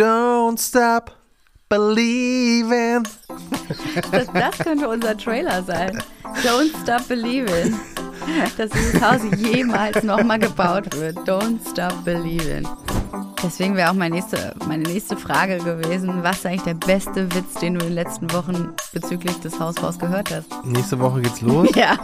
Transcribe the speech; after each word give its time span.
Don't 0.00 0.58
stop 0.58 1.10
believing. 1.68 3.06
Das, 4.10 4.28
das 4.32 4.58
könnte 4.58 4.88
unser 4.88 5.14
Trailer 5.14 5.62
sein. 5.62 6.02
Don't 6.42 6.70
stop 6.82 7.06
believing. 7.06 7.78
Dass 8.56 8.70
dieses 8.70 8.98
Haus 9.02 9.20
jemals 9.36 10.02
nochmal 10.02 10.38
gebaut 10.38 10.96
wird. 10.96 11.18
Don't 11.28 11.58
stop 11.70 12.02
believing. 12.02 12.66
Deswegen 13.42 13.74
wäre 13.74 13.90
auch 13.90 13.94
meine 13.94 14.16
nächste, 14.16 14.54
meine 14.68 14.82
nächste 14.82 15.16
Frage 15.16 15.58
gewesen, 15.58 16.22
was 16.22 16.38
ist 16.38 16.46
eigentlich 16.46 16.62
der 16.62 16.74
beste 16.74 17.34
Witz, 17.34 17.54
den 17.60 17.74
du 17.74 17.80
in 17.80 17.88
den 17.88 17.94
letzten 17.94 18.30
Wochen 18.32 18.68
bezüglich 18.92 19.34
des 19.40 19.58
Hausbaus 19.58 19.98
gehört 19.98 20.30
hast? 20.30 20.46
Nächste 20.64 20.98
Woche 20.98 21.22
geht's 21.22 21.40
los. 21.40 21.68
Ja, 21.80 21.96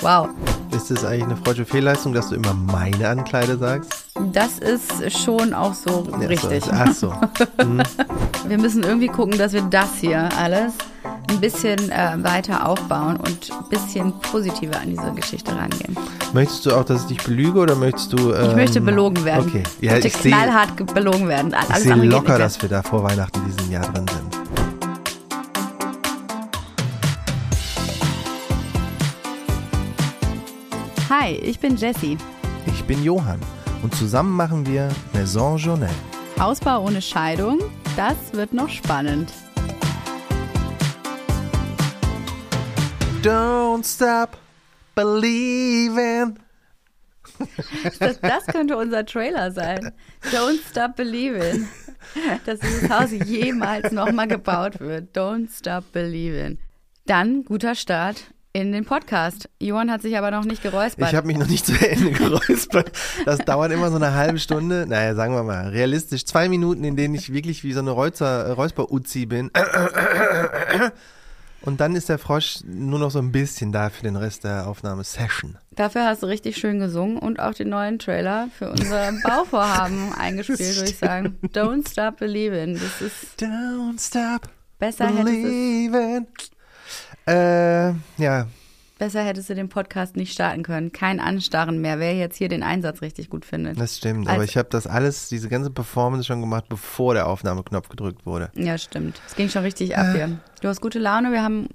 wow. 0.00 0.28
Ist 0.74 0.90
es 0.90 1.04
eigentlich 1.04 1.24
eine 1.24 1.36
freudsche 1.36 1.64
Fehlleistung, 1.64 2.12
dass 2.12 2.30
du 2.30 2.34
immer 2.34 2.54
meine 2.54 3.08
Ankleide 3.08 3.56
sagst? 3.56 4.06
Das 4.32 4.58
ist 4.58 5.16
schon 5.16 5.54
auch 5.54 5.74
so 5.74 6.08
Ja, 6.20 6.26
richtig. 6.26 6.64
So, 6.64 6.70
ach 6.72 6.92
so. 6.92 7.12
Hm. 7.60 7.82
Wir 8.48 8.58
müssen 8.58 8.82
irgendwie 8.82 9.08
gucken, 9.08 9.38
dass 9.38 9.52
wir 9.52 9.62
das 9.62 9.96
hier 10.00 10.28
alles 10.38 10.72
ein 11.28 11.40
bisschen 11.40 11.90
äh, 11.90 12.12
weiter 12.22 12.68
aufbauen 12.68 13.16
und 13.16 13.50
ein 13.50 13.68
bisschen 13.68 14.12
positiver 14.20 14.78
an 14.80 14.90
diese 14.90 15.12
Geschichte 15.12 15.52
rangehen. 15.56 15.96
Möchtest 16.32 16.66
du 16.66 16.72
auch, 16.74 16.84
dass 16.84 17.02
ich 17.02 17.08
dich 17.16 17.24
belüge 17.24 17.58
oder 17.58 17.74
möchtest 17.74 18.12
du. 18.12 18.32
Ähm, 18.32 18.50
Ich 18.50 18.56
möchte 18.56 18.80
belogen 18.80 19.24
werden. 19.24 19.46
Okay. 19.48 19.62
Ich 19.80 19.86
Ja, 19.86 19.92
möchte 19.92 20.08
ich 20.08 20.16
sehe 20.16 20.32
knallhart 20.32 20.76
ge- 20.76 20.86
belogen 20.92 21.28
werden. 21.28 21.48
ich 21.52 21.70
Alles 21.70 21.82
seh 21.84 21.92
andere 21.92 22.08
geht 22.08 22.12
locker, 22.16 22.38
dass 22.38 22.60
wir 22.62 22.68
da 22.68 22.82
vor 22.82 23.02
Weihnachten 23.02 23.40
diesen 23.46 23.70
Jahr 23.72 23.84
drin 23.92 24.06
sind. 24.08 24.36
Hi, 31.08 31.32
ich 31.34 31.58
bin 31.60 31.76
Jessie. 31.76 32.18
Ich 32.66 32.84
bin 32.84 33.02
Johann 33.02 33.40
und 33.82 33.94
zusammen 33.94 34.32
machen 34.34 34.66
wir 34.66 34.88
Maison 35.12 35.56
Journal. 35.56 35.90
Hausbau 36.38 36.84
ohne 36.84 37.00
Scheidung, 37.00 37.58
das 37.96 38.16
wird 38.32 38.52
noch 38.52 38.68
spannend. 38.68 39.32
Don't 43.22 43.84
stop 43.84 44.36
believing. 44.94 46.38
Das, 47.98 48.20
das 48.20 48.46
könnte 48.46 48.76
unser 48.76 49.04
Trailer 49.04 49.50
sein. 49.50 49.92
Don't 50.32 50.58
stop 50.70 50.96
believing. 50.96 51.68
Dass 52.46 52.60
dieses 52.60 52.88
Haus 52.88 53.10
jemals 53.10 53.92
nochmal 53.92 54.28
gebaut 54.28 54.80
wird. 54.80 55.16
Don't 55.16 55.48
stop 55.56 55.92
believing. 55.92 56.58
Dann 57.06 57.44
guter 57.44 57.74
Start 57.74 58.32
in 58.52 58.72
den 58.72 58.86
Podcast. 58.86 59.50
Johann 59.60 59.90
hat 59.90 60.00
sich 60.00 60.16
aber 60.16 60.30
noch 60.30 60.44
nicht 60.44 60.62
geräuspert. 60.62 61.10
Ich 61.10 61.14
habe 61.14 61.26
mich 61.26 61.36
noch 61.36 61.48
nicht 61.48 61.66
zu 61.66 61.74
Ende 61.74 62.12
geräuspert. 62.12 62.90
Das 63.26 63.38
dauert 63.40 63.70
immer 63.70 63.90
so 63.90 63.96
eine 63.96 64.14
halbe 64.14 64.38
Stunde. 64.38 64.86
Naja, 64.88 65.14
sagen 65.14 65.34
wir 65.34 65.42
mal, 65.42 65.68
realistisch 65.68 66.24
zwei 66.24 66.48
Minuten, 66.48 66.84
in 66.84 66.96
denen 66.96 67.14
ich 67.14 67.32
wirklich 67.32 67.64
wie 67.64 67.72
so 67.74 67.80
eine 67.80 67.90
Räusper-Uzi 67.90 69.26
bin. 69.26 69.50
Und 71.66 71.80
dann 71.80 71.96
ist 71.96 72.08
der 72.08 72.18
Frosch 72.18 72.60
nur 72.64 73.00
noch 73.00 73.10
so 73.10 73.18
ein 73.18 73.32
bisschen 73.32 73.72
da 73.72 73.90
für 73.90 74.04
den 74.04 74.14
Rest 74.14 74.44
der 74.44 74.68
Aufnahmesession. 74.68 75.58
Dafür 75.72 76.06
hast 76.06 76.22
du 76.22 76.26
richtig 76.26 76.56
schön 76.56 76.78
gesungen 76.78 77.18
und 77.18 77.40
auch 77.40 77.54
den 77.54 77.70
neuen 77.70 77.98
Trailer 77.98 78.48
für 78.56 78.70
unser 78.70 79.12
Bauvorhaben 79.24 80.14
eingespielt, 80.14 80.76
würde 80.76 80.90
ich 80.90 80.96
sagen. 80.96 81.36
Don't 81.52 81.90
stop 81.90 82.18
believing. 82.18 82.74
Das 82.74 83.02
ist 83.02 83.42
Don't 83.42 84.00
stop 84.00 84.48
besser 84.78 85.08
believing. 85.08 86.28
Äh, 87.26 87.88
ja, 88.16 88.46
besser 88.98 89.22
hättest 89.22 89.50
du 89.50 89.54
den 89.54 89.68
Podcast 89.68 90.16
nicht 90.16 90.32
starten 90.32 90.62
können. 90.62 90.92
Kein 90.92 91.20
Anstarren 91.20 91.80
mehr, 91.80 91.98
wer 91.98 92.14
jetzt 92.16 92.36
hier 92.36 92.48
den 92.48 92.62
Einsatz 92.62 93.02
richtig 93.02 93.30
gut 93.30 93.44
findet. 93.44 93.78
das 93.78 93.96
stimmt. 93.98 94.26
Als- 94.26 94.34
Aber 94.34 94.44
ich 94.44 94.56
habe 94.56 94.68
das 94.70 94.86
alles, 94.86 95.28
diese 95.28 95.48
ganze 95.48 95.70
Performance 95.70 96.24
schon 96.26 96.40
gemacht, 96.40 96.64
bevor 96.68 97.14
der 97.14 97.26
Aufnahmeknopf 97.28 97.88
gedrückt 97.88 98.26
wurde. 98.26 98.50
Ja, 98.54 98.78
stimmt. 98.78 99.20
Es 99.26 99.34
ging 99.36 99.48
schon 99.48 99.62
richtig 99.62 99.96
ab 99.96 100.14
hier. 100.14 100.38
Du 100.60 100.68
hast 100.68 100.80
gute 100.80 100.98
Laune. 100.98 101.32
Wir 101.32 101.42
haben 101.42 101.68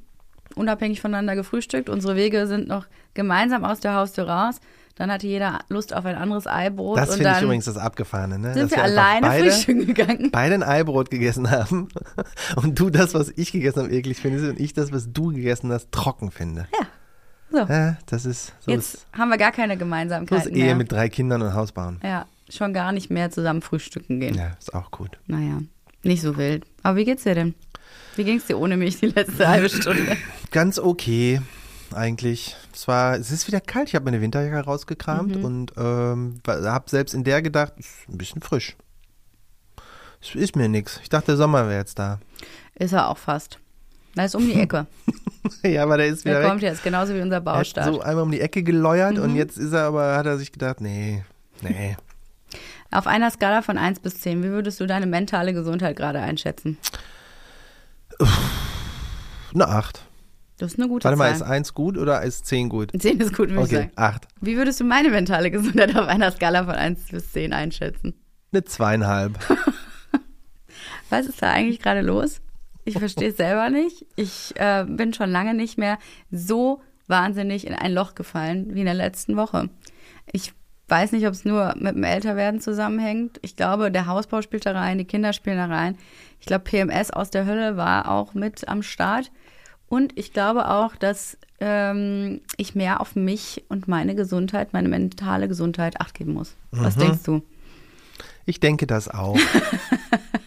unabhängig 0.56 1.02
voneinander 1.02 1.36
gefrühstückt. 1.36 1.90
Unsere 1.90 2.16
Wege 2.16 2.48
sind 2.48 2.68
noch 2.68 2.86
gemeinsam 3.14 3.64
aus 3.66 3.80
der 3.80 3.94
Haustür 3.96 4.28
raus. 4.28 4.60
Dann 4.96 5.10
hatte 5.12 5.26
jeder 5.26 5.60
Lust 5.70 5.96
auf 5.96 6.06
ein 6.06 6.16
anderes 6.16 6.48
Eibrot. 6.48 6.98
Das 6.98 7.16
finde 7.16 7.34
ich 7.36 7.42
übrigens 7.42 7.66
das 7.66 7.78
Abgefahrene. 7.78 8.38
Ne? 8.38 8.54
sind 8.54 8.72
wir 8.72 8.78
einfach 8.84 8.92
alleine 8.92 9.28
beide, 9.28 9.50
frühstücken 9.52 9.86
gegangen. 9.88 10.30
beide 10.32 10.56
ein 10.56 10.64
Eibrot 10.64 11.10
gegessen 11.10 11.50
haben 11.50 11.88
und 12.58 12.78
du 12.78 12.90
das, 12.90 13.14
was 13.14 13.32
ich 13.36 13.52
gegessen 13.54 13.84
habe, 13.84 13.92
eklig 13.94 14.18
findest 14.18 14.46
und 14.50 14.60
ich 14.60 14.74
das, 14.74 14.92
was 14.92 15.12
du 15.12 15.30
gegessen 15.30 15.72
hast, 15.72 15.92
trocken 15.92 16.30
finde. 16.30 16.68
So, 17.52 17.58
Ja, 17.60 17.98
das 18.06 18.26
ist 18.26 18.54
so 18.62 18.72
jetzt 18.72 18.94
ist, 18.96 19.08
haben 19.18 19.30
wir 19.30 19.38
gar 19.38 19.52
keine 19.52 19.74
so 19.74 19.80
Gemeinsamkeiten 19.80 20.52
ist 20.52 20.58
Ehe 20.58 20.66
mehr. 20.66 20.76
mit 20.76 20.92
drei 20.92 21.10
Kindern 21.10 21.42
und 21.42 21.54
Haus 21.54 21.72
bauen. 21.74 22.00
ja, 22.04 22.26
schon 22.50 22.74
gar 22.74 22.92
nicht 22.92 23.10
mehr 23.12 23.30
zusammen 23.32 23.62
frühstücken 23.62 24.20
gehen. 24.20 24.36
Ja, 24.36 24.52
ist 24.60 24.74
auch 24.74 24.92
gut. 24.92 25.18
Naja, 25.28 25.60
nicht 26.04 26.22
so 26.22 26.38
wild. 26.38 26.66
Aber 26.84 26.96
wie 26.98 27.06
geht's 27.06 27.24
dir 27.24 27.36
denn? 27.36 27.54
Wie 28.16 28.24
ging's 28.24 28.46
dir 28.46 28.58
ohne 28.58 28.78
mich 28.78 29.00
die 29.00 29.08
letzte 29.08 29.48
halbe 29.48 29.70
Stunde? 29.70 30.18
Ganz 30.52 30.80
okay, 30.80 31.42
eigentlich. 31.94 32.56
Es 32.74 32.88
war, 32.88 33.16
es 33.16 33.32
ist 33.32 33.48
wieder 33.48 33.62
kalt. 33.62 33.90
Ich 33.90 33.96
habe 33.96 34.06
meine 34.06 34.22
Winterjacke 34.22 34.66
rausgekramt 34.66 35.38
Mhm. 35.38 35.44
und 35.46 35.74
ähm, 35.78 36.40
habe 36.48 36.90
selbst 36.90 37.14
in 37.14 37.24
der 37.24 37.42
gedacht, 37.42 37.74
ist 37.78 38.08
ein 38.10 38.18
bisschen 38.18 38.42
frisch. 38.42 38.76
Es 40.22 40.36
ist 40.36 40.56
mir 40.56 40.70
nix. 40.70 41.00
Ich 41.04 41.10
dachte, 41.10 41.28
der 41.28 41.38
Sommer 41.38 41.68
wäre 41.68 41.80
jetzt 41.80 41.98
da. 42.00 42.20
Ist 42.76 42.94
er 42.94 43.10
auch 43.10 43.18
fast. 43.18 43.60
Da 44.16 44.26
ist 44.26 44.36
um 44.36 44.46
die 44.46 44.54
Ecke. 44.56 44.88
ja, 45.64 45.84
aber 45.84 45.98
der 45.98 46.08
ist 46.08 46.24
wieder 46.26 46.36
Der 46.36 46.44
weg. 46.44 46.50
kommt 46.50 46.62
jetzt, 46.62 46.84
genauso 46.84 47.14
wie 47.16 47.22
unser 47.22 47.36
Er 47.38 47.40
hat 47.40 47.46
Baustart. 47.46 47.86
so 47.94 48.02
einmal 48.02 48.24
um 48.24 48.32
die 48.32 48.42
Ecke 48.42 48.64
geläuert 48.64 49.16
Mhm. 49.18 49.24
und 49.24 49.36
jetzt 49.36 49.58
ist 49.58 49.74
er 49.74 49.84
aber, 49.86 50.16
hat 50.18 50.26
er 50.26 50.38
sich 50.38 50.52
gedacht, 50.52 50.82
nee, 50.82 51.24
nee. 51.62 51.96
Auf 52.92 53.08
einer 53.08 53.32
Skala 53.32 53.62
von 53.62 53.78
1 53.78 54.00
bis 54.02 54.20
10, 54.22 54.44
wie 54.44 54.50
würdest 54.50 54.80
du 54.80 54.86
deine 54.86 55.06
mentale 55.06 55.54
Gesundheit 55.54 55.96
gerade 55.96 56.20
einschätzen? 56.20 56.78
Eine 59.54 59.68
8. 59.68 60.02
Das 60.58 60.74
ist 60.74 60.80
eine 60.80 60.88
gute 60.90 61.06
Warte 61.06 61.18
mal, 61.18 61.32
ist 61.32 61.40
Zahl. 61.40 61.50
1 61.52 61.74
gut 61.74 61.98
oder 61.98 62.22
ist 62.22 62.46
10 62.46 62.70
gut? 62.70 62.92
10 62.98 63.20
ist 63.20 63.30
gut, 63.36 63.50
würde 63.50 63.62
ich 63.62 63.66
Okay, 63.68 63.76
sagen. 63.76 63.92
8. 63.96 64.28
Wie 64.42 64.58
würdest 64.58 64.80
du 64.80 64.84
meine 64.84 65.10
mentale 65.10 65.50
Gesundheit 65.52 65.96
auf 65.98 66.08
einer 66.08 66.32
Skala 66.32 66.66
von 66.66 66.76
1 66.76 67.08
bis 67.10 67.32
10 67.32 67.54
einschätzen? 67.54 68.14
Eine 68.52 68.64
zweieinhalb. 68.66 69.40
Was 71.10 71.26
ist 71.26 71.42
da 71.42 71.52
eigentlich 71.52 71.80
gerade 71.80 72.02
los? 72.02 72.42
Ich 72.86 72.98
verstehe 72.98 73.30
es 73.30 73.38
selber 73.38 73.70
nicht. 73.70 74.06
Ich 74.16 74.54
äh, 74.56 74.86
bin 74.88 75.14
schon 75.14 75.30
lange 75.30 75.54
nicht 75.54 75.78
mehr 75.78 75.98
so 76.32 76.82
wahnsinnig 77.08 77.68
in 77.68 77.74
ein 77.74 77.94
Loch 77.94 78.16
gefallen 78.16 78.74
wie 78.74 78.80
in 78.80 78.86
der 78.86 78.96
letzten 78.96 79.36
Woche. 79.38 79.70
Ich 80.32 80.54
weiß 80.88 81.14
nicht, 81.14 81.26
ob 81.28 81.34
es 81.34 81.46
nur 81.46 81.74
mit 81.78 81.96
dem 81.96 82.04
Älterwerden 82.04 82.60
zusammenhängt. 82.60 83.40
Ich 83.42 83.56
glaube, 83.56 83.92
der 83.92 84.08
Hausbau 84.08 84.42
spielt 84.42 84.66
da 84.66 84.72
rein, 84.72 84.98
die 84.98 85.06
Kinder 85.06 85.34
spielen 85.34 85.58
da 85.58 85.66
rein. 85.66 85.98
Ich 86.40 86.46
glaube, 86.46 86.64
PMS 86.64 87.12
aus 87.12 87.30
der 87.30 87.46
Hölle 87.46 87.78
war 87.78 88.10
auch 88.10 88.34
mit 88.34 88.68
am 88.68 88.84
Start. 88.84 89.32
Und 89.88 90.18
ich 90.18 90.34
glaube 90.34 90.70
auch, 90.70 90.96
dass 90.96 91.38
ähm, 91.60 92.42
ich 92.58 92.76
mehr 92.76 93.02
auf 93.02 93.16
mich 93.16 93.64
und 93.70 93.88
meine 93.88 94.16
Gesundheit, 94.16 94.74
meine 94.74 94.90
mentale 94.90 95.48
Gesundheit 95.48 96.02
acht 96.02 96.14
geben 96.14 96.34
muss. 96.34 96.56
Was 96.72 96.96
denkst 96.96 97.24
du? 97.24 97.42
Ich 98.46 98.60
denke 98.60 98.88
das 98.88 99.08
auch. 99.08 99.38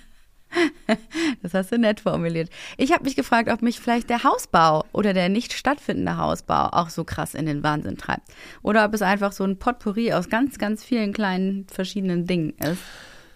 Das 1.42 1.54
hast 1.54 1.72
du 1.72 1.78
nett 1.78 2.00
formuliert. 2.00 2.48
Ich 2.76 2.92
habe 2.92 3.04
mich 3.04 3.16
gefragt, 3.16 3.50
ob 3.50 3.62
mich 3.62 3.81
vielleicht 3.81 4.10
der 4.10 4.25
Hausbau 4.25 4.84
oder 4.92 5.12
der 5.12 5.28
nicht 5.28 5.53
stattfindende 5.53 6.16
Hausbau 6.16 6.69
auch 6.72 6.88
so 6.88 7.04
krass 7.04 7.34
in 7.34 7.47
den 7.47 7.62
Wahnsinn 7.62 7.97
treibt. 7.97 8.22
Oder 8.62 8.84
ob 8.84 8.94
es 8.94 9.03
einfach 9.03 9.32
so 9.32 9.44
ein 9.44 9.59
Potpourri 9.59 10.12
aus 10.12 10.28
ganz, 10.28 10.59
ganz 10.59 10.84
vielen 10.84 11.12
kleinen 11.12 11.66
verschiedenen 11.69 12.26
Dingen 12.26 12.54
ist, 12.59 12.81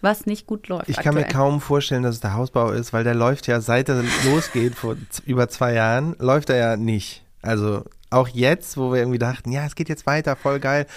was 0.01 0.25
nicht 0.25 0.47
gut 0.47 0.67
läuft. 0.67 0.89
Ich 0.89 0.97
kann 0.97 1.13
mir 1.13 1.21
aktuell. 1.21 1.41
kaum 1.41 1.61
vorstellen, 1.61 2.03
dass 2.03 2.15
es 2.15 2.21
der 2.21 2.33
Hausbau 2.33 2.71
ist, 2.71 2.93
weil 2.93 3.03
der 3.03 3.15
läuft 3.15 3.47
ja, 3.47 3.61
seit 3.61 3.89
er 3.89 4.03
losgeht, 4.25 4.75
vor 4.75 4.95
über 5.25 5.49
zwei 5.49 5.73
Jahren, 5.73 6.15
läuft 6.19 6.49
er 6.49 6.57
ja 6.57 6.77
nicht. 6.77 7.23
Also 7.41 7.83
auch 8.09 8.27
jetzt, 8.27 8.77
wo 8.77 8.91
wir 8.91 8.99
irgendwie 8.99 9.19
dachten, 9.19 9.51
ja, 9.51 9.65
es 9.65 9.75
geht 9.75 9.89
jetzt 9.89 10.05
weiter, 10.05 10.35
voll 10.35 10.59
geil, 10.59 10.87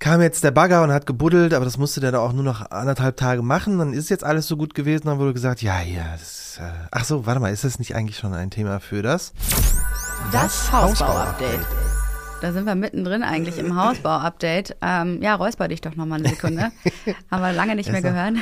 kam 0.00 0.22
jetzt 0.22 0.42
der 0.42 0.50
Bagger 0.50 0.82
und 0.82 0.90
hat 0.90 1.06
gebuddelt, 1.06 1.54
aber 1.54 1.64
das 1.64 1.78
musste 1.78 2.00
der 2.00 2.10
da 2.10 2.18
auch 2.18 2.32
nur 2.32 2.42
noch 2.42 2.70
anderthalb 2.70 3.16
Tage 3.16 3.42
machen. 3.42 3.78
Dann 3.78 3.92
ist 3.92 4.08
jetzt 4.08 4.24
alles 4.24 4.48
so 4.48 4.56
gut 4.56 4.74
gewesen, 4.74 5.06
dann 5.06 5.18
wurde 5.18 5.34
gesagt, 5.34 5.62
ja, 5.62 5.80
ja, 5.82 6.12
das 6.12 6.22
ist, 6.22 6.58
äh, 6.60 6.72
ach 6.90 7.04
so, 7.04 7.26
warte 7.26 7.38
mal, 7.38 7.52
ist 7.52 7.64
das 7.64 7.78
nicht 7.78 7.94
eigentlich 7.94 8.16
schon 8.16 8.34
ein 8.34 8.50
Thema 8.50 8.80
für 8.80 9.02
das? 9.02 9.32
Das 10.32 10.72
Hausbau-Update. 10.72 11.89
Da 12.40 12.52
sind 12.52 12.64
wir 12.64 12.74
mittendrin 12.74 13.22
eigentlich 13.22 13.58
im 13.58 13.76
Hausbau-Update. 13.76 14.76
Ähm, 14.80 15.20
ja, 15.20 15.34
räusper 15.34 15.68
dich 15.68 15.82
doch 15.82 15.94
nochmal 15.94 16.20
eine 16.20 16.30
Sekunde. 16.30 16.72
Haben 17.30 17.42
wir 17.42 17.52
lange 17.52 17.74
nicht 17.74 17.92
mehr 17.92 18.00
gehört. 18.00 18.36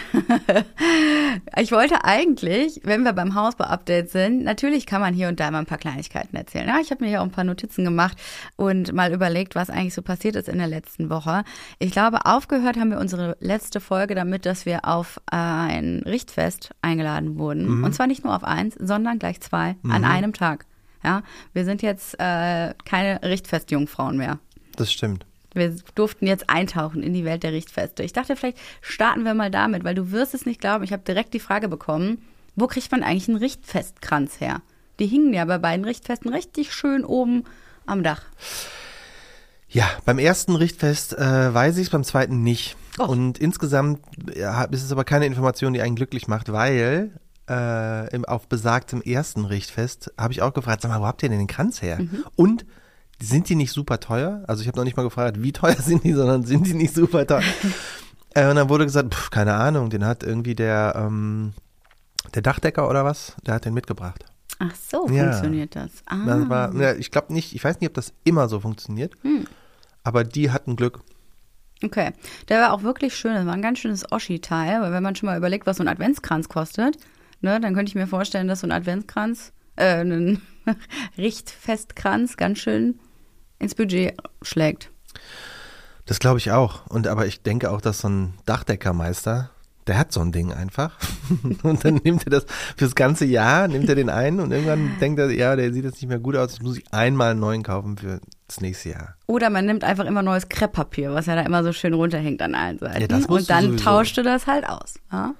ich 1.56 1.72
wollte 1.72 2.04
eigentlich, 2.04 2.80
wenn 2.84 3.02
wir 3.02 3.12
beim 3.12 3.34
Hausbau-Update 3.34 4.10
sind, 4.10 4.44
natürlich 4.44 4.86
kann 4.86 5.00
man 5.00 5.14
hier 5.14 5.26
und 5.26 5.40
da 5.40 5.50
mal 5.50 5.58
ein 5.58 5.66
paar 5.66 5.78
Kleinigkeiten 5.78 6.36
erzählen. 6.36 6.68
Ja, 6.68 6.78
ich 6.80 6.92
habe 6.92 7.02
mir 7.02 7.10
hier 7.10 7.20
auch 7.20 7.24
ein 7.24 7.32
paar 7.32 7.42
Notizen 7.42 7.84
gemacht 7.84 8.16
und 8.54 8.92
mal 8.92 9.12
überlegt, 9.12 9.56
was 9.56 9.68
eigentlich 9.68 9.94
so 9.94 10.02
passiert 10.02 10.36
ist 10.36 10.48
in 10.48 10.58
der 10.58 10.68
letzten 10.68 11.10
Woche. 11.10 11.42
Ich 11.80 11.90
glaube, 11.90 12.24
aufgehört 12.24 12.76
haben 12.76 12.90
wir 12.90 13.00
unsere 13.00 13.36
letzte 13.40 13.80
Folge 13.80 14.14
damit, 14.14 14.46
dass 14.46 14.64
wir 14.64 14.84
auf 14.84 15.20
ein 15.26 16.02
Richtfest 16.06 16.70
eingeladen 16.82 17.36
wurden. 17.36 17.82
Und 17.82 17.94
zwar 17.94 18.06
nicht 18.06 18.24
nur 18.24 18.36
auf 18.36 18.44
eins, 18.44 18.76
sondern 18.78 19.18
gleich 19.18 19.40
zwei 19.40 19.74
an 19.82 20.04
einem 20.04 20.32
Tag. 20.32 20.66
Ja, 21.08 21.22
wir 21.54 21.64
sind 21.64 21.80
jetzt 21.80 22.20
äh, 22.20 22.74
keine 22.84 23.22
Richtfestjungfrauen 23.22 24.18
mehr. 24.18 24.40
Das 24.76 24.92
stimmt. 24.92 25.24
Wir 25.54 25.74
durften 25.94 26.26
jetzt 26.26 26.50
eintauchen 26.50 27.02
in 27.02 27.14
die 27.14 27.24
Welt 27.24 27.44
der 27.44 27.52
Richtfeste. 27.52 28.02
Ich 28.02 28.12
dachte, 28.12 28.36
vielleicht 28.36 28.58
starten 28.82 29.22
wir 29.22 29.32
mal 29.32 29.50
damit, 29.50 29.84
weil 29.84 29.94
du 29.94 30.10
wirst 30.10 30.34
es 30.34 30.44
nicht 30.44 30.60
glauben. 30.60 30.84
Ich 30.84 30.92
habe 30.92 31.02
direkt 31.02 31.32
die 31.32 31.40
Frage 31.40 31.68
bekommen, 31.68 32.20
wo 32.56 32.66
kriegt 32.66 32.92
man 32.92 33.02
eigentlich 33.02 33.26
einen 33.26 33.38
Richtfestkranz 33.38 34.38
her? 34.38 34.60
Die 34.98 35.06
hingen 35.06 35.32
ja 35.32 35.46
bei 35.46 35.56
beiden 35.56 35.86
Richtfesten 35.86 36.30
richtig 36.30 36.74
schön 36.74 37.06
oben 37.06 37.44
am 37.86 38.02
Dach. 38.02 38.20
Ja, 39.70 39.88
beim 40.04 40.18
ersten 40.18 40.56
Richtfest 40.56 41.16
äh, 41.16 41.54
weiß 41.54 41.78
ich 41.78 41.84
es, 41.84 41.90
beim 41.90 42.04
zweiten 42.04 42.42
nicht. 42.42 42.76
Och. 42.98 43.08
Und 43.08 43.38
insgesamt 43.38 44.00
ist 44.26 44.82
es 44.82 44.92
aber 44.92 45.04
keine 45.04 45.24
Information, 45.24 45.72
die 45.72 45.80
einen 45.80 45.96
glücklich 45.96 46.28
macht, 46.28 46.52
weil 46.52 47.12
äh, 47.48 48.14
im, 48.14 48.24
auf 48.24 48.48
besagtem 48.48 49.02
ersten 49.02 49.44
Richtfest 49.44 50.12
habe 50.18 50.32
ich 50.32 50.42
auch 50.42 50.52
gefragt, 50.54 50.82
sag 50.82 50.90
mal, 50.90 51.00
wo 51.00 51.06
habt 51.06 51.22
ihr 51.22 51.28
denn 51.28 51.38
den 51.38 51.46
Kranz 51.46 51.82
her? 51.82 51.98
Und 52.36 52.64
sind 53.20 53.48
die 53.48 53.54
nicht 53.54 53.72
super 53.72 53.98
teuer? 54.00 54.44
Also 54.46 54.62
ich 54.62 54.68
habe 54.68 54.78
noch 54.78 54.84
nicht 54.84 54.96
mal 54.96 55.02
gefragt, 55.02 55.42
wie 55.42 55.52
teuer 55.52 55.76
sind 55.78 56.04
die, 56.04 56.12
sondern 56.12 56.44
sind 56.44 56.66
die 56.66 56.74
nicht 56.74 56.94
super 56.94 57.26
teuer? 57.26 57.42
äh, 58.34 58.48
und 58.48 58.56
dann 58.56 58.68
wurde 58.68 58.84
gesagt, 58.84 59.14
pf, 59.14 59.30
keine 59.30 59.54
Ahnung, 59.54 59.90
den 59.90 60.04
hat 60.04 60.22
irgendwie 60.22 60.54
der, 60.54 60.94
ähm, 60.96 61.52
der 62.34 62.42
Dachdecker 62.42 62.88
oder 62.88 63.04
was, 63.04 63.34
der 63.46 63.54
hat 63.54 63.64
den 63.64 63.74
mitgebracht. 63.74 64.24
Ach 64.60 64.74
so, 64.74 65.08
Ja. 65.08 65.24
funktioniert 65.24 65.76
das. 65.76 65.90
Ah. 66.06 66.24
Das 66.26 66.48
war, 66.48 66.74
ja, 66.74 66.94
ich 66.94 67.10
glaube 67.10 67.32
nicht, 67.32 67.54
ich 67.54 67.62
weiß 67.62 67.80
nicht, 67.80 67.88
ob 67.88 67.94
das 67.94 68.12
immer 68.24 68.48
so 68.48 68.60
funktioniert, 68.60 69.14
aber 70.02 70.24
die 70.24 70.50
hatten 70.50 70.74
Glück. 70.76 71.00
Okay, 71.84 72.10
der 72.48 72.60
war 72.60 72.72
auch 72.72 72.82
wirklich 72.82 73.14
schön. 73.14 73.34
Das 73.34 73.46
war 73.46 73.52
ein 73.52 73.62
ganz 73.62 73.78
schönes 73.78 74.10
Oschi-Teil, 74.10 74.80
weil 74.80 74.90
wenn 74.92 75.02
man 75.02 75.14
schon 75.14 75.28
mal 75.28 75.38
überlegt, 75.38 75.64
was 75.66 75.76
so 75.76 75.84
ein 75.84 75.88
Adventskranz 75.88 76.48
kostet, 76.48 76.96
ne, 77.40 77.60
dann 77.60 77.74
könnte 77.74 77.90
ich 77.90 77.94
mir 77.94 78.06
vorstellen, 78.06 78.48
dass 78.48 78.60
so 78.60 78.66
ein 78.66 78.72
Adventskranz, 78.72 79.52
äh, 79.76 80.02
ein 80.02 80.42
Richtfestkranz 81.18 82.36
ganz 82.36 82.58
schön 82.58 82.98
ins 83.58 83.74
Budget 83.74 84.14
schlägt. 84.42 84.90
Das 86.06 86.18
glaube 86.18 86.38
ich 86.38 86.52
auch. 86.52 86.86
Und 86.86 87.06
aber 87.06 87.26
ich 87.26 87.42
denke 87.42 87.70
auch, 87.70 87.80
dass 87.80 88.00
so 88.00 88.08
ein 88.08 88.34
Dachdeckermeister, 88.46 89.50
der 89.86 89.98
hat 89.98 90.12
so 90.12 90.20
ein 90.20 90.32
Ding 90.32 90.52
einfach. 90.52 90.98
und 91.62 91.84
dann 91.84 92.00
nimmt 92.02 92.24
er 92.26 92.30
das 92.30 92.46
fürs 92.76 92.94
ganze 92.94 93.24
Jahr, 93.24 93.68
nimmt 93.68 93.88
er 93.88 93.94
den 93.94 94.08
ein 94.08 94.40
und 94.40 94.52
irgendwann 94.52 94.98
denkt 95.00 95.18
er, 95.18 95.30
ja, 95.30 95.54
der 95.54 95.72
sieht 95.72 95.84
jetzt 95.84 96.00
nicht 96.00 96.08
mehr 96.08 96.18
gut 96.18 96.36
aus, 96.36 96.52
jetzt 96.52 96.62
muss 96.62 96.78
ich 96.78 96.84
einmal 96.92 97.32
einen 97.32 97.40
neuen 97.40 97.62
kaufen 97.62 97.98
für 97.98 98.20
das 98.46 98.60
nächste 98.60 98.90
Jahr. 98.90 99.16
Oder 99.26 99.50
man 99.50 99.66
nimmt 99.66 99.84
einfach 99.84 100.06
immer 100.06 100.22
neues 100.22 100.48
Krepppapier, 100.48 101.12
was 101.12 101.26
ja 101.26 101.34
da 101.34 101.42
immer 101.42 101.62
so 101.62 101.72
schön 101.72 101.92
runterhängt 101.92 102.40
an 102.40 102.54
allen 102.54 102.78
Seiten. 102.78 103.10
Ja, 103.10 103.26
und 103.26 103.50
dann 103.50 103.64
sowieso. 103.64 103.84
tauscht 103.84 104.16
du 104.16 104.22
das 104.22 104.46
halt 104.46 104.66
aus. 104.66 104.94
Ja? 105.12 105.34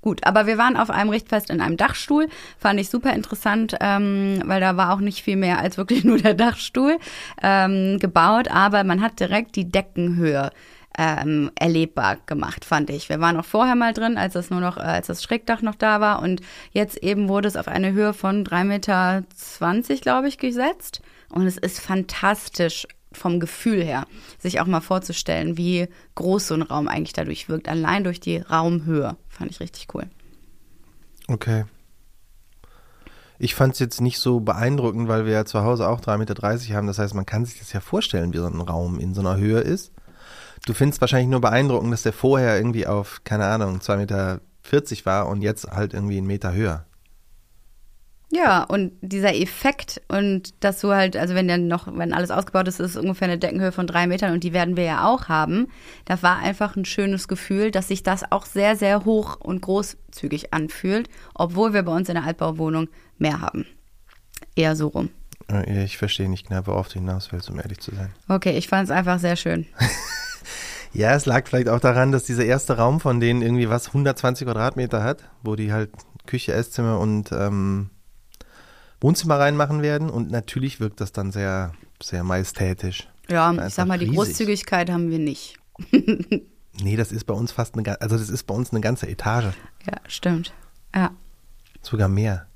Gut, 0.00 0.24
aber 0.24 0.46
wir 0.46 0.58
waren 0.58 0.76
auf 0.76 0.90
einem 0.90 1.10
Richtfest 1.10 1.50
in 1.50 1.60
einem 1.60 1.76
Dachstuhl. 1.76 2.28
Fand 2.58 2.78
ich 2.78 2.88
super 2.88 3.12
interessant, 3.12 3.76
ähm, 3.80 4.40
weil 4.44 4.60
da 4.60 4.76
war 4.76 4.92
auch 4.92 5.00
nicht 5.00 5.22
viel 5.22 5.36
mehr 5.36 5.58
als 5.58 5.76
wirklich 5.76 6.04
nur 6.04 6.18
der 6.18 6.34
Dachstuhl 6.34 6.98
ähm, 7.42 7.98
gebaut. 7.98 8.48
Aber 8.48 8.84
man 8.84 9.00
hat 9.00 9.18
direkt 9.18 9.56
die 9.56 9.70
Deckenhöhe 9.70 10.50
ähm, 10.96 11.50
erlebbar 11.54 12.18
gemacht, 12.26 12.64
fand 12.64 12.90
ich. 12.90 13.08
Wir 13.08 13.20
waren 13.20 13.36
auch 13.36 13.44
vorher 13.44 13.76
mal 13.76 13.92
drin, 13.92 14.18
als 14.18 14.34
das 14.34 14.50
nur 14.50 14.60
noch, 14.60 14.76
äh, 14.76 14.80
als 14.80 15.06
das 15.06 15.22
Schrägdach 15.22 15.62
noch 15.62 15.76
da 15.76 16.00
war. 16.00 16.20
Und 16.22 16.42
jetzt 16.72 16.96
eben 17.02 17.28
wurde 17.28 17.48
es 17.48 17.56
auf 17.56 17.68
eine 17.68 17.92
Höhe 17.92 18.12
von 18.12 18.44
3,20 18.44 18.64
Meter, 18.64 19.24
glaube 20.00 20.28
ich, 20.28 20.38
gesetzt. 20.38 21.00
Und 21.30 21.46
es 21.46 21.56
ist 21.56 21.80
fantastisch 21.80 22.86
vom 23.18 23.40
Gefühl 23.40 23.82
her, 23.82 24.06
sich 24.38 24.60
auch 24.60 24.66
mal 24.66 24.80
vorzustellen, 24.80 25.56
wie 25.56 25.88
groß 26.14 26.48
so 26.48 26.54
ein 26.54 26.62
Raum 26.62 26.88
eigentlich 26.88 27.12
dadurch 27.12 27.48
wirkt. 27.48 27.68
Allein 27.68 28.04
durch 28.04 28.20
die 28.20 28.38
Raumhöhe. 28.38 29.16
Fand 29.28 29.50
ich 29.50 29.60
richtig 29.60 29.88
cool. 29.94 30.04
Okay. 31.26 31.64
Ich 33.38 33.54
fand 33.54 33.74
es 33.74 33.78
jetzt 33.78 34.00
nicht 34.00 34.18
so 34.18 34.40
beeindruckend, 34.40 35.08
weil 35.08 35.24
wir 35.24 35.32
ja 35.32 35.44
zu 35.44 35.62
Hause 35.62 35.88
auch 35.88 36.00
3,30 36.00 36.18
Meter 36.18 36.76
haben. 36.76 36.86
Das 36.86 36.98
heißt, 36.98 37.14
man 37.14 37.26
kann 37.26 37.44
sich 37.44 37.58
das 37.58 37.72
ja 37.72 37.80
vorstellen, 37.80 38.32
wie 38.32 38.38
so 38.38 38.46
ein 38.46 38.60
Raum 38.60 38.98
in 38.98 39.14
so 39.14 39.20
einer 39.20 39.36
Höhe 39.36 39.60
ist. 39.60 39.92
Du 40.66 40.74
findest 40.74 41.00
wahrscheinlich 41.00 41.28
nur 41.28 41.40
beeindruckend, 41.40 41.92
dass 41.92 42.02
der 42.02 42.12
vorher 42.12 42.56
irgendwie 42.56 42.86
auf, 42.86 43.22
keine 43.22 43.46
Ahnung, 43.46 43.78
2,40 43.78 43.96
Meter 43.96 44.40
war 45.04 45.28
und 45.28 45.42
jetzt 45.42 45.70
halt 45.70 45.94
irgendwie 45.94 46.18
einen 46.18 46.26
Meter 46.26 46.52
höher. 46.52 46.84
Ja, 48.30 48.62
und 48.64 48.92
dieser 49.00 49.34
Effekt 49.34 50.02
und 50.08 50.52
dass 50.62 50.80
du 50.80 50.92
halt, 50.92 51.16
also 51.16 51.34
wenn 51.34 51.48
dann 51.48 51.66
noch, 51.66 51.86
wenn 51.96 52.12
alles 52.12 52.30
ausgebaut 52.30 52.68
ist, 52.68 52.78
ist 52.78 52.90
es 52.90 52.96
ungefähr 52.98 53.26
eine 53.26 53.38
Deckenhöhe 53.38 53.72
von 53.72 53.86
drei 53.86 54.06
Metern 54.06 54.34
und 54.34 54.44
die 54.44 54.52
werden 54.52 54.76
wir 54.76 54.84
ja 54.84 55.06
auch 55.08 55.28
haben. 55.28 55.68
Das 56.04 56.22
war 56.22 56.38
einfach 56.38 56.76
ein 56.76 56.84
schönes 56.84 57.26
Gefühl, 57.26 57.70
dass 57.70 57.88
sich 57.88 58.02
das 58.02 58.30
auch 58.30 58.44
sehr, 58.44 58.76
sehr 58.76 59.06
hoch 59.06 59.36
und 59.40 59.62
großzügig 59.62 60.52
anfühlt, 60.52 61.08
obwohl 61.34 61.72
wir 61.72 61.82
bei 61.84 61.92
uns 61.92 62.10
in 62.10 62.16
der 62.16 62.24
Altbauwohnung 62.24 62.88
mehr 63.16 63.40
haben. 63.40 63.64
Eher 64.54 64.76
so 64.76 64.88
rum. 64.88 65.08
Äh, 65.50 65.84
Ich 65.84 65.96
verstehe 65.96 66.28
nicht 66.28 66.48
genau, 66.48 66.66
worauf 66.66 66.88
du 66.88 66.94
hinaus 66.94 67.32
willst, 67.32 67.48
um 67.48 67.58
ehrlich 67.58 67.80
zu 67.80 67.94
sein. 67.94 68.10
Okay, 68.28 68.58
ich 68.58 68.68
fand 68.68 68.84
es 68.84 68.90
einfach 68.90 69.18
sehr 69.18 69.36
schön. 69.36 69.66
Ja, 70.94 71.14
es 71.14 71.26
lag 71.26 71.46
vielleicht 71.46 71.68
auch 71.68 71.80
daran, 71.80 72.12
dass 72.12 72.24
dieser 72.24 72.46
erste 72.46 72.78
Raum 72.78 72.98
von 72.98 73.20
denen 73.20 73.42
irgendwie 73.42 73.68
was 73.68 73.88
120 73.88 74.46
Quadratmeter 74.46 75.02
hat, 75.02 75.22
wo 75.42 75.54
die 75.54 75.70
halt 75.70 75.90
Küche, 76.26 76.54
Esszimmer 76.54 76.98
und 76.98 77.30
ähm, 77.30 77.90
Wohnzimmer 79.00 79.38
reinmachen 79.38 79.82
werden. 79.82 80.10
Und 80.10 80.30
natürlich 80.30 80.80
wirkt 80.80 81.00
das 81.00 81.12
dann 81.12 81.32
sehr, 81.32 81.72
sehr 82.02 82.24
majestätisch. 82.24 83.08
Ja, 83.28 83.52
ich 83.66 83.74
sag 83.74 83.86
mal, 83.86 83.98
die 83.98 84.06
riesig. 84.06 84.16
Großzügigkeit 84.18 84.90
haben 84.90 85.10
wir 85.10 85.18
nicht. 85.18 85.56
Nee, 86.80 86.96
das 86.96 87.12
ist 87.12 87.24
bei 87.24 87.34
uns 87.34 87.52
fast 87.52 87.76
eine, 87.76 88.00
also 88.00 88.16
das 88.16 88.30
ist 88.30 88.44
bei 88.44 88.54
uns 88.54 88.70
eine 88.70 88.80
ganze 88.80 89.08
Etage. 89.08 89.52
Ja, 89.86 89.96
stimmt. 90.06 90.52
Ja. 90.94 91.10
Sogar 91.82 92.08
mehr. 92.08 92.46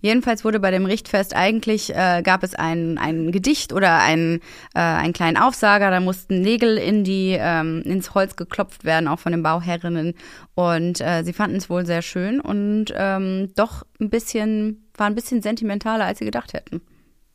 Jedenfalls 0.00 0.44
wurde 0.44 0.60
bei 0.60 0.70
dem 0.70 0.86
Richtfest 0.86 1.34
eigentlich, 1.34 1.94
äh, 1.94 2.22
gab 2.22 2.42
es 2.42 2.54
ein, 2.54 2.98
ein 2.98 3.32
Gedicht 3.32 3.72
oder 3.72 3.98
ein, 3.98 4.40
äh, 4.74 4.80
einen 4.80 5.12
kleinen 5.12 5.36
Aufsager, 5.36 5.90
da 5.90 6.00
mussten 6.00 6.40
Nägel 6.40 6.76
in 6.76 7.04
die, 7.04 7.36
ähm, 7.38 7.82
ins 7.82 8.14
Holz 8.14 8.36
geklopft 8.36 8.84
werden, 8.84 9.08
auch 9.08 9.18
von 9.18 9.32
den 9.32 9.42
Bauherrinnen. 9.42 10.14
Und 10.54 11.00
äh, 11.00 11.22
sie 11.22 11.32
fanden 11.32 11.56
es 11.56 11.70
wohl 11.70 11.86
sehr 11.86 12.02
schön 12.02 12.40
und 12.40 12.86
ähm, 12.94 13.52
doch 13.56 13.84
ein 14.00 14.10
bisschen, 14.10 14.88
war 14.96 15.06
ein 15.06 15.14
bisschen 15.14 15.42
sentimentaler, 15.42 16.04
als 16.04 16.18
sie 16.18 16.24
gedacht 16.24 16.52
hätten. 16.52 16.80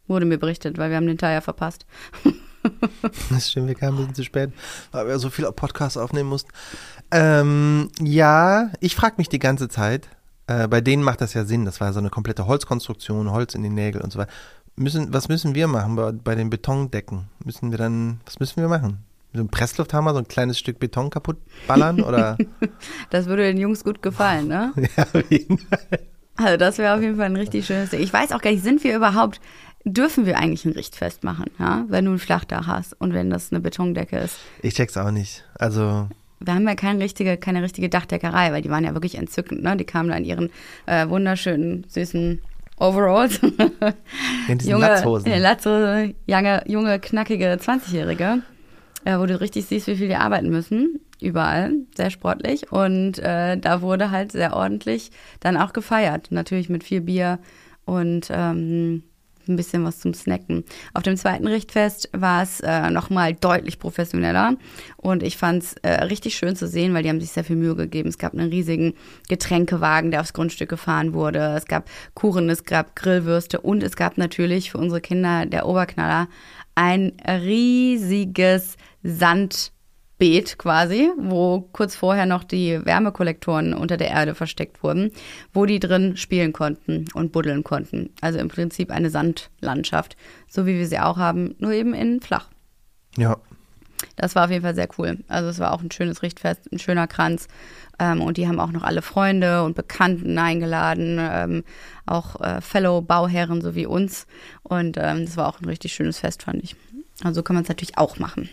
Wurde 0.07 0.25
mir 0.25 0.37
berichtet, 0.37 0.77
weil 0.77 0.89
wir 0.89 0.97
haben 0.97 1.07
den 1.07 1.17
Teil 1.17 1.33
ja 1.33 1.41
verpasst. 1.41 1.85
Das 3.29 3.51
stimmt, 3.51 3.67
wir 3.67 3.75
kamen 3.75 3.95
ein 3.95 3.97
bisschen 3.97 4.15
zu 4.15 4.23
spät, 4.23 4.51
weil 4.91 5.07
wir 5.07 5.19
so 5.19 5.29
viel 5.29 5.45
Podcasts 5.51 5.97
aufnehmen 5.97 6.29
mussten. 6.29 6.49
Ähm, 7.11 7.91
ja, 8.01 8.71
ich 8.79 8.95
frage 8.95 9.15
mich 9.17 9.29
die 9.29 9.37
ganze 9.37 9.69
Zeit, 9.69 10.09
äh, 10.47 10.67
bei 10.67 10.81
denen 10.81 11.03
macht 11.03 11.21
das 11.21 11.33
ja 11.33 11.45
Sinn, 11.45 11.65
das 11.65 11.81
war 11.81 11.91
so 11.93 11.99
eine 11.99 12.09
komplette 12.09 12.47
Holzkonstruktion, 12.47 13.31
Holz 13.31 13.55
in 13.55 13.63
den 13.63 13.73
Nägeln 13.73 14.03
und 14.03 14.11
so 14.11 14.19
weiter. 14.19 14.31
Müssen, 14.75 15.13
was 15.13 15.29
müssen 15.29 15.55
wir 15.55 15.67
machen 15.67 15.95
bei, 15.95 16.11
bei 16.11 16.35
den 16.35 16.49
Betondecken? 16.49 17.29
Müssen 17.43 17.71
wir 17.71 17.77
dann, 17.77 18.19
was 18.25 18.39
müssen 18.39 18.61
wir 18.61 18.67
machen? 18.67 18.99
So 19.33 19.41
ein 19.41 19.49
Presslufthammer, 19.49 20.13
so 20.13 20.19
ein 20.19 20.27
kleines 20.27 20.59
Stück 20.59 20.79
Beton 20.79 21.09
kaputt 21.09 21.37
ballern 21.67 22.01
oder? 22.01 22.37
Das 23.09 23.25
würde 23.25 23.43
den 23.43 23.57
Jungs 23.57 23.83
gut 23.83 24.01
gefallen, 24.01 24.47
ne? 24.47 24.73
ja, 24.97 25.03
auf 25.03 25.31
jeden 25.31 25.57
Fall. 25.57 25.99
Also 26.37 26.57
das 26.57 26.77
wäre 26.77 26.95
auf 26.95 27.01
jeden 27.01 27.15
Fall 27.15 27.25
ein 27.25 27.35
richtig 27.35 27.65
schönes 27.65 27.89
Ding. 27.89 28.01
Ich 28.01 28.11
weiß 28.11 28.31
auch 28.31 28.41
gar 28.41 28.51
nicht, 28.51 28.63
sind 28.63 28.83
wir 28.83 28.95
überhaupt, 28.95 29.39
dürfen 29.85 30.25
wir 30.25 30.37
eigentlich 30.37 30.65
ein 30.65 30.73
Richtfest 30.73 31.23
machen, 31.23 31.45
ja? 31.59 31.85
Wenn 31.87 32.05
du 32.05 32.11
ein 32.11 32.19
Flachdach 32.19 32.67
hast 32.67 32.99
und 32.99 33.13
wenn 33.13 33.29
das 33.29 33.51
eine 33.51 33.61
Betondecke 33.61 34.17
ist. 34.17 34.37
Ich 34.61 34.73
check's 34.73 34.97
auch 34.97 35.11
nicht. 35.11 35.45
Also, 35.55 36.09
Wir 36.39 36.53
haben 36.53 36.67
ja 36.67 36.75
keine 36.75 37.03
richtige, 37.03 37.37
keine 37.37 37.63
richtige 37.63 37.89
Dachdeckerei, 37.89 38.51
weil 38.51 38.61
die 38.61 38.69
waren 38.69 38.83
ja 38.83 38.93
wirklich 38.93 39.15
entzückend, 39.15 39.63
ne? 39.63 39.75
Die 39.77 39.85
kamen 39.85 40.09
da 40.09 40.15
in 40.15 40.25
ihren 40.25 40.49
äh, 40.85 41.07
wunderschönen, 41.07 41.85
süßen 41.87 42.41
Overalls. 42.77 43.39
in 44.47 44.57
diesen 44.57 44.71
junge, 44.71 44.87
Latzhosen. 44.87 45.27
in 45.27 45.33
den 45.33 45.41
Latzhosen, 45.41 46.15
junge, 46.25 46.63
junge, 46.67 46.99
knackige 46.99 47.53
20-Jährige, 47.53 48.41
äh, 49.05 49.17
wo 49.17 49.25
du 49.25 49.39
richtig 49.39 49.65
siehst, 49.65 49.87
wie 49.87 49.95
viel 49.95 50.07
die 50.07 50.15
arbeiten 50.15 50.49
müssen. 50.49 50.99
Überall, 51.21 51.71
sehr 51.95 52.09
sportlich. 52.09 52.71
Und 52.71 53.19
äh, 53.19 53.57
da 53.57 53.81
wurde 53.81 54.11
halt 54.11 54.33
sehr 54.33 54.53
ordentlich 54.53 55.11
dann 55.39 55.55
auch 55.55 55.71
gefeiert. 55.71 56.27
Natürlich 56.31 56.67
mit 56.69 56.83
viel 56.83 56.99
Bier 57.01 57.39
und 57.85 58.27
ähm, 58.29 59.03
ein 59.47 59.55
bisschen 59.55 59.83
was 59.83 59.99
zum 59.99 60.13
Snacken. 60.13 60.63
Auf 60.93 61.03
dem 61.03 61.17
zweiten 61.17 61.47
Richtfest 61.47 62.09
war 62.13 62.43
es 62.43 62.59
äh, 62.61 62.89
nochmal 62.89 63.33
deutlich 63.33 63.79
professioneller 63.79 64.57
und 64.97 65.23
ich 65.23 65.37
fand 65.37 65.63
es 65.63 65.73
äh, 65.81 66.05
richtig 66.05 66.35
schön 66.35 66.55
zu 66.55 66.67
sehen, 66.67 66.93
weil 66.93 67.03
die 67.03 67.09
haben 67.09 67.21
sich 67.21 67.31
sehr 67.31 67.43
viel 67.43 67.55
Mühe 67.55 67.75
gegeben. 67.75 68.09
Es 68.09 68.17
gab 68.17 68.33
einen 68.33 68.49
riesigen 68.49 68.93
Getränkewagen, 69.29 70.11
der 70.11 70.21
aufs 70.21 70.33
Grundstück 70.33 70.69
gefahren 70.69 71.13
wurde. 71.13 71.55
Es 71.55 71.65
gab 71.65 71.89
Kuchen, 72.13 72.49
es 72.49 72.63
gab 72.63 72.95
Grillwürste 72.95 73.61
und 73.61 73.83
es 73.83 73.95
gab 73.95 74.17
natürlich 74.17 74.71
für 74.71 74.77
unsere 74.77 75.01
Kinder 75.01 75.45
der 75.45 75.67
Oberknaller 75.67 76.27
ein 76.75 77.13
riesiges 77.27 78.75
Sandbeet 80.17 80.57
quasi, 80.57 81.11
wo 81.17 81.67
kurz 81.71 81.95
vorher 81.95 82.25
noch 82.25 82.43
die 82.43 82.85
Wärmekollektoren 82.85 83.73
unter 83.73 83.97
der 83.97 84.09
Erde 84.09 84.35
versteckt 84.35 84.81
wurden, 84.83 85.11
wo 85.53 85.65
die 85.65 85.79
drin 85.79 86.17
spielen 86.17 86.53
konnten 86.53 87.05
und 87.13 87.31
buddeln 87.31 87.63
konnten. 87.63 88.09
Also 88.21 88.39
im 88.39 88.47
Prinzip 88.47 88.91
eine 88.91 89.09
Sandlandschaft, 89.09 90.15
so 90.47 90.65
wie 90.65 90.77
wir 90.77 90.87
sie 90.87 90.99
auch 90.99 91.17
haben, 91.17 91.55
nur 91.59 91.71
eben 91.71 91.93
in 91.93 92.21
flach. 92.21 92.47
Ja. 93.17 93.37
Das 94.17 94.35
war 94.35 94.45
auf 94.45 94.51
jeden 94.51 94.63
Fall 94.63 94.75
sehr 94.75 94.89
cool. 94.97 95.19
Also 95.27 95.49
es 95.49 95.59
war 95.59 95.73
auch 95.73 95.81
ein 95.81 95.91
schönes 95.91 96.21
Richtfest, 96.21 96.71
ein 96.71 96.79
schöner 96.79 97.07
Kranz. 97.07 97.47
Ähm, 97.97 98.21
und 98.21 98.37
die 98.37 98.47
haben 98.47 98.59
auch 98.59 98.71
noch 98.71 98.83
alle 98.83 99.01
Freunde 99.01 99.63
und 99.63 99.75
Bekannten 99.75 100.37
eingeladen, 100.37 101.17
ähm, 101.19 101.63
auch 102.05 102.39
äh, 102.41 102.61
Fellow-Bauherren 102.61 103.61
so 103.61 103.73
wie 103.73 103.85
uns. 103.85 104.27
Und 104.63 104.97
ähm, 104.99 105.25
das 105.25 105.37
war 105.37 105.47
auch 105.47 105.59
ein 105.59 105.65
richtig 105.65 105.93
schönes 105.93 106.19
Fest, 106.19 106.43
fand 106.43 106.63
ich. 106.63 106.75
Also 107.23 107.35
so 107.35 107.43
kann 107.43 107.55
man 107.55 107.63
es 107.63 107.69
natürlich 107.69 107.97
auch 107.97 108.19
machen. 108.19 108.49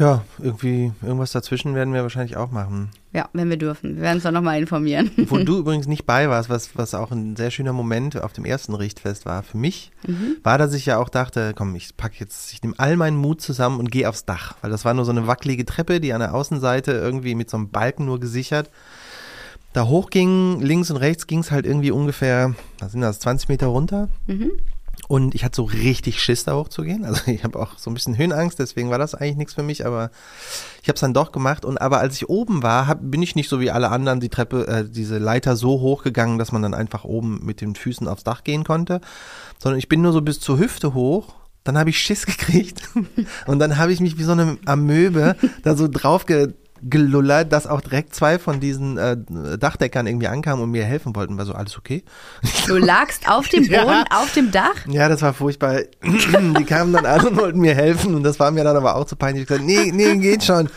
Ja, 0.00 0.24
irgendwie, 0.38 0.92
irgendwas 1.02 1.32
dazwischen 1.32 1.74
werden 1.74 1.92
wir 1.92 2.02
wahrscheinlich 2.02 2.38
auch 2.38 2.50
machen. 2.50 2.88
Ja, 3.12 3.28
wenn 3.34 3.50
wir 3.50 3.58
dürfen. 3.58 3.96
Wir 3.96 4.02
werden 4.02 4.14
uns 4.14 4.22
dann 4.22 4.32
nochmal 4.32 4.58
informieren. 4.58 5.10
Wo 5.28 5.36
du 5.36 5.58
übrigens 5.58 5.86
nicht 5.86 6.06
bei 6.06 6.30
warst, 6.30 6.48
was, 6.48 6.70
was 6.74 6.94
auch 6.94 7.10
ein 7.10 7.36
sehr 7.36 7.50
schöner 7.50 7.74
Moment 7.74 8.20
auf 8.22 8.32
dem 8.32 8.46
ersten 8.46 8.74
Richtfest 8.74 9.26
war 9.26 9.42
für 9.42 9.58
mich, 9.58 9.92
Mhm. 10.06 10.38
war, 10.42 10.56
dass 10.56 10.72
ich 10.72 10.86
ja 10.86 10.96
auch 10.96 11.10
dachte, 11.10 11.52
komm, 11.54 11.74
ich 11.74 11.94
packe 11.98 12.14
jetzt, 12.18 12.54
ich 12.54 12.62
nehme 12.62 12.74
all 12.78 12.96
meinen 12.96 13.18
Mut 13.18 13.42
zusammen 13.42 13.78
und 13.78 13.90
gehe 13.90 14.08
aufs 14.08 14.24
Dach. 14.24 14.56
Weil 14.62 14.70
das 14.70 14.86
war 14.86 14.94
nur 14.94 15.04
so 15.04 15.10
eine 15.10 15.26
wackelige 15.26 15.66
Treppe, 15.66 16.00
die 16.00 16.14
an 16.14 16.20
der 16.20 16.34
Außenseite 16.34 16.92
irgendwie 16.92 17.34
mit 17.34 17.50
so 17.50 17.58
einem 17.58 17.68
Balken 17.68 18.06
nur 18.06 18.18
gesichert 18.18 18.70
da 19.72 19.86
hochging, 19.86 20.60
links 20.60 20.90
und 20.90 20.96
rechts 20.96 21.26
ging 21.26 21.38
es 21.40 21.50
halt 21.50 21.64
irgendwie 21.64 21.90
ungefähr, 21.92 22.54
was 22.80 22.92
sind 22.92 23.02
das, 23.02 23.20
20 23.20 23.48
Meter 23.48 23.68
runter. 23.68 24.08
Mhm. 24.26 24.50
Und 25.08 25.34
ich 25.34 25.44
hatte 25.44 25.56
so 25.56 25.64
richtig 25.64 26.22
Schiss, 26.22 26.44
da 26.44 26.54
hochzugehen. 26.54 27.04
Also 27.04 27.22
ich 27.30 27.44
habe 27.44 27.58
auch 27.58 27.78
so 27.78 27.90
ein 27.90 27.94
bisschen 27.94 28.16
Höhenangst, 28.16 28.58
deswegen 28.58 28.90
war 28.90 28.98
das 28.98 29.14
eigentlich 29.14 29.36
nichts 29.36 29.54
für 29.54 29.62
mich, 29.62 29.86
aber 29.86 30.10
ich 30.82 30.88
habe 30.88 30.94
es 30.94 31.00
dann 31.00 31.14
doch 31.14 31.32
gemacht. 31.32 31.64
Und 31.64 31.80
aber 31.80 31.98
als 31.98 32.16
ich 32.16 32.28
oben 32.28 32.62
war, 32.62 32.86
hab, 32.86 32.98
bin 33.02 33.22
ich 33.22 33.34
nicht 33.34 33.48
so 33.48 33.60
wie 33.60 33.70
alle 33.70 33.90
anderen 33.90 34.20
die 34.20 34.28
Treppe, 34.28 34.66
äh, 34.66 34.88
diese 34.88 35.18
Leiter 35.18 35.56
so 35.56 35.80
hochgegangen, 35.80 36.38
dass 36.38 36.52
man 36.52 36.62
dann 36.62 36.74
einfach 36.74 37.04
oben 37.04 37.40
mit 37.44 37.60
den 37.60 37.74
Füßen 37.74 38.08
aufs 38.08 38.24
Dach 38.24 38.44
gehen 38.44 38.64
konnte, 38.64 39.00
sondern 39.58 39.78
ich 39.78 39.88
bin 39.88 40.02
nur 40.02 40.12
so 40.12 40.22
bis 40.22 40.40
zur 40.40 40.58
Hüfte 40.58 40.94
hoch. 40.94 41.34
Dann 41.64 41.76
habe 41.76 41.90
ich 41.90 41.98
Schiss 41.98 42.26
gekriegt 42.26 42.88
und 43.46 43.58
dann 43.58 43.78
habe 43.78 43.92
ich 43.92 44.00
mich 44.00 44.18
wie 44.18 44.24
so 44.24 44.32
eine 44.32 44.58
Amöbe 44.64 45.36
da 45.62 45.76
so 45.76 45.88
drauf 45.88 46.24
gelullert, 46.82 47.52
dass 47.52 47.66
auch 47.66 47.80
direkt 47.80 48.14
zwei 48.14 48.38
von 48.38 48.60
diesen 48.60 48.96
äh, 48.98 49.16
Dachdeckern 49.58 50.06
irgendwie 50.06 50.28
ankamen 50.28 50.62
und 50.64 50.70
mir 50.70 50.84
helfen 50.84 51.14
wollten. 51.14 51.36
War 51.38 51.44
so, 51.46 51.52
alles 51.54 51.76
okay? 51.78 52.04
Du 52.66 52.76
lagst 52.76 53.28
auf 53.28 53.48
dem 53.48 53.64
Boden, 53.64 53.72
Ja. 53.74 54.04
auf 54.10 54.32
dem 54.32 54.50
Dach? 54.50 54.86
Ja, 54.86 55.08
das 55.08 55.22
war 55.22 55.34
furchtbar. 55.34 55.80
Die 56.02 56.64
kamen 56.64 56.92
dann 56.92 57.06
an 57.06 57.26
und 57.26 57.36
wollten 57.36 57.60
mir 57.60 57.74
helfen 57.74 58.14
und 58.14 58.22
das 58.22 58.38
war 58.40 58.50
mir 58.50 58.64
dann 58.64 58.76
aber 58.76 58.96
auch 58.96 59.04
zu 59.04 59.16
peinlich. 59.16 59.42
Ich 59.42 59.48
gesagt, 59.48 59.66
nee, 59.66 59.90
nee, 59.92 60.16
geht 60.16 60.44
schon. 60.44 60.68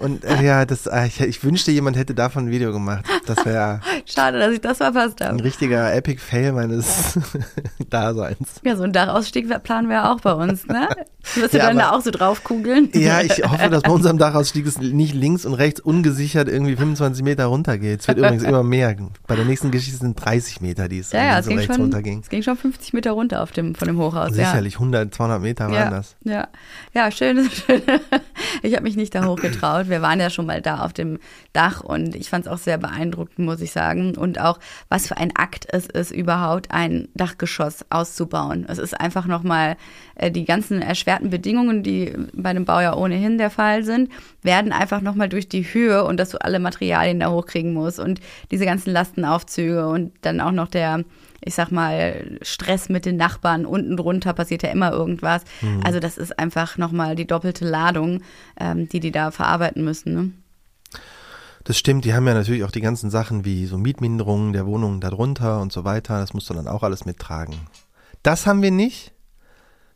Und 0.00 0.24
äh, 0.24 0.42
ja, 0.42 0.64
das, 0.66 0.86
äh, 0.86 1.06
ich, 1.06 1.20
ich 1.20 1.44
wünschte, 1.44 1.70
jemand 1.70 1.96
hätte 1.96 2.14
davon 2.14 2.46
ein 2.46 2.50
Video 2.50 2.72
gemacht. 2.72 3.04
Das 3.26 3.44
wäre 3.46 3.80
Schade, 4.04 4.38
dass 4.40 4.52
ich 4.52 4.60
das 4.60 4.78
verpasst 4.78 5.22
ein 5.22 5.28
habe. 5.34 5.44
richtiger 5.44 5.94
Epic 5.94 6.20
Fail 6.20 6.52
meines 6.52 7.16
Daseins. 7.90 8.60
Ja, 8.64 8.76
so 8.76 8.82
ein 8.82 8.92
Dachausstieg 8.92 9.48
planen 9.62 9.88
wir 9.88 10.10
auch 10.10 10.20
bei 10.20 10.32
uns, 10.32 10.66
ne? 10.66 10.88
Wirst 11.36 11.54
du 11.54 11.58
Ja, 11.58 11.68
dann 11.68 11.78
da 11.78 11.86
aber- 11.88 11.96
auch 11.96 12.02
so 12.02 12.10
drauf 12.10 12.44
kugeln? 12.44 12.90
Ja, 12.92 13.22
ich 13.22 13.42
hoffe, 13.44 13.70
dass 13.70 13.82
bei 13.82 13.90
unserem 13.90 14.18
Dachausstieg 14.18 14.66
es 14.66 14.78
nicht 14.78 15.14
links 15.14 15.46
und 15.46 15.54
rechts 15.54 15.80
ungesichert 15.80 16.48
irgendwie 16.48 16.76
25 16.76 17.24
Meter 17.24 17.46
runtergeht. 17.46 18.00
Es 18.00 18.08
wird 18.08 18.18
übrigens 18.18 18.42
immer 18.42 18.62
mehr. 18.62 18.94
Bei 19.26 19.34
der 19.36 19.44
nächsten 19.46 19.70
Geschichte 19.70 19.98
sind 20.00 20.22
30 20.22 20.60
Meter, 20.60 20.88
die 20.88 20.98
es 20.98 21.12
Ja, 21.12 21.24
ja, 21.24 21.34
links 21.38 21.48
und 21.48 21.56
rechts 21.58 21.74
schon, 21.76 21.82
runterging. 21.84 22.20
es 22.20 22.28
ging 22.28 22.42
schon 22.42 22.56
50 22.58 22.92
Meter 22.92 23.12
runter 23.12 23.42
auf 23.42 23.52
dem, 23.52 23.74
von 23.74 23.88
dem 23.88 23.96
Hochhaus. 23.98 24.34
Sicherlich 24.34 24.74
100, 24.74 25.14
200 25.14 25.40
Meter 25.40 25.68
Ja, 25.68 25.72
waren 25.72 25.84
ja, 25.84 25.90
das. 25.90 26.16
ja, 26.24 26.48
ja, 26.92 27.10
schön, 27.10 27.48
schön. 27.50 27.80
Ich 28.62 28.74
habe 28.74 28.82
mich 28.82 28.96
nicht 28.96 29.14
da 29.14 29.24
hochgetraut. 29.54 29.88
Wir 29.88 30.02
waren 30.02 30.20
ja 30.20 30.30
schon 30.30 30.46
mal 30.46 30.60
da 30.60 30.80
auf 30.80 30.92
dem 30.92 31.18
Dach 31.52 31.80
und 31.80 32.14
ich 32.14 32.28
fand 32.30 32.46
es 32.46 32.52
auch 32.52 32.58
sehr 32.58 32.78
beeindruckend, 32.78 33.38
muss 33.38 33.60
ich 33.60 33.72
sagen. 33.72 34.16
Und 34.16 34.40
auch, 34.40 34.58
was 34.88 35.08
für 35.08 35.16
ein 35.16 35.34
Akt 35.36 35.66
es 35.70 35.86
ist, 35.86 36.10
überhaupt 36.10 36.70
ein 36.70 37.08
Dachgeschoss 37.14 37.84
auszubauen. 37.90 38.66
Es 38.68 38.78
ist 38.78 38.98
einfach 38.98 39.26
nochmal 39.26 39.76
äh, 40.16 40.30
die 40.30 40.44
ganzen 40.44 40.82
erschwerten 40.82 41.30
Bedingungen, 41.30 41.82
die 41.82 42.12
bei 42.32 42.50
einem 42.50 42.64
Bau 42.64 42.80
ja 42.80 42.94
ohnehin 42.94 43.38
der 43.38 43.50
Fall 43.50 43.84
sind, 43.84 44.10
werden 44.42 44.72
einfach 44.72 45.00
nochmal 45.00 45.28
durch 45.28 45.48
die 45.48 45.62
Höhe 45.62 46.04
und 46.04 46.18
dass 46.18 46.30
du 46.30 46.38
alle 46.40 46.58
Materialien 46.58 47.20
da 47.20 47.30
hochkriegen 47.30 47.72
musst 47.72 47.98
und 47.98 48.20
diese 48.50 48.64
ganzen 48.64 48.92
Lastenaufzüge 48.92 49.86
und 49.86 50.12
dann 50.22 50.40
auch 50.40 50.52
noch 50.52 50.68
der 50.68 51.04
ich 51.44 51.54
sag 51.54 51.70
mal, 51.70 52.38
Stress 52.42 52.88
mit 52.88 53.04
den 53.04 53.16
Nachbarn, 53.16 53.66
unten 53.66 53.96
drunter 53.96 54.32
passiert 54.32 54.62
ja 54.62 54.70
immer 54.70 54.92
irgendwas. 54.92 55.42
Also 55.84 56.00
das 56.00 56.16
ist 56.16 56.38
einfach 56.38 56.78
nochmal 56.78 57.16
die 57.16 57.26
doppelte 57.26 57.66
Ladung, 57.66 58.22
ähm, 58.58 58.88
die 58.88 59.00
die 59.00 59.12
da 59.12 59.30
verarbeiten 59.30 59.84
müssen. 59.84 60.14
Ne? 60.14 60.32
Das 61.64 61.78
stimmt, 61.78 62.04
die 62.04 62.14
haben 62.14 62.26
ja 62.26 62.34
natürlich 62.34 62.64
auch 62.64 62.70
die 62.70 62.82
ganzen 62.82 63.10
Sachen 63.10 63.44
wie 63.44 63.66
so 63.66 63.78
Mietminderungen 63.78 64.52
der 64.52 64.66
Wohnungen 64.66 65.00
darunter 65.00 65.60
und 65.60 65.72
so 65.72 65.84
weiter. 65.84 66.20
Das 66.20 66.34
musst 66.34 66.50
du 66.50 66.54
dann 66.54 66.68
auch 66.68 66.82
alles 66.82 67.06
mittragen. 67.06 67.54
Das 68.22 68.46
haben 68.46 68.62
wir 68.62 68.70
nicht. 68.70 69.13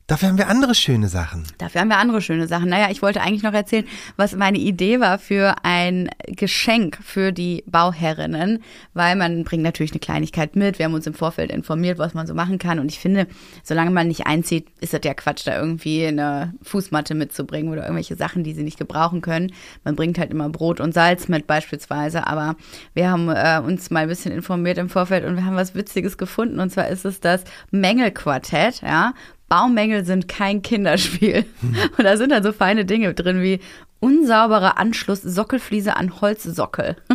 Dafür 0.09 0.31
haben 0.31 0.39
wir 0.39 0.49
andere 0.49 0.75
schöne 0.75 1.09
Sachen. 1.09 1.45
Dafür 1.59 1.83
haben 1.83 1.89
wir 1.89 1.99
andere 1.99 2.23
schöne 2.23 2.47
Sachen. 2.47 2.71
Naja, 2.71 2.89
ich 2.91 3.03
wollte 3.03 3.21
eigentlich 3.21 3.43
noch 3.43 3.53
erzählen, 3.53 3.85
was 4.17 4.35
meine 4.35 4.57
Idee 4.57 5.01
war 5.01 5.19
für 5.19 5.57
ein 5.65 6.09
Geschenk 6.29 6.97
für 7.05 7.31
die 7.31 7.63
Bauherrinnen, 7.67 8.63
weil 8.95 9.17
man 9.17 9.45
bringt 9.45 9.65
natürlich 9.65 9.93
eine 9.93 10.01
Kleinigkeit 10.01 10.57
mit. 10.57 10.79
Wir 10.79 10.87
haben 10.87 10.95
uns 10.95 11.07
im 11.07 11.13
Vorfeld 11.13 11.53
informiert, 11.53 11.99
was 11.99 12.15
man 12.15 12.27
so 12.27 12.33
machen 12.33 12.57
kann. 12.57 12.79
Und 12.79 12.91
ich 12.91 12.99
finde, 12.99 13.27
solange 13.63 13.91
man 13.91 14.09
nicht 14.09 14.27
einzieht, 14.27 14.69
ist 14.81 14.95
das 14.95 15.03
ja 15.05 15.13
Quatsch, 15.13 15.47
da 15.47 15.61
irgendwie 15.61 16.07
eine 16.07 16.55
Fußmatte 16.63 17.15
mitzubringen 17.15 17.71
oder 17.71 17.83
irgendwelche 17.83 18.17
Sachen, 18.17 18.45
die 18.45 18.55
sie 18.55 18.63
nicht 18.63 18.79
gebrauchen 18.79 19.21
können. 19.21 19.53
Man 19.85 19.95
bringt 19.95 20.19
halt 20.19 20.31
immer 20.31 20.49
Brot 20.49 20.81
und 20.81 20.95
Salz 20.95 21.29
mit 21.29 21.47
beispielsweise. 21.47 22.27
Aber 22.27 22.57
wir 22.95 23.11
haben 23.11 23.29
äh, 23.29 23.61
uns 23.63 23.91
mal 23.91 24.05
ein 24.05 24.09
bisschen 24.09 24.33
informiert 24.33 24.79
im 24.79 24.89
Vorfeld 24.89 25.27
und 25.27 25.37
wir 25.37 25.45
haben 25.45 25.57
was 25.57 25.75
Witziges 25.75 26.17
gefunden. 26.17 26.61
Und 26.61 26.71
zwar 26.71 26.89
ist 26.89 27.05
es 27.05 27.21
das 27.21 27.45
Mängelquartett, 27.73 28.81
ja. 28.81 29.13
Baumängel 29.49 30.05
sind 30.05 30.29
kein 30.29 30.63
Kinderspiel. 30.63 31.45
Und 31.99 32.05
da 32.05 32.17
sind 32.17 32.31
dann 32.31 32.43
so 32.43 32.53
feine 32.53 32.85
Dinge 32.85 33.15
drin 33.15 33.43
wie 33.43 33.61
unsauberer 34.01 34.79
Anschluss 34.79 35.23
Sockelfliese 35.23 35.97
an 35.97 36.21
Holzsockel. 36.21 36.97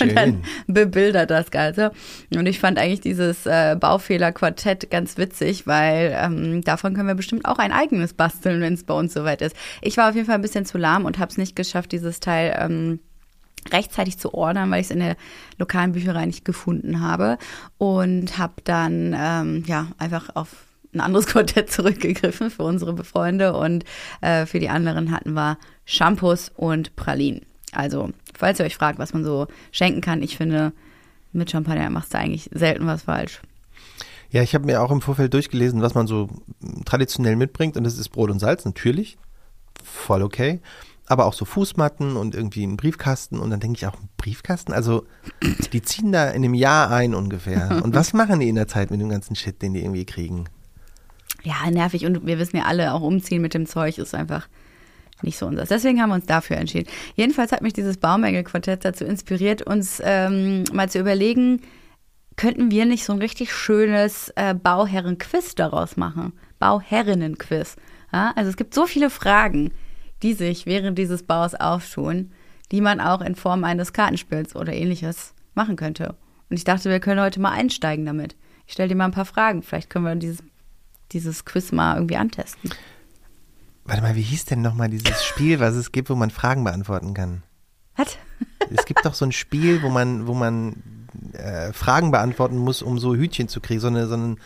Und 0.00 0.16
dann 0.16 0.30
Schön. 0.30 0.42
bebildert 0.66 1.30
das 1.30 1.50
Ganze. 1.50 1.92
Und 2.34 2.46
ich 2.46 2.58
fand 2.58 2.78
eigentlich 2.78 3.00
dieses 3.00 3.46
äh, 3.46 3.76
Baufehler-Quartett 3.78 4.90
ganz 4.90 5.16
witzig, 5.16 5.66
weil 5.66 6.16
ähm, 6.20 6.62
davon 6.62 6.94
können 6.94 7.06
wir 7.06 7.14
bestimmt 7.14 7.44
auch 7.44 7.58
ein 7.58 7.72
eigenes 7.72 8.12
basteln, 8.14 8.60
wenn 8.60 8.74
es 8.74 8.84
bei 8.84 8.94
uns 8.94 9.14
soweit 9.14 9.42
ist. 9.42 9.54
Ich 9.80 9.96
war 9.96 10.08
auf 10.08 10.14
jeden 10.16 10.26
Fall 10.26 10.34
ein 10.34 10.42
bisschen 10.42 10.66
zu 10.66 10.76
lahm 10.76 11.04
und 11.04 11.18
habe 11.18 11.30
es 11.30 11.38
nicht 11.38 11.54
geschafft, 11.54 11.92
dieses 11.92 12.18
Teil 12.18 12.56
ähm, 12.58 12.98
rechtzeitig 13.72 14.18
zu 14.18 14.34
ordern, 14.34 14.70
weil 14.70 14.80
ich 14.80 14.86
es 14.86 14.90
in 14.90 15.00
der 15.00 15.16
lokalen 15.58 15.92
Bücherei 15.92 16.26
nicht 16.26 16.44
gefunden 16.44 17.00
habe. 17.00 17.38
Und 17.78 18.38
habe 18.38 18.54
dann 18.64 19.14
ähm, 19.16 19.64
ja 19.66 19.86
einfach 19.98 20.30
auf 20.34 20.48
ein 20.92 21.00
anderes 21.00 21.26
Quartett 21.28 21.70
zurückgegriffen 21.70 22.50
für 22.50 22.62
unsere 22.62 23.04
Freunde 23.04 23.54
und 23.54 23.84
äh, 24.20 24.46
für 24.46 24.60
die 24.60 24.68
anderen 24.68 25.10
hatten 25.10 25.32
wir 25.32 25.58
Shampoos 25.84 26.50
und 26.56 26.96
Pralinen. 26.96 27.42
Also, 27.72 28.10
falls 28.36 28.58
ihr 28.58 28.66
euch 28.66 28.76
fragt, 28.76 28.98
was 28.98 29.12
man 29.12 29.24
so 29.24 29.46
schenken 29.70 30.00
kann, 30.00 30.22
ich 30.22 30.36
finde, 30.36 30.72
mit 31.32 31.50
Champagner 31.50 31.90
machst 31.90 32.14
du 32.14 32.18
eigentlich 32.18 32.50
selten 32.52 32.86
was 32.86 33.02
falsch. 33.02 33.40
Ja, 34.30 34.42
ich 34.42 34.54
habe 34.54 34.66
mir 34.66 34.80
auch 34.80 34.90
im 34.90 35.00
Vorfeld 35.00 35.34
durchgelesen, 35.34 35.82
was 35.82 35.94
man 35.94 36.06
so 36.06 36.28
traditionell 36.84 37.36
mitbringt. 37.36 37.76
Und 37.76 37.84
das 37.84 37.98
ist 37.98 38.10
Brot 38.10 38.30
und 38.30 38.38
Salz, 38.38 38.64
natürlich. 38.64 39.18
Voll 39.82 40.22
okay. 40.22 40.60
Aber 41.06 41.26
auch 41.26 41.32
so 41.32 41.44
Fußmatten 41.44 42.16
und 42.16 42.36
irgendwie 42.36 42.62
einen 42.62 42.76
Briefkasten. 42.76 43.40
Und 43.40 43.50
dann 43.50 43.58
denke 43.58 43.78
ich 43.78 43.86
auch, 43.86 43.96
Briefkasten? 44.16 44.72
Also, 44.72 45.04
die 45.72 45.82
ziehen 45.82 46.12
da 46.12 46.28
in 46.28 46.44
einem 46.44 46.54
Jahr 46.54 46.90
ein 46.90 47.14
ungefähr. 47.14 47.80
Und 47.82 47.96
was 47.96 48.12
machen 48.12 48.38
die 48.38 48.48
in 48.48 48.54
der 48.54 48.68
Zeit 48.68 48.92
mit 48.92 49.00
dem 49.00 49.08
ganzen 49.08 49.34
Shit, 49.34 49.60
den 49.60 49.74
die 49.74 49.80
irgendwie 49.80 50.04
kriegen? 50.04 50.44
Ja, 51.42 51.70
nervig. 51.70 52.04
Und 52.06 52.26
wir 52.26 52.38
wissen 52.38 52.56
ja 52.56 52.64
alle, 52.64 52.92
auch 52.92 53.02
umziehen 53.02 53.42
mit 53.42 53.54
dem 53.54 53.66
Zeug 53.66 53.98
ist 53.98 54.14
einfach 54.14 54.48
nicht 55.22 55.38
so 55.38 55.46
unseres. 55.46 55.68
Deswegen 55.68 56.00
haben 56.00 56.10
wir 56.10 56.14
uns 56.14 56.26
dafür 56.26 56.56
entschieden. 56.56 56.88
Jedenfalls 57.14 57.52
hat 57.52 57.62
mich 57.62 57.72
dieses 57.72 57.98
Baumengel-Quartett 57.98 58.84
dazu 58.84 59.04
inspiriert, 59.04 59.62
uns 59.62 60.00
ähm, 60.04 60.64
mal 60.72 60.88
zu 60.88 60.98
überlegen, 60.98 61.60
könnten 62.36 62.70
wir 62.70 62.86
nicht 62.86 63.04
so 63.04 63.12
ein 63.12 63.18
richtig 63.18 63.52
schönes 63.52 64.32
äh, 64.36 64.54
Bauherren-Quiz 64.54 65.54
daraus 65.56 65.96
machen? 65.96 66.32
Bauherrinnen-Quiz. 66.58 67.76
Ja? 68.12 68.32
Also 68.34 68.48
es 68.48 68.56
gibt 68.56 68.72
so 68.72 68.86
viele 68.86 69.10
Fragen, 69.10 69.72
die 70.22 70.32
sich 70.32 70.64
während 70.66 70.96
dieses 70.96 71.22
Baus 71.22 71.54
auftun, 71.54 72.32
die 72.72 72.80
man 72.80 73.00
auch 73.00 73.20
in 73.20 73.34
Form 73.34 73.64
eines 73.64 73.92
Kartenspiels 73.92 74.56
oder 74.56 74.72
ähnliches 74.72 75.34
machen 75.54 75.76
könnte. 75.76 76.16
Und 76.48 76.56
ich 76.56 76.64
dachte, 76.64 76.88
wir 76.88 77.00
können 77.00 77.20
heute 77.20 77.40
mal 77.40 77.52
einsteigen 77.52 78.06
damit. 78.06 78.36
Ich 78.66 78.72
stelle 78.72 78.88
dir 78.88 78.94
mal 78.94 79.06
ein 79.06 79.12
paar 79.12 79.24
Fragen. 79.24 79.62
Vielleicht 79.62 79.90
können 79.90 80.04
wir 80.04 80.14
dieses, 80.14 80.42
dieses 81.12 81.44
Quiz 81.44 81.72
mal 81.72 81.96
irgendwie 81.96 82.16
antesten. 82.16 82.70
Warte 83.84 84.02
mal, 84.02 84.14
wie 84.14 84.22
hieß 84.22 84.44
denn 84.44 84.62
nochmal 84.62 84.88
dieses 84.88 85.24
Spiel, 85.24 85.60
was 85.60 85.74
es 85.74 85.92
gibt, 85.92 86.10
wo 86.10 86.14
man 86.14 86.30
Fragen 86.30 86.64
beantworten 86.64 87.14
kann? 87.14 87.42
Was? 87.96 88.16
Es 88.70 88.84
gibt 88.84 89.04
doch 89.04 89.14
so 89.14 89.24
ein 89.24 89.32
Spiel, 89.32 89.82
wo 89.82 89.88
man, 89.88 90.26
wo 90.26 90.34
man 90.34 90.82
äh, 91.32 91.72
Fragen 91.72 92.10
beantworten 92.10 92.56
muss, 92.56 92.82
um 92.82 92.98
so 92.98 93.14
Hütchen 93.14 93.48
zu 93.48 93.60
kriegen, 93.60 93.80
so 93.80 93.88
eine, 93.88 94.06
so 94.06 94.16
ein, 94.16 94.38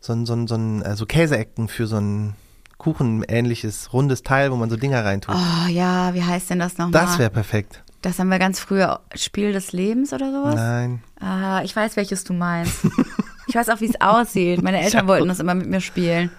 so 0.00 0.12
ein, 0.12 0.26
so 0.26 0.34
ein, 0.34 0.46
so 0.46 0.54
ein 0.54 0.82
äh, 0.82 0.96
so 0.96 1.04
Käseecken 1.06 1.68
für 1.68 1.86
so 1.86 1.96
ein 1.96 2.34
Kuchenähnliches 2.78 3.92
rundes 3.92 4.22
Teil, 4.22 4.52
wo 4.52 4.56
man 4.56 4.70
so 4.70 4.76
Dinger 4.76 5.04
reintut. 5.04 5.34
Oh 5.34 5.68
ja, 5.68 6.14
wie 6.14 6.22
heißt 6.22 6.50
denn 6.50 6.58
das 6.58 6.78
nochmal? 6.78 6.92
das 7.02 7.18
wäre 7.18 7.30
perfekt. 7.30 7.82
Das 8.02 8.18
haben 8.18 8.28
wir 8.28 8.38
ganz 8.38 8.60
früher 8.60 9.00
Spiel 9.14 9.52
des 9.52 9.72
Lebens 9.72 10.12
oder 10.12 10.30
sowas? 10.30 10.54
Nein. 10.54 11.02
Ah, 11.18 11.62
ich 11.64 11.74
weiß, 11.74 11.96
welches 11.96 12.22
du 12.24 12.34
meinst. 12.34 12.86
ich 13.46 13.54
weiß 13.54 13.68
auch, 13.70 13.80
wie 13.80 13.86
es 13.88 14.00
aussieht. 14.00 14.62
Meine 14.62 14.80
Eltern 14.82 15.06
wollten 15.08 15.28
das 15.28 15.40
immer 15.40 15.54
mit 15.54 15.68
mir 15.68 15.80
spielen. 15.80 16.30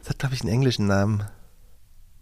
Das 0.00 0.10
hat, 0.10 0.18
glaube 0.18 0.34
ich, 0.34 0.42
einen 0.42 0.50
englischen 0.52 0.86
Namen. 0.86 1.24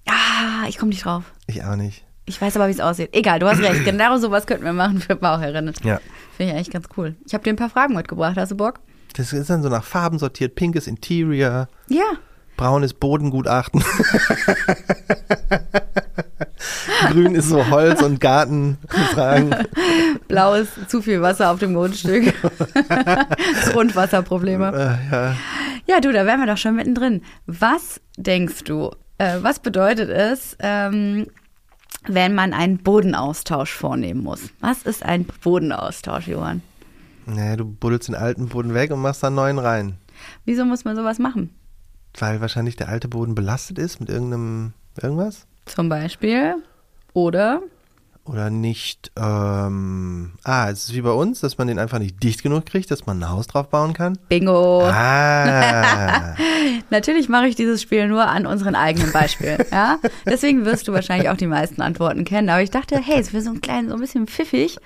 Ah, 0.08 0.66
ich 0.68 0.78
komme 0.78 0.90
nicht 0.90 1.04
drauf. 1.04 1.24
Ich 1.46 1.64
auch 1.64 1.76
nicht. 1.76 2.04
Ich 2.24 2.40
weiß 2.40 2.54
aber, 2.56 2.68
wie 2.68 2.72
es 2.72 2.80
aussieht. 2.80 3.10
Egal, 3.12 3.40
du 3.40 3.48
hast 3.48 3.60
recht. 3.60 3.84
Genau 3.84 4.16
sowas 4.18 4.46
könnten 4.46 4.64
wir 4.64 4.72
machen 4.72 5.00
für 5.06 5.16
Bauherrinnen. 5.16 5.74
Ja. 5.82 6.00
Finde 6.36 6.52
ich 6.52 6.56
eigentlich 6.56 6.70
ganz 6.70 6.86
cool. 6.96 7.16
Ich 7.26 7.34
habe 7.34 7.42
dir 7.44 7.50
ein 7.50 7.56
paar 7.56 7.70
Fragen 7.70 7.94
mitgebracht. 7.94 8.36
Hast 8.36 8.52
du 8.52 8.56
Bock? 8.56 8.80
Das 9.14 9.32
ist 9.32 9.50
dann 9.50 9.62
so 9.62 9.68
nach 9.68 9.84
Farben 9.84 10.18
sortiert. 10.18 10.54
Pinkes 10.54 10.86
Interior, 10.86 11.68
Ja. 11.88 12.04
braunes 12.56 12.94
Bodengutachten. 12.94 13.82
Grün 17.10 17.34
ist 17.34 17.48
so 17.48 17.68
Holz 17.70 18.02
und 18.02 18.20
Gartenfragen. 18.20 19.54
Blau 20.28 20.54
ist 20.54 20.72
zu 20.88 21.02
viel 21.02 21.22
Wasser 21.22 21.50
auf 21.50 21.58
dem 21.58 21.74
Grundstück. 21.74 22.34
Grundwasserprobleme. 23.72 24.68
Äh, 24.68 25.14
ja. 25.14 25.36
Ja, 25.86 26.00
du, 26.00 26.12
da 26.12 26.26
wären 26.26 26.40
wir 26.40 26.46
doch 26.46 26.56
schon 26.56 26.76
mittendrin. 26.76 27.22
Was 27.46 28.00
denkst 28.16 28.64
du, 28.64 28.90
äh, 29.18 29.38
was 29.40 29.58
bedeutet 29.58 30.10
es, 30.10 30.56
ähm, 30.60 31.26
wenn 32.06 32.34
man 32.34 32.52
einen 32.52 32.78
Bodenaustausch 32.78 33.72
vornehmen 33.72 34.22
muss? 34.22 34.50
Was 34.60 34.82
ist 34.82 35.04
ein 35.04 35.26
Bodenaustausch, 35.42 36.28
Johann? 36.28 36.62
Naja, 37.26 37.56
du 37.56 37.64
buddelst 37.64 38.08
den 38.08 38.14
alten 38.14 38.48
Boden 38.48 38.74
weg 38.74 38.90
und 38.90 39.00
machst 39.00 39.22
da 39.22 39.28
einen 39.28 39.36
neuen 39.36 39.58
rein. 39.58 39.96
Wieso 40.44 40.64
muss 40.64 40.84
man 40.84 40.96
sowas 40.96 41.18
machen? 41.18 41.54
Weil 42.18 42.40
wahrscheinlich 42.40 42.76
der 42.76 42.88
alte 42.88 43.08
Boden 43.08 43.34
belastet 43.34 43.78
ist 43.78 44.00
mit 44.00 44.10
irgendeinem 44.10 44.72
irgendwas. 45.00 45.46
Zum 45.66 45.88
Beispiel. 45.88 46.56
Oder 47.14 47.62
Oder 48.24 48.50
nicht, 48.50 49.10
ähm, 49.16 50.34
ah, 50.44 50.70
es 50.70 50.84
ist 50.84 50.94
wie 50.94 51.00
bei 51.00 51.10
uns, 51.10 51.40
dass 51.40 51.58
man 51.58 51.66
den 51.66 51.80
einfach 51.80 51.98
nicht 51.98 52.22
dicht 52.22 52.44
genug 52.44 52.66
kriegt, 52.66 52.88
dass 52.92 53.04
man 53.04 53.18
ein 53.18 53.28
Haus 53.28 53.48
drauf 53.48 53.68
bauen 53.68 53.94
kann. 53.94 54.16
Bingo. 54.28 54.84
Ah, 54.84 56.36
Natürlich 56.90 57.28
mache 57.28 57.48
ich 57.48 57.56
dieses 57.56 57.82
Spiel 57.82 58.06
nur 58.06 58.28
an 58.28 58.46
unseren 58.46 58.74
eigenen 58.74 59.10
Beispielen. 59.12 59.58
Ja? 59.72 59.98
Deswegen 60.26 60.66
wirst 60.66 60.86
du 60.86 60.92
wahrscheinlich 60.92 61.30
auch 61.30 61.36
die 61.36 61.46
meisten 61.46 61.80
Antworten 61.80 62.24
kennen. 62.24 62.50
Aber 62.50 62.62
ich 62.62 62.70
dachte, 62.70 63.00
hey, 63.02 63.24
für 63.24 63.40
so 63.40 63.50
ein 63.50 63.62
kleinen, 63.62 63.88
so 63.88 63.94
ein 63.94 64.00
bisschen 64.00 64.26
pfiffig, 64.26 64.76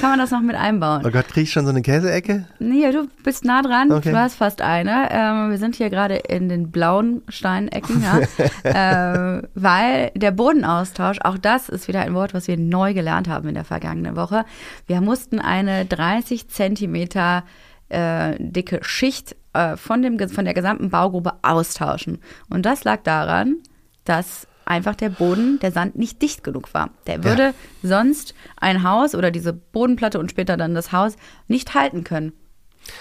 kann 0.00 0.10
man 0.10 0.18
das 0.18 0.32
noch 0.32 0.40
mit 0.40 0.56
einbauen. 0.56 1.02
oh 1.06 1.10
Gott, 1.10 1.28
krieg 1.28 1.44
ich 1.44 1.52
schon 1.52 1.64
so 1.64 1.70
eine 1.70 1.80
Käseecke? 1.80 2.46
Nee, 2.58 2.90
du 2.90 3.06
bist 3.22 3.44
nah 3.44 3.62
dran. 3.62 3.92
Okay. 3.92 4.10
Du 4.10 4.18
hast 4.18 4.34
fast 4.34 4.60
eine. 4.60 5.08
Ähm, 5.12 5.50
wir 5.50 5.58
sind 5.58 5.76
hier 5.76 5.90
gerade 5.90 6.16
in 6.16 6.48
den 6.48 6.72
blauen 6.72 7.22
Steinecken, 7.28 8.02
ja. 8.02 8.18
äh, 9.38 9.42
weil 9.54 10.10
der 10.16 10.32
Bodenaustausch, 10.32 11.20
auch 11.22 11.38
das 11.38 11.68
ist 11.68 11.86
wieder 11.86 12.00
ein 12.00 12.14
Wort, 12.14 12.34
was 12.34 12.48
wir 12.48 12.56
neu 12.56 12.81
gelernt 12.90 13.28
haben 13.28 13.48
in 13.48 13.54
der 13.54 13.64
vergangenen 13.64 14.16
Woche. 14.16 14.44
Wir 14.86 15.00
mussten 15.00 15.38
eine 15.38 15.86
30 15.86 16.48
Zentimeter 16.48 17.44
äh, 17.88 18.34
dicke 18.38 18.80
Schicht 18.82 19.36
äh, 19.52 19.76
von, 19.76 20.02
dem, 20.02 20.18
von 20.28 20.44
der 20.44 20.54
gesamten 20.54 20.90
Baugrube 20.90 21.34
austauschen. 21.42 22.18
Und 22.50 22.66
das 22.66 22.84
lag 22.84 23.02
daran, 23.02 23.56
dass 24.04 24.46
einfach 24.64 24.94
der 24.94 25.10
Boden, 25.10 25.58
der 25.60 25.72
Sand 25.72 25.96
nicht 25.96 26.22
dicht 26.22 26.44
genug 26.44 26.72
war. 26.74 26.90
Der 27.06 27.24
würde 27.24 27.54
sonst 27.82 28.34
ein 28.56 28.82
Haus 28.82 29.14
oder 29.14 29.30
diese 29.30 29.52
Bodenplatte 29.52 30.18
und 30.18 30.30
später 30.30 30.56
dann 30.56 30.74
das 30.74 30.92
Haus 30.92 31.16
nicht 31.48 31.74
halten 31.74 32.04
können. 32.04 32.32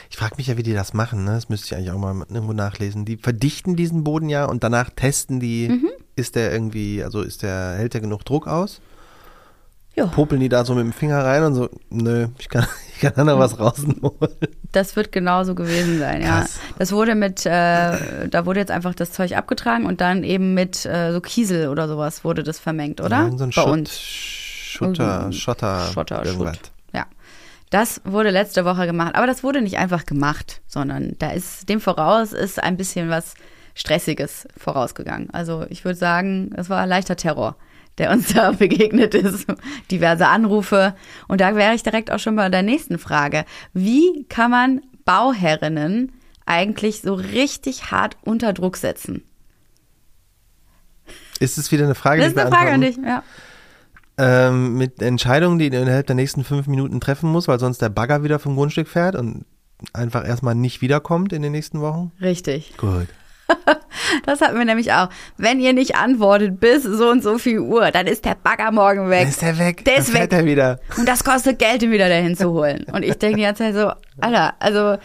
Ich 0.09 0.17
frage 0.17 0.35
mich 0.37 0.47
ja, 0.47 0.57
wie 0.57 0.63
die 0.63 0.73
das 0.73 0.93
machen, 0.93 1.23
ne? 1.23 1.31
Das 1.31 1.49
müsste 1.49 1.67
ich 1.67 1.75
eigentlich 1.75 1.91
auch 1.91 1.97
mal 1.97 2.13
irgendwo 2.29 2.53
nachlesen. 2.53 3.03
Die 3.05 3.17
verdichten 3.17 3.75
diesen 3.75 4.03
Boden 4.03 4.29
ja 4.29 4.45
und 4.45 4.63
danach 4.63 4.91
testen 4.91 5.39
die, 5.39 5.69
Mhm. 5.69 5.89
ist 6.15 6.35
der 6.35 6.51
irgendwie, 6.51 7.03
also 7.03 7.21
ist 7.21 7.41
der, 7.41 7.75
hält 7.77 7.93
der 7.95 8.01
genug 8.01 8.23
Druck 8.23 8.47
aus? 8.47 8.79
Ja. 10.01 10.07
Popeln 10.07 10.41
die 10.41 10.49
da 10.49 10.65
so 10.65 10.73
mit 10.73 10.83
dem 10.83 10.93
Finger 10.93 11.23
rein 11.23 11.43
und 11.43 11.55
so, 11.55 11.69
nö, 11.89 12.27
ich 12.39 12.49
kann, 12.49 12.65
ich 12.95 13.01
kann 13.01 13.13
da 13.15 13.23
noch 13.23 13.39
was 13.39 13.59
rausholen. 13.59 13.99
Das 14.71 14.95
wird 14.95 15.11
genauso 15.11 15.55
gewesen 15.55 15.99
sein, 15.99 16.21
ja. 16.21 16.39
Krass. 16.41 16.59
Das 16.79 16.91
wurde 16.91 17.15
mit, 17.15 17.45
äh, 17.45 18.27
da 18.29 18.45
wurde 18.45 18.59
jetzt 18.59 18.71
einfach 18.71 18.95
das 18.95 19.11
Zeug 19.11 19.35
abgetragen 19.35 19.85
und 19.85 20.01
dann 20.01 20.23
eben 20.23 20.53
mit 20.53 20.85
äh, 20.85 21.11
so 21.11 21.21
Kiesel 21.21 21.67
oder 21.69 21.87
sowas 21.87 22.23
wurde 22.23 22.43
das 22.43 22.59
vermengt, 22.59 23.01
oder? 23.01 23.29
Ja, 23.29 23.31
so 23.37 23.43
ein 23.43 23.49
Bei 23.49 23.61
Schutt, 23.61 23.67
uns. 23.67 23.99
Schutter, 23.99 25.31
Schotter, 25.31 25.87
Schotter, 25.93 26.25
irgendwas. 26.25 26.55
Schutt. 26.55 26.71
Ja. 26.93 27.05
Das 27.69 28.01
wurde 28.03 28.29
letzte 28.31 28.65
Woche 28.65 28.85
gemacht. 28.85 29.15
Aber 29.15 29.27
das 29.27 29.43
wurde 29.43 29.61
nicht 29.61 29.77
einfach 29.77 30.05
gemacht, 30.05 30.61
sondern 30.67 31.15
da 31.19 31.31
ist 31.31 31.69
dem 31.69 31.81
voraus 31.81 32.33
ist 32.33 32.61
ein 32.61 32.77
bisschen 32.77 33.09
was 33.09 33.33
Stressiges 33.75 34.47
vorausgegangen. 34.57 35.29
Also 35.31 35.65
ich 35.69 35.85
würde 35.85 35.97
sagen, 35.97 36.51
es 36.55 36.69
war 36.69 36.85
leichter 36.85 37.15
Terror, 37.15 37.55
der 38.01 38.09
uns 38.09 38.33
da 38.33 38.51
begegnet 38.59 39.13
ist. 39.13 39.45
Diverse 39.91 40.27
Anrufe. 40.27 40.95
Und 41.27 41.39
da 41.39 41.55
wäre 41.55 41.75
ich 41.75 41.83
direkt 41.83 42.11
auch 42.11 42.17
schon 42.17 42.35
bei 42.35 42.49
der 42.49 42.63
nächsten 42.63 42.97
Frage. 42.97 43.45
Wie 43.73 44.25
kann 44.27 44.49
man 44.49 44.81
Bauherrinnen 45.05 46.11
eigentlich 46.47 47.01
so 47.01 47.13
richtig 47.13 47.91
hart 47.91 48.17
unter 48.23 48.53
Druck 48.53 48.77
setzen? 48.77 49.23
Ist 51.39 51.59
es 51.59 51.71
wieder 51.71 51.85
eine 51.85 51.95
Frage, 51.95 52.21
Das 52.21 52.31
ist 52.31 52.37
eine 52.37 52.49
Frage 52.49 52.71
an 52.71 52.81
dich, 52.81 52.97
ja. 52.97 53.23
Ähm, 54.17 54.77
mit 54.77 55.01
Entscheidungen, 55.01 55.59
die 55.59 55.69
du 55.69 55.79
innerhalb 55.79 56.07
der 56.07 56.15
nächsten 56.15 56.43
fünf 56.43 56.67
Minuten 56.67 56.99
treffen 56.99 57.31
musst, 57.31 57.47
weil 57.47 57.59
sonst 57.59 57.81
der 57.81 57.89
Bagger 57.89 58.23
wieder 58.23 58.39
vom 58.39 58.55
Grundstück 58.55 58.87
fährt 58.87 59.15
und 59.15 59.45
einfach 59.93 60.27
erstmal 60.27 60.55
nicht 60.55 60.81
wiederkommt 60.81 61.33
in 61.33 61.41
den 61.41 61.51
nächsten 61.51 61.81
Wochen? 61.81 62.11
Richtig. 62.19 62.75
Gut. 62.77 63.07
Das 64.25 64.41
hatten 64.41 64.57
wir 64.57 64.65
nämlich 64.65 64.91
auch. 64.93 65.09
Wenn 65.37 65.59
ihr 65.59 65.73
nicht 65.73 65.95
antwortet 65.95 66.59
bis 66.59 66.83
so 66.83 67.09
und 67.09 67.23
so 67.23 67.37
viel 67.37 67.59
Uhr, 67.59 67.91
dann 67.91 68.07
ist 68.07 68.25
der 68.25 68.35
Bagger 68.35 68.71
morgen 68.71 69.09
weg. 69.09 69.21
Dann 69.21 69.29
ist 69.29 69.41
der 69.41 69.57
weg. 69.59 69.85
Der 69.85 69.95
Dann 69.95 70.03
ist 70.03 70.09
fährt 70.11 70.31
weg. 70.31 70.39
er 70.39 70.45
wieder. 70.45 70.79
Und 70.97 71.07
das 71.07 71.23
kostet 71.23 71.59
Geld, 71.59 71.83
ihn 71.83 71.91
wieder 71.91 72.09
dahin 72.09 72.35
zu 72.35 72.51
holen. 72.51 72.85
Und 72.91 73.03
ich 73.03 73.17
denke 73.17 73.37
die 73.37 73.43
ganze 73.43 73.63
Zeit 73.63 73.75
so, 73.75 73.91
Alter, 74.19 74.53
also 74.59 74.97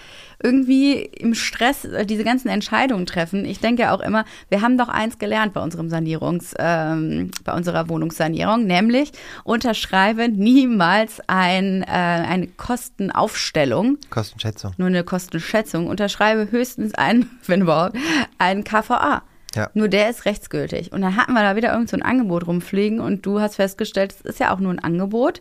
irgendwie 0.42 1.02
im 1.02 1.34
Stress 1.34 1.84
äh, 1.84 2.06
diese 2.06 2.24
ganzen 2.24 2.48
Entscheidungen 2.48 3.06
treffen. 3.06 3.44
Ich 3.44 3.60
denke 3.60 3.92
auch 3.92 4.00
immer, 4.00 4.24
wir 4.48 4.60
haben 4.60 4.78
doch 4.78 4.88
eins 4.88 5.18
gelernt 5.18 5.52
bei 5.54 5.62
unserem 5.62 5.88
Sanierungs, 5.88 6.54
ähm, 6.58 7.30
bei 7.44 7.52
unserer 7.54 7.88
Wohnungssanierung, 7.88 8.66
nämlich 8.66 9.12
unterschreibe 9.44 10.28
niemals 10.28 11.20
ein, 11.26 11.82
äh, 11.82 11.86
eine 11.86 12.48
Kostenaufstellung, 12.48 13.98
Kostenschätzung. 14.10 14.74
nur 14.76 14.88
eine 14.88 15.04
Kostenschätzung, 15.04 15.86
unterschreibe 15.86 16.50
höchstens 16.50 16.94
ein, 16.94 17.30
wenn 17.46 17.62
überhaupt, 17.62 17.96
einen 18.38 18.64
KVA. 18.64 19.22
Ja. 19.54 19.70
Nur 19.72 19.88
der 19.88 20.10
ist 20.10 20.26
rechtsgültig. 20.26 20.92
Und 20.92 21.00
dann 21.00 21.16
hatten 21.16 21.32
wir 21.32 21.40
da 21.40 21.56
wieder 21.56 21.72
irgend 21.72 21.88
so 21.88 21.96
ein 21.96 22.02
Angebot 22.02 22.46
rumfliegen 22.46 23.00
und 23.00 23.24
du 23.24 23.40
hast 23.40 23.56
festgestellt, 23.56 24.12
es 24.12 24.20
ist 24.20 24.38
ja 24.38 24.52
auch 24.52 24.60
nur 24.60 24.70
ein 24.70 24.78
Angebot 24.78 25.40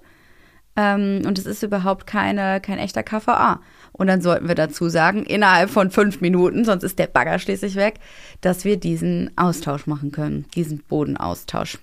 ähm, 0.77 1.21
und 1.25 1.37
es 1.37 1.45
ist 1.45 1.63
überhaupt 1.63 2.07
keine, 2.07 2.61
kein 2.61 2.77
echter 2.77 3.03
KVA. 3.03 3.61
Und 3.97 4.07
dann 4.07 4.21
sollten 4.21 4.47
wir 4.47 4.55
dazu 4.55 4.89
sagen, 4.89 5.23
innerhalb 5.23 5.69
von 5.69 5.89
fünf 5.89 6.19
Minuten, 6.21 6.65
sonst 6.65 6.83
ist 6.83 6.99
der 6.99 7.07
Bagger 7.07 7.39
schließlich 7.39 7.75
weg, 7.75 7.95
dass 8.41 8.65
wir 8.65 8.77
diesen 8.77 9.31
Austausch 9.37 9.87
machen 9.87 10.11
können, 10.11 10.45
diesen 10.53 10.79
Bodenaustausch. 10.79 11.77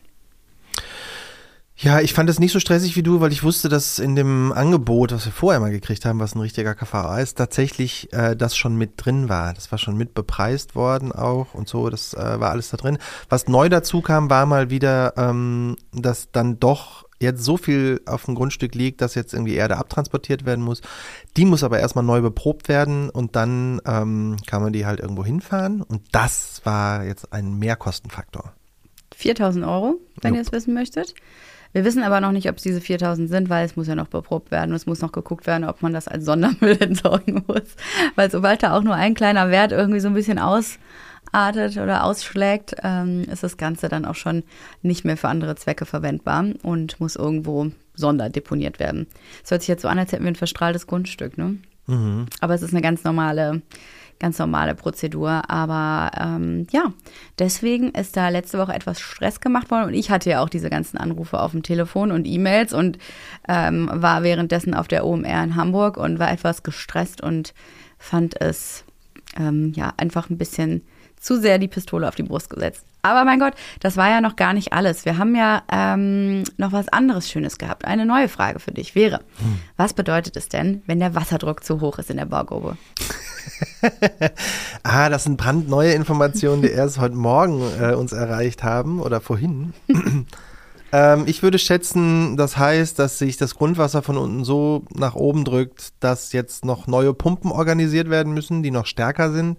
Ja, 1.83 2.01
ich 2.01 2.13
fand 2.13 2.31
es 2.31 2.39
nicht 2.39 2.53
so 2.53 2.61
stressig 2.61 2.95
wie 2.95 3.03
du, 3.03 3.21
weil 3.21 3.33
ich 3.33 3.43
wusste, 3.43 3.69
dass 3.69 3.99
in 3.99 4.15
dem 4.15 4.53
Angebot, 4.53 5.11
was 5.11 5.25
wir 5.25 5.33
vorher 5.33 5.59
mal 5.59 5.73
gekriegt 5.73 6.05
haben, 6.05 6.21
was 6.21 6.35
ein 6.37 6.41
richtiger 6.41 6.77
KVA 6.77 7.19
ist, 7.19 7.39
tatsächlich 7.39 8.13
äh, 8.13 8.37
das 8.37 8.57
schon 8.57 8.77
mit 8.77 8.93
drin 9.05 9.29
war. 9.29 9.53
Das 9.53 9.73
war 9.73 9.79
schon 9.79 9.97
mit 9.97 10.15
bepreist 10.15 10.77
worden 10.77 11.11
auch 11.11 11.55
und 11.55 11.69
so, 11.69 11.91
das 11.91 12.15
äh, 12.15 12.39
war 12.39 12.51
alles 12.51 12.71
da 12.71 12.77
drin. 12.77 12.99
Was 13.29 13.49
neu 13.49 13.69
dazu 13.69 14.01
kam, 14.01 14.31
war 14.31 14.47
mal 14.47 14.71
wieder, 14.71 15.15
ähm, 15.17 15.77
dass 15.93 16.31
dann 16.31 16.61
doch 16.61 17.05
jetzt 17.23 17.43
so 17.43 17.57
viel 17.57 18.01
auf 18.07 18.27
dem 18.27 18.35
Grundstück 18.35 18.75
liegt, 18.75 19.01
dass 19.01 19.15
jetzt 19.15 19.33
irgendwie 19.33 19.55
Erde 19.55 19.79
abtransportiert 19.79 20.45
werden 20.45 20.65
muss. 20.65 20.83
Die 21.37 21.47
muss 21.47 21.65
aber 21.65 21.81
erstmal 21.81 22.05
neu 22.05 22.21
beprobt 22.21 22.69
werden 22.69 23.09
und 23.09 23.35
dann 23.37 23.81
ähm, 23.87 24.37
kann 24.47 24.63
man 24.63 24.73
die 24.73 24.85
halt 24.85 25.01
irgendwo 25.01 25.25
hinfahren 25.25 25.81
und 25.81 26.03
das 26.13 26.61
war 26.65 27.05
jetzt 27.05 27.33
ein 27.33 27.59
Mehrkostenfaktor. 27.59 28.53
4000 29.17 29.65
Euro, 29.65 30.01
wenn 30.21 30.35
Jupp. 30.35 30.37
ihr 30.37 30.43
es 30.43 30.53
wissen 30.53 30.75
möchtet. 30.75 31.15
Wir 31.73 31.85
wissen 31.87 32.03
aber 32.03 32.21
noch 32.21 32.33
nicht, 32.33 32.51
ob 32.51 32.57
es 32.57 32.63
diese 32.63 32.81
4000 32.83 33.31
sind, 33.31 33.49
weil 33.49 33.65
es 33.65 33.77
muss 33.77 33.87
ja 33.87 33.95
noch 33.95 34.09
beprobt 34.09 34.51
werden. 34.51 34.71
und 34.71 34.77
Es 34.77 34.87
muss 34.87 35.01
noch 35.01 35.13
geguckt 35.13 35.47
werden, 35.47 35.65
ob 35.65 35.81
man 35.81 35.95
das 35.95 36.07
als 36.07 36.25
Sondermüll 36.25 36.77
entsorgen 36.81 37.45
muss. 37.47 37.77
Weil 38.15 38.31
sobald 38.31 38.63
da 38.63 38.77
auch 38.77 38.83
nur 38.83 38.95
ein 38.95 39.15
kleiner 39.15 39.51
Wert 39.51 39.73
irgendwie 39.73 40.01
so 40.01 40.09
ein 40.09 40.15
bisschen 40.15 40.39
ausartet 41.33 41.77
oder 41.79 42.05
ausschlägt, 42.05 42.77
ähm, 42.83 43.25
ist 43.25 43.43
das 43.43 43.57
Ganze 43.57 43.89
dann 43.89 44.05
auch 44.05 44.15
schon 44.15 44.45
nicht 44.83 45.05
mehr 45.05 45.17
für 45.17 45.29
andere 45.29 45.57
Zwecke 45.57 45.87
verwendbar 45.87 46.45
und 46.63 47.01
muss 47.01 47.17
irgendwo 47.17 47.71
sonderdeponiert 47.95 48.79
werden. 48.79 49.07
Es 49.43 49.51
hört 49.51 49.63
sich 49.63 49.69
jetzt 49.69 49.83
so 49.83 49.89
an, 49.89 49.99
als 49.99 50.13
hätten 50.13 50.25
wir 50.25 50.31
ein 50.31 50.37
verstrahltes 50.37 50.87
Grundstück, 50.87 51.39
ne? 51.39 51.57
Aber 52.41 52.55
es 52.55 52.63
ist 52.63 52.73
eine 52.73 52.81
ganz 52.81 53.05
normale, 53.05 53.63
ganz 54.19 54.39
normale 54.39 54.75
Prozedur. 54.75 55.43
Aber 55.51 56.11
ähm, 56.19 56.67
ja, 56.71 56.93
deswegen 57.39 57.91
ist 57.91 58.17
da 58.17 58.29
letzte 58.29 58.59
Woche 58.59 58.75
etwas 58.75 59.01
Stress 59.01 59.41
gemacht 59.41 59.71
worden 59.71 59.89
und 59.89 59.95
ich 59.95 60.11
hatte 60.11 60.31
ja 60.31 60.43
auch 60.43 60.49
diese 60.49 60.71
ganzen 60.71 60.97
Anrufe 60.97 61.41
auf 61.41 61.53
dem 61.53 61.63
Telefon 61.63 62.13
und 62.13 62.27
E-Mails 62.27 62.73
und 62.73 62.99
ähm, 63.49 63.91
war 63.93 64.23
währenddessen 64.23 64.75
auf 64.75 64.89
der 64.89 65.05
OMR 65.07 65.45
in 65.45 65.57
Hamburg 65.57 65.97
und 65.97 66.19
war 66.19 66.31
etwas 66.31 66.63
gestresst 66.63 67.21
und 67.21 67.53
fand 67.99 68.41
es 68.41 68.85
ähm, 69.37 69.73
ja 69.75 69.93
einfach 69.97 70.31
ein 70.31 70.39
bisschen 70.39 70.83
zu 71.23 71.41
sehr 71.41 71.59
die 71.59 71.69
Pistole 71.69 72.07
auf 72.09 72.17
die 72.17 72.25
Brust 72.25 72.51
gesetzt. 72.51 72.85
Aber 73.03 73.25
mein 73.25 73.41
Gott, 73.41 73.55
das 73.81 73.97
war 73.97 74.09
ja 74.11 74.21
noch 74.21 74.37
gar 74.37 74.53
nicht 74.53 74.73
alles. 74.73 75.05
Wir 75.05 75.19
haben 75.19 75.35
ja 75.35 75.63
ähm, 75.73 76.45
noch 76.57 76.73
was 76.73 76.89
anderes 76.89 77.29
Schönes 77.29 77.59
gehabt. 77.59 77.85
Eine 77.85 78.07
neue 78.07 78.29
Frage 78.29 78.61
für 78.61 78.73
dich 78.73 78.95
wäre, 78.95 79.21
was 79.77 79.93
bedeutet 79.93 80.37
es 80.37 80.49
denn, 80.49 80.83
wenn 80.87 81.01
der 81.01 81.15
Wasserdruck 81.15 81.65
zu 81.65 81.81
hoch 81.81 81.99
ist 81.99 82.11
in 82.11 82.19
der 82.19 82.27
Baugrube? 82.27 82.77
Ah, 84.85 85.09
das 85.09 85.25
sind 85.25 85.37
brandneue 85.37 85.93
Informationen, 85.93 86.63
die 86.63 86.69
erst 86.69 86.99
heute 86.99 87.15
Morgen 87.15 87.63
äh, 87.81 87.95
uns 87.95 88.13
erreicht 88.13 88.63
haben 88.63 89.01
oder 89.01 89.21
vorhin. 89.21 89.73
ähm, 90.93 91.25
ich 91.27 91.43
würde 91.43 91.59
schätzen, 91.59 92.37
das 92.37 92.57
heißt, 92.57 92.99
dass 92.99 93.19
sich 93.19 93.37
das 93.37 93.55
Grundwasser 93.55 94.03
von 94.03 94.17
unten 94.17 94.45
so 94.45 94.85
nach 94.95 95.15
oben 95.15 95.45
drückt, 95.45 95.93
dass 96.01 96.33
jetzt 96.33 96.65
noch 96.65 96.87
neue 96.87 97.15
Pumpen 97.15 97.51
organisiert 97.51 98.11
werden 98.11 98.35
müssen, 98.35 98.63
die 98.63 98.71
noch 98.71 98.87
stärker 98.87 99.33
sind. 99.33 99.59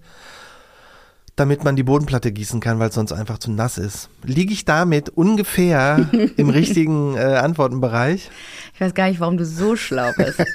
Damit 1.35 1.63
man 1.63 1.75
die 1.75 1.83
Bodenplatte 1.83 2.31
gießen 2.31 2.59
kann, 2.59 2.79
weil 2.79 2.89
es 2.89 2.95
sonst 2.95 3.11
einfach 3.11 3.39
zu 3.39 3.51
nass 3.51 3.77
ist. 3.77 4.09
Liege 4.23 4.53
ich 4.53 4.65
damit 4.65 5.09
ungefähr 5.09 6.09
im 6.37 6.49
richtigen 6.49 7.15
äh, 7.15 7.21
Antwortenbereich? 7.37 8.29
Ich 8.73 8.81
weiß 8.81 8.93
gar 8.93 9.07
nicht, 9.07 9.19
warum 9.19 9.37
du 9.37 9.45
so 9.45 9.75
schlau 9.75 10.11
bist. 10.15 10.39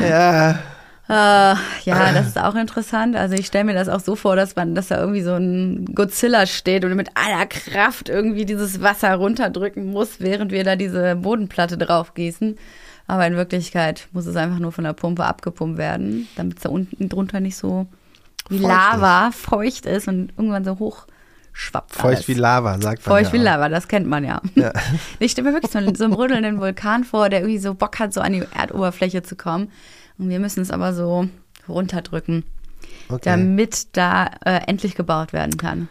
ja. 0.00 0.58
Uh, 1.06 1.54
ja, 1.84 2.12
das 2.14 2.28
ist 2.28 2.38
auch 2.38 2.54
interessant. 2.54 3.14
Also 3.14 3.34
ich 3.34 3.46
stelle 3.46 3.64
mir 3.64 3.74
das 3.74 3.90
auch 3.90 4.00
so 4.00 4.16
vor, 4.16 4.36
dass 4.36 4.56
man, 4.56 4.74
dass 4.74 4.88
da 4.88 4.98
irgendwie 4.98 5.20
so 5.20 5.34
ein 5.34 5.84
Godzilla 5.94 6.46
steht 6.46 6.84
und 6.84 6.96
mit 6.96 7.10
aller 7.14 7.44
Kraft 7.46 8.08
irgendwie 8.08 8.46
dieses 8.46 8.80
Wasser 8.80 9.14
runterdrücken 9.14 9.92
muss, 9.92 10.20
während 10.20 10.50
wir 10.50 10.64
da 10.64 10.76
diese 10.76 11.14
Bodenplatte 11.16 11.76
drauf 11.76 12.14
gießen. 12.14 12.56
Aber 13.06 13.26
in 13.26 13.36
Wirklichkeit 13.36 14.08
muss 14.12 14.24
es 14.24 14.34
einfach 14.34 14.58
nur 14.58 14.72
von 14.72 14.84
der 14.84 14.94
Pumpe 14.94 15.24
abgepumpt 15.24 15.76
werden, 15.76 16.26
damit 16.36 16.56
es 16.56 16.62
da 16.62 16.70
unten 16.70 17.10
drunter 17.10 17.40
nicht 17.40 17.56
so 17.56 17.86
wie 18.48 18.58
feucht 18.58 18.68
Lava 18.68 19.28
ist. 19.28 19.36
feucht 19.36 19.86
ist 19.86 20.08
und 20.08 20.32
irgendwann 20.36 20.64
so 20.64 20.78
hoch 20.78 21.06
schwappt. 21.52 21.94
Feucht 21.94 22.16
alles. 22.16 22.28
wie 22.28 22.34
Lava, 22.34 22.72
sagt 22.80 23.06
man. 23.06 23.16
Feucht 23.16 23.32
ja 23.32 23.32
wie 23.32 23.42
Lava, 23.42 23.68
das 23.68 23.88
kennt 23.88 24.06
man 24.06 24.24
ja. 24.24 24.42
ja. 24.54 24.72
Ich 25.18 25.32
stelle 25.32 25.48
mir 25.48 25.54
wirklich 25.54 25.72
so 25.72 25.78
einen, 25.78 25.94
so 25.94 26.04
einen 26.04 26.14
brödelnden 26.14 26.60
Vulkan 26.60 27.04
vor, 27.04 27.30
der 27.30 27.40
irgendwie 27.40 27.58
so 27.58 27.74
Bock 27.74 27.98
hat, 27.98 28.12
so 28.12 28.20
an 28.20 28.32
die 28.32 28.44
Erdoberfläche 28.54 29.22
zu 29.22 29.36
kommen. 29.36 29.70
Und 30.18 30.28
wir 30.28 30.40
müssen 30.40 30.60
es 30.60 30.70
aber 30.70 30.92
so 30.92 31.28
runterdrücken, 31.68 32.44
okay. 33.08 33.20
damit 33.24 33.96
da 33.96 34.30
äh, 34.44 34.60
endlich 34.66 34.94
gebaut 34.94 35.32
werden 35.32 35.56
kann. 35.56 35.88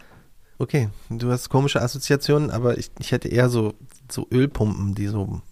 Okay, 0.58 0.88
du 1.10 1.30
hast 1.32 1.48
komische 1.48 1.82
Assoziationen, 1.82 2.50
aber 2.50 2.78
ich, 2.78 2.90
ich 3.00 3.10
hätte 3.10 3.28
eher 3.28 3.48
so, 3.48 3.74
so 4.10 4.26
Ölpumpen, 4.30 4.94
die 4.94 5.08
so, 5.08 5.42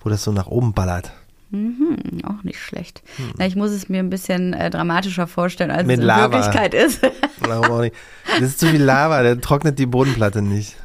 wo 0.00 0.10
das 0.10 0.24
so 0.24 0.32
nach 0.32 0.48
oben 0.48 0.72
ballert. 0.72 1.12
Mhm, 1.52 1.98
auch 2.24 2.42
nicht 2.44 2.58
schlecht. 2.58 3.02
Hm. 3.16 3.32
Na, 3.36 3.46
ich 3.46 3.56
muss 3.56 3.70
es 3.70 3.90
mir 3.90 3.98
ein 3.98 4.08
bisschen 4.08 4.54
äh, 4.54 4.70
dramatischer 4.70 5.26
vorstellen, 5.26 5.70
als 5.70 5.86
Mit 5.86 5.98
es 5.98 6.00
in 6.00 6.06
Lava. 6.06 6.32
Wirklichkeit 6.32 6.72
ist. 6.72 7.00
Warum 7.40 7.70
auch 7.70 7.80
nicht? 7.82 7.94
Das 8.24 8.48
ist 8.48 8.60
zu 8.60 8.68
viel 8.68 8.82
Lava, 8.82 9.22
der 9.22 9.38
trocknet 9.38 9.78
die 9.78 9.86
Bodenplatte 9.86 10.40
nicht. 10.40 10.76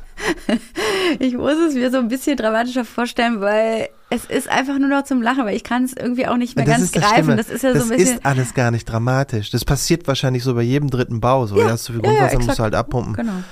ich 1.19 1.35
muss 1.35 1.57
es 1.57 1.73
mir 1.73 1.89
so 1.89 1.97
ein 1.97 2.09
bisschen 2.09 2.35
dramatischer 2.35 2.83
vorstellen, 2.83 3.39
weil 3.39 3.87
es 4.09 4.25
ist 4.25 4.49
einfach 4.49 4.77
nur 4.77 4.89
noch 4.89 5.03
zum 5.03 5.21
Lachen, 5.21 5.45
weil 5.45 5.55
ich 5.55 5.63
kann 5.63 5.85
es 5.85 5.93
irgendwie 5.93 6.27
auch 6.27 6.37
nicht 6.37 6.55
mehr 6.57 6.65
das 6.65 6.77
ganz 6.77 6.91
greifen. 6.91 7.37
Das 7.37 7.49
ist 7.49 7.63
ja 7.63 7.73
das 7.73 7.83
so 7.83 7.93
ein 7.93 7.97
bisschen. 7.97 8.15
Das 8.15 8.19
ist 8.19 8.25
alles 8.25 8.53
gar 8.53 8.71
nicht 8.71 8.85
dramatisch. 8.85 9.51
Das 9.51 9.63
passiert 9.63 10.07
wahrscheinlich 10.07 10.43
so 10.43 10.53
bei 10.53 10.63
jedem 10.63 10.89
dritten 10.89 11.21
Bau. 11.21 11.45
So, 11.45 11.57
ja, 11.57 11.65
da 11.65 11.71
hast 11.71 11.87
du 11.87 11.93
viel 11.93 12.01
Grundwasser, 12.01 12.33
ja, 12.33 12.39
ja, 12.39 12.45
musst 12.45 12.59
du 12.59 12.63
halt 12.63 12.75
abpumpen. 12.75 13.13
Genau. 13.13 13.43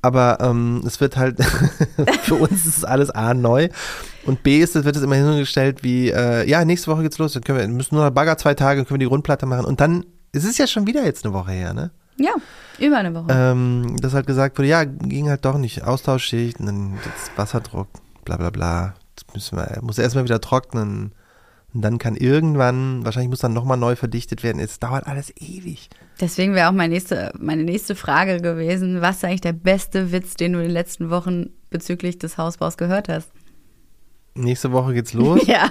Aber 0.00 0.38
ähm, 0.40 0.82
es 0.86 1.00
wird 1.00 1.16
halt, 1.16 1.42
für 2.22 2.36
uns 2.36 2.66
ist 2.66 2.84
alles 2.84 3.10
A 3.10 3.34
neu 3.34 3.68
und 4.24 4.42
B 4.42 4.60
ist, 4.60 4.76
es 4.76 4.84
wird 4.84 4.96
es 4.96 5.02
immer 5.02 5.16
hingestellt 5.16 5.82
wie, 5.82 6.10
äh, 6.10 6.48
ja, 6.48 6.64
nächste 6.64 6.90
Woche 6.90 7.02
geht's 7.02 7.18
los, 7.18 7.32
dann 7.32 7.42
können 7.42 7.58
wir, 7.58 7.68
müssen 7.68 7.96
nur 7.96 8.04
noch 8.04 8.10
Bagger 8.10 8.38
zwei 8.38 8.54
Tage, 8.54 8.78
dann 8.78 8.86
können 8.86 9.00
wir 9.00 9.06
die 9.06 9.08
Grundplatte 9.08 9.46
machen 9.46 9.64
und 9.64 9.80
dann, 9.80 10.04
es 10.32 10.44
ist 10.44 10.58
ja 10.58 10.66
schon 10.66 10.86
wieder 10.86 11.04
jetzt 11.04 11.24
eine 11.24 11.34
Woche 11.34 11.50
her, 11.50 11.74
ne? 11.74 11.90
Ja, 12.18 12.32
über 12.78 12.96
eine 12.96 13.14
Woche. 13.14 13.26
Ähm, 13.30 13.96
dass 14.00 14.12
halt 14.12 14.26
gesagt 14.26 14.58
wurde, 14.58 14.68
ja, 14.68 14.84
ging 14.84 15.28
halt 15.28 15.44
doch 15.44 15.56
nicht. 15.56 15.84
Austauschschicht, 15.84 16.58
und 16.60 16.66
dann 16.66 16.98
jetzt 17.04 17.36
Wasserdruck, 17.36 17.88
bla 18.24 18.36
bla 18.36 18.50
bla. 18.50 18.94
Das 19.14 19.34
müssen 19.34 19.56
wir, 19.56 19.78
muss 19.82 19.98
erstmal 19.98 20.24
wieder 20.24 20.40
trocknen. 20.40 21.12
Und 21.78 21.82
dann 21.82 21.98
kann 21.98 22.16
irgendwann, 22.16 23.04
wahrscheinlich 23.04 23.30
muss 23.30 23.38
dann 23.38 23.52
nochmal 23.52 23.76
neu 23.76 23.94
verdichtet 23.94 24.42
werden. 24.42 24.58
Es 24.58 24.80
dauert 24.80 25.06
alles 25.06 25.32
ewig. 25.38 25.90
Deswegen 26.20 26.52
wäre 26.56 26.68
auch 26.68 26.72
meine 26.72 26.92
nächste, 26.92 27.32
meine 27.38 27.62
nächste 27.62 27.94
Frage 27.94 28.40
gewesen, 28.40 29.00
was 29.00 29.18
ist 29.18 29.24
eigentlich 29.24 29.42
der 29.42 29.52
beste 29.52 30.10
Witz, 30.10 30.34
den 30.34 30.54
du 30.54 30.58
in 30.58 30.64
den 30.64 30.72
letzten 30.72 31.08
Wochen 31.08 31.50
bezüglich 31.70 32.18
des 32.18 32.36
Hausbaus 32.36 32.78
gehört 32.78 33.08
hast? 33.08 33.30
Nächste 34.34 34.72
Woche 34.72 34.92
geht's 34.92 35.12
los. 35.12 35.40
ja. 35.46 35.70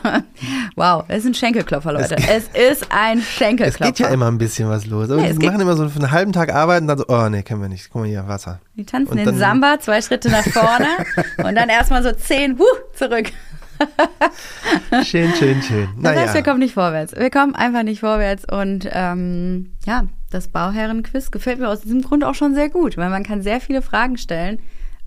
Wow, 0.78 1.04
es 1.10 1.20
ist 1.20 1.26
ein 1.26 1.34
Schenkelklopfer, 1.34 1.92
Leute. 1.92 2.16
Es, 2.16 2.50
es 2.56 2.80
ist 2.80 2.88
ein 2.90 3.20
Schenkelklopfer. 3.20 3.92
Es 3.92 3.98
geht 3.98 4.00
ja 4.00 4.08
immer 4.08 4.28
ein 4.28 4.38
bisschen 4.38 4.70
was 4.70 4.86
los. 4.86 5.10
Aber 5.10 5.22
ja, 5.22 5.34
die 5.34 5.46
machen 5.46 5.60
immer 5.60 5.76
so 5.76 5.90
für 5.90 6.00
einen 6.00 6.12
halben 6.12 6.32
Tag 6.32 6.54
arbeiten 6.54 6.84
und 6.84 6.88
dann 6.88 6.98
so, 7.00 7.06
oh 7.10 7.28
nee, 7.28 7.44
können 7.44 7.62
wir 7.62 7.68
nicht. 7.68 7.90
Guck 7.92 8.04
mal 8.04 8.08
hier, 8.08 8.26
Wasser. 8.30 8.62
Die 8.76 8.86
tanzen 8.86 9.12
und 9.12 9.26
den 9.26 9.38
Samba, 9.38 9.78
zwei 9.82 10.02
Schritte 10.02 10.30
nach 10.30 10.48
vorne 10.48 10.88
und 11.38 11.56
dann 11.56 11.68
erstmal 11.68 12.02
so 12.02 12.14
zehn, 12.14 12.58
huh, 12.58 12.64
zurück. 12.94 13.34
schön, 15.04 15.34
schön, 15.34 15.62
schön. 15.62 15.88
Das 15.96 16.04
naja. 16.04 16.22
heißt, 16.22 16.34
wir 16.34 16.44
kommen 16.44 16.60
nicht 16.60 16.74
vorwärts. 16.74 17.16
Wir 17.16 17.30
kommen 17.30 17.56
einfach 17.56 17.84
nicht 17.84 18.00
vorwärts 18.00 18.46
und 18.52 18.88
ähm, 18.92 19.72
ja, 19.86 20.06
das 20.30 20.48
Bauherrenquiz 20.50 21.32
gefällt 21.32 21.60
mir 21.60 21.70
aus 21.70 21.82
diesem 21.82 22.02
Grund 22.02 22.24
auch 22.24 22.36
schon 22.36 22.54
sehr 22.54 22.70
gut, 22.70 22.98
weil 22.98 23.10
man 23.10 23.24
kann 23.24 23.42
sehr 23.42 23.62
viele 23.62 23.82
Fragen 23.82 24.18
stellen 24.18 24.60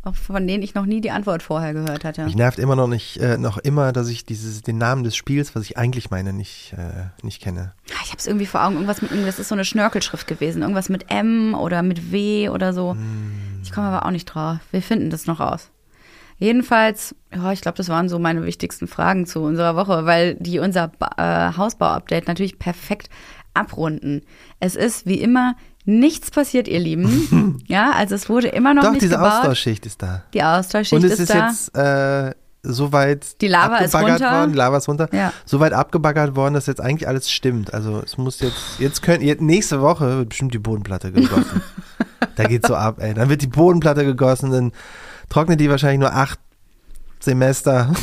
auch 0.02 0.14
von 0.14 0.46
denen 0.46 0.62
ich 0.62 0.74
noch 0.74 0.86
nie 0.86 1.00
die 1.00 1.10
Antwort 1.10 1.42
vorher 1.42 1.74
gehört 1.74 2.04
hatte. 2.04 2.24
Mich 2.24 2.36
nervt 2.36 2.58
immer 2.58 2.74
noch 2.74 2.86
nicht, 2.86 3.18
äh, 3.18 3.36
noch 3.36 3.58
immer, 3.58 3.92
dass 3.92 4.08
ich 4.08 4.24
dieses, 4.24 4.62
den 4.62 4.78
Namen 4.78 5.04
des 5.04 5.14
Spiels, 5.14 5.54
was 5.54 5.64
ich 5.64 5.76
eigentlich 5.76 6.10
meine, 6.10 6.32
nicht, 6.32 6.74
äh, 6.76 7.08
nicht 7.22 7.42
kenne. 7.42 7.74
Ich 8.02 8.08
habe 8.08 8.18
es 8.18 8.26
irgendwie 8.26 8.46
vor 8.46 8.64
Augen, 8.64 8.74
irgendwas 8.76 9.02
mit, 9.02 9.10
das 9.26 9.38
ist 9.38 9.48
so 9.48 9.54
eine 9.54 9.64
Schnörkelschrift 9.64 10.26
gewesen, 10.26 10.62
irgendwas 10.62 10.88
mit 10.88 11.10
M 11.10 11.54
oder 11.54 11.82
mit 11.82 12.12
W 12.12 12.48
oder 12.48 12.72
so. 12.72 12.94
Mm. 12.94 13.60
Ich 13.62 13.72
komme 13.72 13.88
aber 13.88 14.06
auch 14.06 14.10
nicht 14.10 14.24
drauf. 14.24 14.58
Wir 14.70 14.80
finden 14.80 15.10
das 15.10 15.26
noch 15.26 15.38
raus. 15.38 15.70
Jedenfalls, 16.40 17.14
ja, 17.32 17.52
ich 17.52 17.60
glaube, 17.60 17.76
das 17.76 17.88
waren 17.88 18.08
so 18.08 18.18
meine 18.18 18.44
wichtigsten 18.44 18.88
Fragen 18.88 19.26
zu 19.26 19.40
unserer 19.40 19.76
Woche, 19.76 20.06
weil 20.06 20.34
die 20.34 20.58
unser 20.58 20.90
äh, 21.16 21.56
Hausbau-Update 21.56 22.26
natürlich 22.26 22.58
perfekt 22.58 23.08
abrunden. 23.54 24.22
Es 24.58 24.74
ist 24.74 25.06
wie 25.06 25.20
immer 25.20 25.54
Nichts 25.86 26.30
passiert, 26.30 26.68
ihr 26.68 26.78
Lieben. 26.78 27.62
ja, 27.66 27.92
also 27.92 28.14
es 28.14 28.28
wurde 28.28 28.48
immer 28.48 28.74
noch 28.74 28.82
Doch, 28.82 28.90
nicht 28.90 29.02
diese 29.02 29.14
gebaut. 29.16 29.32
Austauschschicht 29.32 29.86
ist 29.86 30.02
da. 30.02 30.22
Die 30.34 30.42
Austauschschicht 30.42 31.02
ist, 31.02 31.18
ist 31.18 31.30
da. 31.30 31.46
Und 31.46 31.50
es 31.50 31.52
ist 31.52 31.74
jetzt 31.74 31.76
äh, 31.76 32.34
soweit 32.62 33.40
die 33.40 33.48
Lava 33.48 33.78
ist 33.78 33.94
runter. 33.94 34.30
worden, 34.30 34.52
die 34.52 34.58
Lava 34.58 34.76
ist 34.76 34.88
runter, 34.88 35.08
ja. 35.12 35.32
soweit 35.46 35.72
abgebaggert 35.72 36.36
worden, 36.36 36.54
dass 36.54 36.66
jetzt 36.66 36.82
eigentlich 36.82 37.08
alles 37.08 37.30
stimmt. 37.30 37.72
Also 37.72 38.02
es 38.04 38.18
muss 38.18 38.40
jetzt, 38.40 38.78
jetzt 38.78 39.02
können, 39.02 39.22
jetzt, 39.24 39.40
nächste 39.40 39.80
Woche 39.80 40.18
wird 40.18 40.28
bestimmt 40.28 40.52
die 40.52 40.58
Bodenplatte 40.58 41.12
gegossen. 41.12 41.62
da 42.36 42.44
geht's 42.44 42.68
so 42.68 42.74
ab, 42.74 42.96
ey. 43.00 43.14
Dann 43.14 43.30
wird 43.30 43.40
die 43.40 43.46
Bodenplatte 43.46 44.04
gegossen, 44.04 44.50
dann 44.50 44.72
trocknet 45.30 45.58
die 45.60 45.70
wahrscheinlich 45.70 46.00
nur 46.00 46.12
acht 46.12 46.38
Semester. 47.20 47.92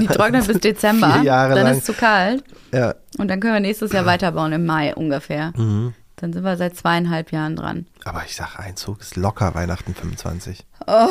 Die 0.00 0.06
trocknet 0.06 0.46
bis 0.46 0.60
Dezember. 0.60 1.12
Vier 1.14 1.24
Jahre 1.24 1.54
dann 1.54 1.64
lang. 1.64 1.72
ist 1.72 1.80
es 1.80 1.84
zu 1.84 1.92
kalt. 1.92 2.42
Ja. 2.72 2.94
Und 3.18 3.28
dann 3.28 3.38
können 3.40 3.52
wir 3.52 3.60
nächstes 3.60 3.92
Jahr 3.92 4.06
weiterbauen 4.06 4.52
im 4.52 4.64
Mai 4.64 4.94
ungefähr. 4.94 5.52
Mhm. 5.56 5.92
Dann 6.16 6.32
sind 6.32 6.42
wir 6.42 6.56
seit 6.56 6.74
zweieinhalb 6.74 7.32
Jahren 7.32 7.54
dran. 7.54 7.86
Aber 8.04 8.22
ich 8.24 8.34
sag, 8.34 8.58
Einzug 8.58 9.00
ist 9.00 9.16
locker 9.16 9.54
Weihnachten 9.54 9.94
25. 9.94 10.64
Oh, 10.86 11.08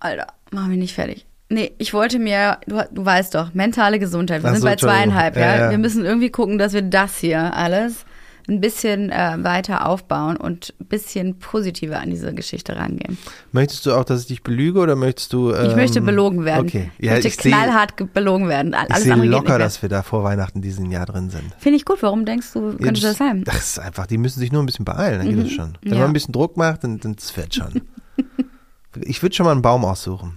Alter, 0.00 0.28
mach 0.50 0.66
mich 0.66 0.78
nicht 0.78 0.94
fertig. 0.94 1.26
Nee, 1.50 1.72
ich 1.76 1.92
wollte 1.92 2.18
mir, 2.18 2.58
du, 2.66 2.82
du 2.90 3.04
weißt 3.04 3.34
doch, 3.34 3.52
mentale 3.52 3.98
Gesundheit. 3.98 4.42
Wir 4.42 4.48
Ach 4.48 4.54
sind 4.54 4.62
so, 4.62 4.68
bei 4.68 4.76
zweieinhalb? 4.76 5.36
Ja, 5.36 5.56
ja? 5.56 5.70
Wir 5.70 5.78
müssen 5.78 6.04
irgendwie 6.04 6.30
gucken, 6.30 6.56
dass 6.56 6.72
wir 6.72 6.80
das 6.80 7.18
hier 7.18 7.54
alles 7.54 8.06
ein 8.52 8.60
bisschen 8.60 9.10
äh, 9.10 9.36
weiter 9.40 9.86
aufbauen 9.86 10.36
und 10.36 10.74
ein 10.80 10.86
bisschen 10.86 11.38
positiver 11.38 12.00
an 12.00 12.10
diese 12.10 12.34
Geschichte 12.34 12.76
rangehen. 12.76 13.18
Möchtest 13.52 13.86
du 13.86 13.92
auch, 13.92 14.04
dass 14.04 14.22
ich 14.22 14.26
dich 14.26 14.42
belüge 14.42 14.80
oder 14.80 14.96
möchtest 14.96 15.32
du. 15.32 15.52
Ähm, 15.52 15.70
ich 15.70 15.76
möchte 15.76 15.98
ähm, 15.98 16.06
belogen 16.06 16.44
werden. 16.44 16.66
Okay. 16.66 16.90
Ja, 16.98 17.16
ich 17.16 17.24
möchte 17.24 17.48
ich 17.48 17.54
knallhart 17.54 17.94
seh, 17.98 18.04
belogen 18.04 18.48
werden. 18.48 18.74
Alles 18.74 18.98
ich 18.98 19.04
sehe 19.04 19.14
locker, 19.24 19.58
dass 19.58 19.82
wir 19.82 19.88
da 19.88 20.02
vor 20.02 20.24
Weihnachten 20.24 20.60
diesen 20.60 20.90
Jahr 20.90 21.06
drin 21.06 21.30
sind. 21.30 21.44
Finde 21.58 21.76
ich 21.76 21.84
gut. 21.84 22.02
Warum 22.02 22.24
denkst 22.24 22.52
du, 22.52 22.76
könnte 22.76 23.00
ja, 23.00 23.08
das, 23.08 23.18
sein? 23.18 23.44
Das 23.44 23.56
ist 23.56 23.78
einfach, 23.78 24.06
die 24.06 24.18
müssen 24.18 24.40
sich 24.40 24.52
nur 24.52 24.62
ein 24.62 24.66
bisschen 24.66 24.84
beeilen, 24.84 25.18
dann 25.18 25.28
mhm. 25.28 25.36
geht 25.36 25.46
es 25.46 25.52
schon. 25.52 25.78
Wenn 25.82 25.94
ja. 25.94 25.98
man 26.00 26.10
ein 26.10 26.12
bisschen 26.12 26.32
Druck 26.32 26.56
macht, 26.56 26.84
dann, 26.84 27.00
dann 27.00 27.16
wird 27.34 27.54
schon. 27.54 27.82
ich 29.00 29.22
würde 29.22 29.34
schon 29.34 29.44
mal 29.44 29.52
einen 29.52 29.62
Baum 29.62 29.84
aussuchen. 29.84 30.36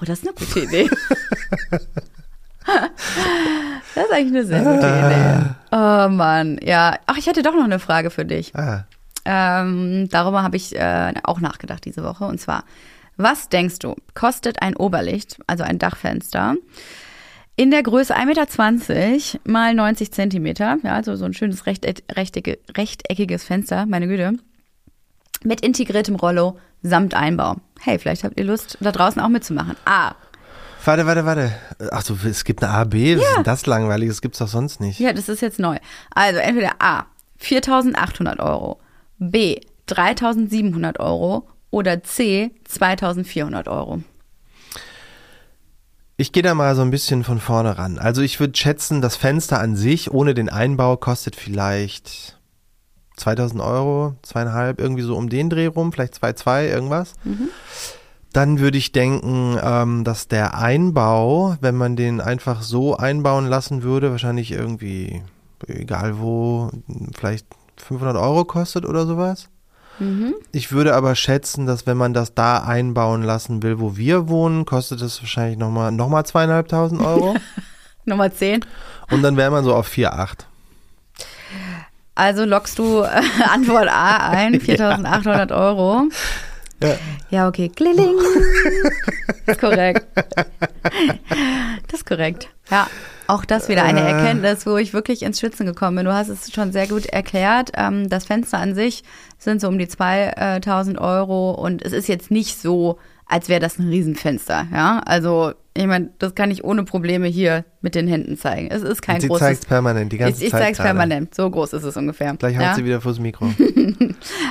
Oh, 0.00 0.04
das 0.04 0.20
ist 0.20 0.28
eine 0.28 0.34
gute 0.34 0.60
Idee. 0.60 0.90
Das 3.94 4.06
ist 4.06 4.12
eigentlich 4.12 4.28
eine 4.28 4.44
sehr 4.44 4.60
gute 4.60 4.86
Idee. 4.86 5.54
Oh 5.70 6.08
Mann, 6.08 6.58
ja. 6.62 6.96
Ach, 7.06 7.18
ich 7.18 7.26
hätte 7.26 7.42
doch 7.42 7.54
noch 7.54 7.64
eine 7.64 7.78
Frage 7.78 8.08
für 8.08 8.24
dich. 8.24 8.54
Ah. 8.56 8.86
Ähm, 9.24 10.08
darüber 10.10 10.42
habe 10.42 10.56
ich 10.56 10.74
äh, 10.74 11.12
auch 11.24 11.40
nachgedacht 11.40 11.84
diese 11.84 12.02
Woche. 12.02 12.24
Und 12.24 12.40
zwar, 12.40 12.64
was 13.16 13.48
denkst 13.50 13.80
du, 13.80 13.94
kostet 14.14 14.62
ein 14.62 14.76
Oberlicht, 14.76 15.38
also 15.46 15.62
ein 15.64 15.78
Dachfenster, 15.78 16.56
in 17.56 17.70
der 17.70 17.82
Größe 17.82 18.16
1,20 18.16 18.24
Meter 18.24 19.40
mal 19.44 19.74
90 19.74 20.10
Zentimeter, 20.10 20.78
ja, 20.82 20.94
also 20.94 21.14
so 21.16 21.26
ein 21.26 21.34
schönes 21.34 21.66
rechteckige, 21.66 22.58
rechteckiges 22.76 23.44
Fenster, 23.44 23.84
meine 23.84 24.08
Güte, 24.08 24.32
mit 25.44 25.60
integriertem 25.60 26.16
Rollo 26.16 26.58
samt 26.82 27.14
Einbau. 27.14 27.56
Hey, 27.80 27.98
vielleicht 27.98 28.24
habt 28.24 28.38
ihr 28.38 28.46
Lust, 28.46 28.78
da 28.80 28.90
draußen 28.90 29.20
auch 29.20 29.28
mitzumachen. 29.28 29.76
A. 29.84 30.14
Warte, 30.84 31.06
warte, 31.06 31.24
warte. 31.24 31.52
Ach 31.90 32.02
so, 32.02 32.16
es 32.24 32.44
gibt 32.44 32.62
eine 32.62 32.72
A, 32.72 32.84
B, 32.84 33.16
was 33.16 33.22
ja. 33.22 33.38
ist 33.38 33.46
das 33.46 33.66
langweilig? 33.66 34.08
Das 34.08 34.20
gibt's 34.20 34.38
doch 34.38 34.48
sonst 34.48 34.80
nicht. 34.80 34.98
Ja, 34.98 35.12
das 35.12 35.28
ist 35.28 35.40
jetzt 35.40 35.58
neu. 35.58 35.78
Also 36.10 36.40
entweder 36.40 36.72
A, 36.80 37.06
4.800 37.40 38.40
Euro, 38.40 38.80
B, 39.18 39.60
3.700 39.88 40.98
Euro 41.00 41.48
oder 41.70 42.02
C, 42.02 42.50
2.400 42.68 43.68
Euro. 43.68 44.02
Ich 46.16 46.32
gehe 46.32 46.42
da 46.42 46.54
mal 46.54 46.74
so 46.76 46.82
ein 46.82 46.90
bisschen 46.90 47.24
von 47.24 47.40
vorne 47.40 47.78
ran. 47.78 47.98
Also 47.98 48.22
ich 48.22 48.38
würde 48.38 48.56
schätzen, 48.56 49.00
das 49.00 49.16
Fenster 49.16 49.60
an 49.60 49.76
sich 49.76 50.12
ohne 50.12 50.34
den 50.34 50.48
Einbau 50.48 50.96
kostet 50.96 51.36
vielleicht 51.36 52.38
2000 53.16 53.60
Euro, 53.60 54.16
zweieinhalb, 54.22 54.80
irgendwie 54.80 55.02
so 55.02 55.16
um 55.16 55.28
den 55.28 55.50
Dreh 55.50 55.66
rum, 55.66 55.92
vielleicht 55.92 56.14
2,2, 56.14 56.68
irgendwas. 56.68 57.14
Mhm. 57.24 57.48
Dann 58.32 58.58
würde 58.58 58.78
ich 58.78 58.92
denken, 58.92 59.58
ähm, 59.62 60.04
dass 60.04 60.28
der 60.28 60.56
Einbau, 60.56 61.56
wenn 61.60 61.76
man 61.76 61.96
den 61.96 62.20
einfach 62.20 62.62
so 62.62 62.96
einbauen 62.96 63.46
lassen 63.46 63.82
würde, 63.82 64.10
wahrscheinlich 64.10 64.52
irgendwie, 64.52 65.22
egal 65.66 66.18
wo, 66.18 66.70
vielleicht 67.14 67.46
500 67.76 68.16
Euro 68.16 68.44
kostet 68.44 68.86
oder 68.86 69.06
sowas. 69.06 69.48
Mhm. 69.98 70.34
Ich 70.52 70.72
würde 70.72 70.94
aber 70.94 71.14
schätzen, 71.14 71.66
dass 71.66 71.86
wenn 71.86 71.96
man 71.96 72.14
das 72.14 72.34
da 72.34 72.58
einbauen 72.58 73.22
lassen 73.22 73.62
will, 73.62 73.78
wo 73.78 73.96
wir 73.96 74.28
wohnen, 74.28 74.64
kostet 74.64 75.02
es 75.02 75.20
wahrscheinlich 75.20 75.58
nochmal 75.58 75.92
noch 75.92 76.08
mal 76.08 76.24
zweieinhalbtausend 76.24 77.02
Euro. 77.02 77.36
Nummer 78.04 78.32
10. 78.32 78.64
Und 79.10 79.22
dann 79.22 79.36
wäre 79.36 79.50
man 79.50 79.64
so 79.64 79.74
auf 79.74 79.88
4,8. 79.88 80.44
Also 82.14 82.44
lockst 82.44 82.78
du 82.78 83.02
äh, 83.02 83.20
Antwort 83.48 83.88
A 83.88 84.30
ein, 84.30 84.54
4.800 84.60 85.54
Euro. 85.54 86.08
Ja. 86.82 86.96
Ja, 87.30 87.48
okay. 87.48 87.70
Das 89.46 89.56
ist 89.56 89.60
korrekt. 89.60 90.06
Das 91.88 92.00
ist 92.00 92.06
korrekt. 92.06 92.48
Ja, 92.70 92.86
auch 93.26 93.44
das 93.44 93.68
wieder 93.68 93.82
eine 93.84 94.00
Äh. 94.00 94.12
Erkenntnis, 94.12 94.66
wo 94.66 94.76
ich 94.76 94.92
wirklich 94.92 95.22
ins 95.22 95.40
Schwitzen 95.40 95.66
gekommen 95.66 95.96
bin. 95.96 96.06
Du 96.06 96.12
hast 96.14 96.28
es 96.28 96.52
schon 96.52 96.72
sehr 96.72 96.86
gut 96.86 97.06
erklärt. 97.06 97.70
Ähm, 97.76 98.08
Das 98.08 98.24
Fenster 98.26 98.58
an 98.58 98.74
sich 98.74 99.02
sind 99.38 99.60
so 99.60 99.68
um 99.68 99.78
die 99.78 99.86
2.000 99.88 100.98
Euro 101.00 101.52
und 101.52 101.82
es 101.82 101.92
ist 101.92 102.08
jetzt 102.08 102.30
nicht 102.30 102.60
so, 102.60 102.98
als 103.26 103.48
wäre 103.48 103.60
das 103.60 103.78
ein 103.78 103.88
Riesenfenster. 103.88 104.66
Ja, 104.72 105.00
also 105.04 105.52
ich 105.74 105.86
meine, 105.86 106.10
das 106.18 106.34
kann 106.34 106.50
ich 106.50 106.64
ohne 106.64 106.84
Probleme 106.84 107.26
hier 107.28 107.64
mit 107.80 107.94
den 107.94 108.06
Händen 108.06 108.36
zeigen. 108.36 108.68
Es 108.70 108.82
ist 108.82 109.00
kein 109.00 109.22
sie 109.22 109.28
großes. 109.28 109.46
zeigt 109.46 109.68
permanent, 109.68 110.12
die 110.12 110.18
ganze 110.18 110.38
ich 110.40 110.46
ich 110.46 110.50
Zeit. 110.50 110.60
zeige 110.60 110.72
es 110.72 110.78
gerade. 110.78 110.88
permanent. 110.90 111.34
So 111.34 111.50
groß 111.50 111.72
ist 111.72 111.84
es 111.84 111.96
ungefähr. 111.96 112.34
Gleich 112.34 112.56
haut 112.56 112.62
ja? 112.62 112.74
sie 112.74 112.84
wieder 112.84 113.00
vors 113.00 113.18
Mikro. 113.18 113.52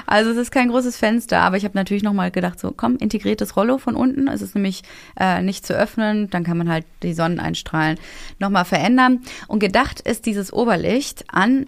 Also 0.05 0.31
es 0.31 0.37
ist 0.37 0.51
kein 0.51 0.69
großes 0.69 0.97
Fenster, 0.97 1.39
aber 1.39 1.55
ich 1.55 1.63
habe 1.63 1.77
natürlich 1.77 2.03
nochmal 2.03 2.31
gedacht, 2.31 2.59
so 2.59 2.73
komm, 2.75 2.97
integriertes 2.97 3.55
Rollo 3.55 3.77
von 3.77 3.95
unten. 3.95 4.27
Es 4.27 4.41
ist 4.41 4.55
nämlich 4.55 4.83
äh, 5.17 5.41
nicht 5.41 5.65
zu 5.65 5.73
öffnen, 5.73 6.29
dann 6.29 6.43
kann 6.43 6.57
man 6.57 6.69
halt 6.69 6.85
die 7.03 7.13
Sonneneinstrahlen 7.13 7.97
nochmal 8.39 8.65
verändern. 8.65 9.21
Und 9.47 9.59
gedacht 9.59 10.01
ist 10.01 10.25
dieses 10.25 10.51
Oberlicht 10.51 11.23
an 11.31 11.67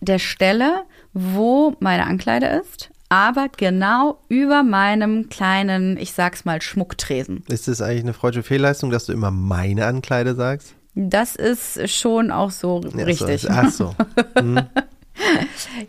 der 0.00 0.18
Stelle, 0.18 0.84
wo 1.12 1.74
meine 1.80 2.06
Ankleide 2.06 2.46
ist, 2.46 2.90
aber 3.10 3.48
genau 3.54 4.22
über 4.28 4.62
meinem 4.62 5.28
kleinen, 5.28 5.98
ich 5.98 6.12
sag's 6.12 6.44
mal, 6.46 6.62
Schmucktresen. 6.62 7.42
Ist 7.48 7.68
das 7.68 7.82
eigentlich 7.82 8.04
eine 8.04 8.14
freudsche 8.14 8.42
Fehlleistung, 8.42 8.90
dass 8.90 9.04
du 9.04 9.12
immer 9.12 9.30
meine 9.30 9.84
Ankleide 9.84 10.34
sagst? 10.34 10.74
Das 10.94 11.36
ist 11.36 11.90
schon 11.90 12.30
auch 12.30 12.50
so 12.50 12.80
Ja, 12.96 13.04
richtig. 13.04 13.42
So, 13.42 13.48
ach 13.50 13.70
so. 13.70 13.94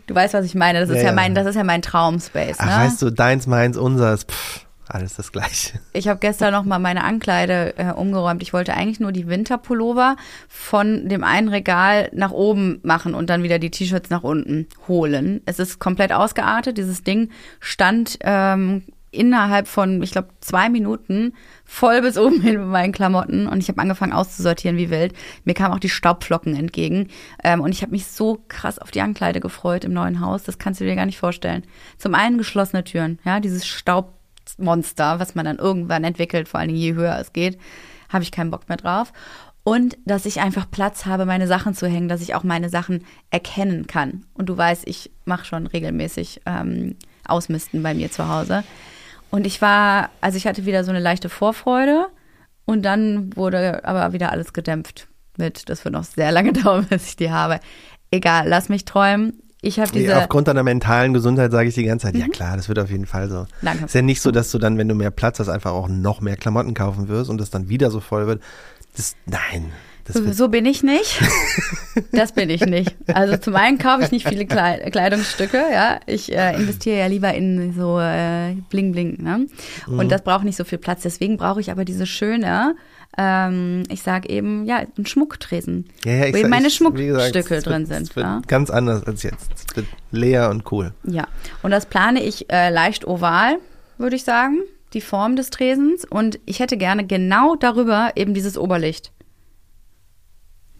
Du 0.06 0.14
weißt, 0.14 0.34
was 0.34 0.44
ich 0.44 0.54
meine. 0.54 0.80
Das 0.80 0.90
ist 0.90 0.96
Ja, 0.96 1.02
ja, 1.02 1.08
ja. 1.08 1.14
mein, 1.14 1.34
das 1.34 1.46
ist 1.46 1.54
ja 1.54 1.64
mein 1.64 1.80
Traumspace. 1.80 2.56
Ach, 2.58 2.66
ne? 2.66 2.84
weißt 2.84 3.00
du, 3.00 3.10
deins, 3.10 3.46
meins, 3.46 3.78
unseres, 3.78 4.24
pff, 4.24 4.66
alles 4.94 5.14
das 5.14 5.32
gleiche. 5.32 5.80
Ich 5.92 6.08
habe 6.08 6.20
gestern 6.20 6.52
noch 6.52 6.64
mal 6.64 6.78
meine 6.78 7.04
Ankleide 7.04 7.74
äh, 7.76 7.92
umgeräumt. 7.92 8.42
Ich 8.42 8.52
wollte 8.52 8.74
eigentlich 8.74 9.00
nur 9.00 9.12
die 9.12 9.28
Winterpullover 9.28 10.16
von 10.48 11.08
dem 11.08 11.24
einen 11.24 11.48
Regal 11.48 12.10
nach 12.12 12.30
oben 12.30 12.80
machen 12.82 13.14
und 13.14 13.30
dann 13.30 13.42
wieder 13.42 13.58
die 13.58 13.70
T-Shirts 13.70 14.10
nach 14.10 14.22
unten 14.22 14.66
holen. 14.88 15.40
Es 15.46 15.58
ist 15.58 15.78
komplett 15.78 16.12
ausgeartet. 16.12 16.78
Dieses 16.78 17.02
Ding 17.02 17.30
stand 17.60 18.18
ähm, 18.20 18.82
innerhalb 19.12 19.68
von, 19.68 20.02
ich 20.02 20.10
glaube, 20.10 20.28
zwei 20.40 20.68
Minuten 20.68 21.34
voll 21.64 22.00
bis 22.00 22.18
oben 22.18 22.40
hin 22.40 22.58
mit 22.58 22.68
meinen 22.68 22.92
Klamotten 22.92 23.46
und 23.46 23.58
ich 23.58 23.68
habe 23.68 23.80
angefangen 23.80 24.12
auszusortieren 24.12 24.78
wie 24.78 24.90
wild. 24.90 25.12
Mir 25.44 25.54
kamen 25.54 25.74
auch 25.74 25.78
die 25.78 25.90
Staubflocken 25.90 26.56
entgegen 26.56 27.08
ähm, 27.44 27.60
und 27.60 27.72
ich 27.72 27.82
habe 27.82 27.92
mich 27.92 28.06
so 28.06 28.42
krass 28.48 28.78
auf 28.78 28.90
die 28.90 29.02
Ankleide 29.02 29.40
gefreut 29.40 29.84
im 29.84 29.92
neuen 29.92 30.20
Haus. 30.20 30.42
Das 30.42 30.58
kannst 30.58 30.80
du 30.80 30.84
dir 30.84 30.96
gar 30.96 31.06
nicht 31.06 31.18
vorstellen. 31.18 31.62
Zum 31.98 32.14
einen 32.14 32.38
geschlossene 32.38 32.84
Türen, 32.84 33.18
ja, 33.24 33.38
dieses 33.38 33.66
Staubmonster, 34.48 35.18
was 35.18 35.34
man 35.34 35.44
dann 35.44 35.58
irgendwann 35.58 36.04
entwickelt, 36.04 36.48
vor 36.48 36.60
allen 36.60 36.68
Dingen 36.68 36.80
je 36.80 36.94
höher 36.94 37.18
es 37.18 37.32
geht, 37.32 37.58
habe 38.08 38.22
ich 38.22 38.32
keinen 38.32 38.50
Bock 38.50 38.68
mehr 38.68 38.76
drauf. 38.76 39.12
Und 39.64 39.96
dass 40.04 40.26
ich 40.26 40.40
einfach 40.40 40.68
Platz 40.70 41.06
habe, 41.06 41.24
meine 41.24 41.46
Sachen 41.46 41.74
zu 41.74 41.86
hängen, 41.86 42.08
dass 42.08 42.20
ich 42.20 42.34
auch 42.34 42.42
meine 42.42 42.68
Sachen 42.68 43.04
erkennen 43.30 43.86
kann. 43.86 44.24
Und 44.34 44.48
du 44.48 44.56
weißt, 44.56 44.88
ich 44.88 45.10
mache 45.24 45.44
schon 45.44 45.68
regelmäßig 45.68 46.40
ähm, 46.46 46.96
Ausmisten 47.26 47.82
bei 47.82 47.94
mir 47.94 48.10
zu 48.10 48.28
Hause. 48.28 48.64
Und 49.30 49.46
ich 49.46 49.62
war, 49.62 50.10
also 50.20 50.36
ich 50.36 50.46
hatte 50.46 50.66
wieder 50.66 50.82
so 50.82 50.90
eine 50.90 50.98
leichte 51.00 51.28
Vorfreude 51.28 52.08
und 52.64 52.82
dann 52.82 53.34
wurde 53.36 53.84
aber 53.84 54.12
wieder 54.12 54.32
alles 54.32 54.52
gedämpft 54.52 55.06
mit, 55.38 55.68
das 55.68 55.84
wird 55.84 55.94
noch 55.94 56.04
sehr 56.04 56.32
lange 56.32 56.52
dauern, 56.64 56.86
bis 56.88 57.08
ich 57.08 57.16
die 57.16 57.30
habe. 57.30 57.60
Egal, 58.10 58.48
lass 58.48 58.68
mich 58.68 58.84
träumen. 58.84 59.41
Ich 59.64 59.78
habe 59.78 59.90
Nee, 59.92 60.00
diese, 60.00 60.18
Aufgrund 60.18 60.48
deiner 60.48 60.64
mentalen 60.64 61.14
Gesundheit 61.14 61.52
sage 61.52 61.68
ich 61.68 61.74
die 61.76 61.84
ganze 61.84 62.06
Zeit, 62.06 62.16
ja 62.16 62.26
klar, 62.26 62.56
das 62.56 62.68
wird 62.68 62.80
auf 62.80 62.90
jeden 62.90 63.06
Fall 63.06 63.30
so. 63.30 63.46
Danke. 63.62 63.84
Ist 63.84 63.94
ja 63.94 64.02
nicht 64.02 64.20
so, 64.20 64.32
dass 64.32 64.50
du 64.50 64.58
dann, 64.58 64.76
wenn 64.76 64.88
du 64.88 64.94
mehr 64.96 65.12
Platz 65.12 65.38
hast, 65.38 65.48
einfach 65.48 65.70
auch 65.70 65.88
noch 65.88 66.20
mehr 66.20 66.36
Klamotten 66.36 66.74
kaufen 66.74 67.06
wirst 67.06 67.30
und 67.30 67.40
das 67.40 67.50
dann 67.50 67.68
wieder 67.68 67.90
so 67.92 68.00
voll 68.00 68.26
wird. 68.26 68.42
Das, 68.96 69.14
nein, 69.24 69.72
so, 70.08 70.32
so 70.32 70.48
bin 70.48 70.66
ich 70.66 70.82
nicht. 70.82 71.20
Das 72.10 72.32
bin 72.32 72.48
ich 72.48 72.64
nicht. 72.64 72.94
Also 73.12 73.36
zum 73.36 73.54
einen 73.54 73.76
kaufe 73.78 74.04
ich 74.04 74.10
nicht 74.12 74.26
viele 74.26 74.44
Klei- 74.46 74.88
Kleidungsstücke, 74.90 75.62
ja. 75.72 76.00
Ich 76.06 76.32
äh, 76.32 76.54
investiere 76.56 76.98
ja 76.98 77.06
lieber 77.06 77.34
in 77.34 77.74
so 77.74 77.98
äh, 78.00 78.54
Bling 78.70 78.92
Bling, 78.92 79.22
ne? 79.22 79.46
Mhm. 79.86 79.98
Und 79.98 80.10
das 80.10 80.22
braucht 80.22 80.44
nicht 80.44 80.56
so 80.56 80.64
viel 80.64 80.78
Platz. 80.78 81.02
Deswegen 81.02 81.36
brauche 81.36 81.60
ich 81.60 81.70
aber 81.70 81.84
diese 81.84 82.06
schöne, 82.06 82.76
ähm, 83.18 83.82
ich 83.90 84.02
sag 84.02 84.26
eben, 84.30 84.64
ja, 84.64 84.78
einen 84.96 85.04
Schmucktresen. 85.06 85.86
ja, 86.04 86.12
ja, 86.12 86.24
ich 86.26 86.32
wo 86.34 86.38
eben 86.38 86.48
meine 86.50 86.68
ich- 86.68 86.78
gesagt, 86.78 86.96
Schmuckstücke 86.96 87.54
es 87.56 87.64
drin 87.64 87.88
wird, 87.90 88.06
sind. 88.06 88.16
Ja? 88.16 88.40
ganz 88.46 88.70
anders 88.70 89.04
als 89.04 89.22
jetzt. 89.22 89.50
Es 89.54 89.76
wird 89.76 89.86
leer 90.10 90.48
und 90.48 90.70
cool. 90.72 90.92
Ja, 91.04 91.24
und 91.62 91.70
das 91.72 91.84
plane 91.86 92.22
ich 92.22 92.50
äh, 92.50 92.70
leicht 92.70 93.06
oval, 93.06 93.58
würde 93.98 94.16
ich 94.16 94.24
sagen, 94.24 94.60
die 94.94 95.02
Form 95.02 95.36
des 95.36 95.50
Tresens. 95.50 96.06
Und 96.08 96.38
ich 96.46 96.60
hätte 96.60 96.78
gerne 96.78 97.06
genau 97.06 97.54
darüber 97.54 98.12
eben 98.16 98.32
dieses 98.32 98.56
Oberlicht. 98.56 99.12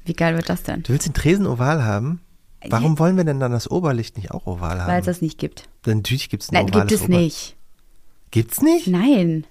Wie 0.05 0.13
geil 0.15 0.35
wird 0.37 0.49
das 0.49 0.63
denn? 0.63 0.83
Du 0.83 0.91
willst 0.93 1.07
den 1.07 1.15
Tresen 1.15 1.47
oval 1.47 1.85
haben? 1.85 2.21
Warum 2.69 2.99
wollen 2.99 3.17
wir 3.17 3.25
denn 3.25 3.41
dann 3.41 3.51
das 3.53 3.69
Oberlicht 3.71 4.17
nicht 4.17 4.31
auch 4.31 4.47
oval 4.47 4.81
haben? 4.81 4.89
Weil 4.91 5.01
es 5.01 5.07
das 5.07 5.21
nicht 5.21 5.39
gibt. 5.39 5.69
Denn 5.85 5.99
Natürlich 5.99 6.29
gibt 6.29 6.45
es 6.45 6.51
ein 6.51 6.55
Nein, 6.55 6.69
ovales 6.71 6.89
gibt 6.89 7.01
es 7.03 7.09
Ober- 7.09 7.19
nicht. 7.19 7.57
Gibt's 8.31 8.63
nicht? 8.63 8.87
Nein. 8.87 9.47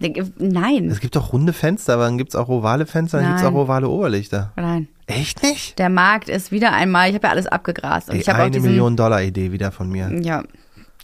Der- 0.00 0.26
Nein. 0.38 0.88
Es 0.90 1.00
gibt 1.00 1.16
doch 1.16 1.32
runde 1.32 1.52
Fenster, 1.52 1.94
aber 1.94 2.04
dann 2.04 2.16
gibt 2.18 2.30
es 2.30 2.36
auch 2.36 2.48
ovale 2.48 2.86
Fenster, 2.86 3.18
dann 3.20 3.28
gibt 3.28 3.40
es 3.40 3.44
auch 3.46 3.54
ovale 3.54 3.88
Oberlichter. 3.88 4.52
Nein. 4.56 4.88
Echt 5.06 5.42
nicht? 5.42 5.78
Der 5.78 5.88
Markt 5.90 6.28
ist 6.28 6.52
wieder 6.52 6.72
einmal, 6.72 7.08
ich 7.08 7.14
habe 7.14 7.26
ja 7.26 7.30
alles 7.32 7.46
abgegrast. 7.46 8.08
Und 8.08 8.14
Ey, 8.14 8.20
ich 8.22 8.28
habe 8.28 8.38
auch 8.38 8.42
eine 8.44 8.50
diesen, 8.52 8.68
Million 8.70 8.96
Dollar 8.96 9.22
Idee 9.22 9.50
wieder 9.52 9.72
von 9.72 9.90
mir. 9.90 10.10
Ja, 10.22 10.44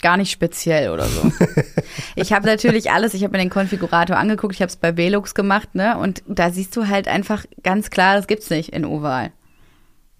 gar 0.01 0.17
nicht 0.17 0.31
speziell 0.31 0.89
oder 0.89 1.05
so. 1.05 1.31
ich 2.15 2.33
habe 2.33 2.45
natürlich 2.45 2.91
alles, 2.91 3.13
ich 3.13 3.23
habe 3.23 3.31
mir 3.31 3.43
den 3.43 3.49
Konfigurator 3.49 4.17
angeguckt, 4.17 4.55
ich 4.55 4.61
habe 4.61 4.69
es 4.69 4.75
bei 4.75 4.97
Velux 4.97 5.35
gemacht, 5.35 5.75
ne? 5.75 5.97
Und 5.97 6.23
da 6.27 6.51
siehst 6.51 6.75
du 6.75 6.87
halt 6.87 7.07
einfach 7.07 7.45
ganz 7.63 7.89
klar, 7.89 8.15
das 8.15 8.27
gibt's 8.27 8.49
nicht 8.49 8.69
in 8.69 8.85
Oval. 8.85 9.31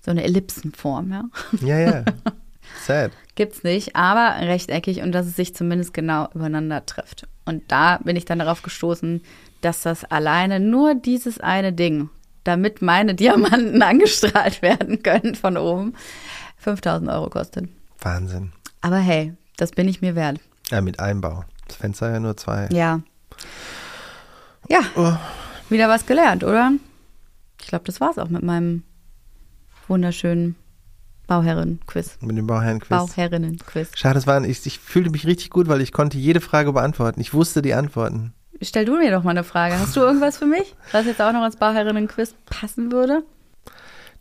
So 0.02 0.12
eine 0.12 0.24
Ellipsenform, 0.24 1.12
ja. 1.12 1.24
Ja, 1.62 1.80
ja. 1.80 2.06
Sad. 2.86 3.12
Gibt's 3.36 3.64
nicht, 3.64 3.96
aber 3.96 4.48
rechteckig 4.48 5.02
und 5.02 5.12
dass 5.12 5.26
es 5.26 5.36
sich 5.36 5.56
zumindest 5.56 5.94
genau 5.94 6.30
übereinander 6.34 6.86
trifft. 6.86 7.28
Und 7.46 7.64
da 7.68 8.00
bin 8.04 8.16
ich 8.16 8.26
dann 8.26 8.40
darauf 8.40 8.62
gestoßen, 8.62 9.22
dass 9.62 9.82
das 9.82 10.04
alleine 10.04 10.60
nur 10.60 10.96
dieses 10.96 11.40
eine 11.40 11.74
Ding, 11.74 12.10
damit 12.44 12.82
meine 12.82 13.16
Diamanten 13.16 13.82
angestrahlt 13.84 14.62
werden 14.62 15.04
können 15.04 15.36
von 15.36 15.58
oben, 15.58 15.94
5000 16.58 17.10
Euro 17.10 17.30
kostet. 17.30 17.70
Wahnsinn. 18.00 18.52
Aber 18.82 18.98
hey, 18.98 19.34
das 19.58 19.72
bin 19.72 19.88
ich 19.88 20.02
mir 20.02 20.16
wert. 20.16 20.40
Ja, 20.70 20.82
mit 20.82 21.00
Einbau. 21.00 21.44
Das 21.68 21.78
Fenster 21.78 22.12
ja 22.12 22.20
nur 22.20 22.38
zwei. 22.38 22.68
Ja. 22.72 23.02
Ja, 24.70 24.80
Oh. 24.96 25.14
wieder 25.70 25.88
was 25.90 26.06
gelernt, 26.06 26.44
oder? 26.44 26.72
Ich 27.62 27.68
glaube, 27.68 27.86
das 27.86 28.00
war's 28.02 28.18
auch 28.18 28.30
mit 28.30 28.44
meinem 28.44 28.84
wunderschönen 29.88 30.56
Bauherren-Quiz. 31.28 32.18
Mit 32.22 32.38
dem 32.38 32.48
Bauherrn-Quiz. 32.48 32.90
Bauherrinnen-Quiz. 32.90 33.90
Schade, 33.96 34.16
das 34.16 34.28
waren, 34.28 34.44
ich, 34.46 34.66
ich 34.66 34.80
fühlte 34.80 35.10
mich 35.10 35.26
richtig 35.26 35.50
gut, 35.50 35.68
weil 35.68 35.82
ich 35.82 35.92
konnte 35.92 36.18
jede 36.18 36.40
Frage 36.42 36.72
beantworten. 36.74 37.20
Ich 37.20 37.34
wusste 37.34 37.62
die 37.62 37.74
Antworten. 37.74 38.34
Stell 38.62 38.86
du 38.86 38.98
mir 38.98 39.12
doch 39.12 39.24
mal 39.24 39.32
eine 39.32 39.44
Frage. 39.44 39.78
Hast 39.80 39.96
du 39.96 40.00
irgendwas 40.00 40.38
für 40.38 40.46
mich, 40.46 40.76
was 40.92 41.06
jetzt 41.06 41.22
auch 41.22 41.32
noch 41.34 41.42
als 41.44 41.58
Bauherrinnen-Quiz 41.58 42.34
passen 42.46 42.92
würde? 42.92 43.24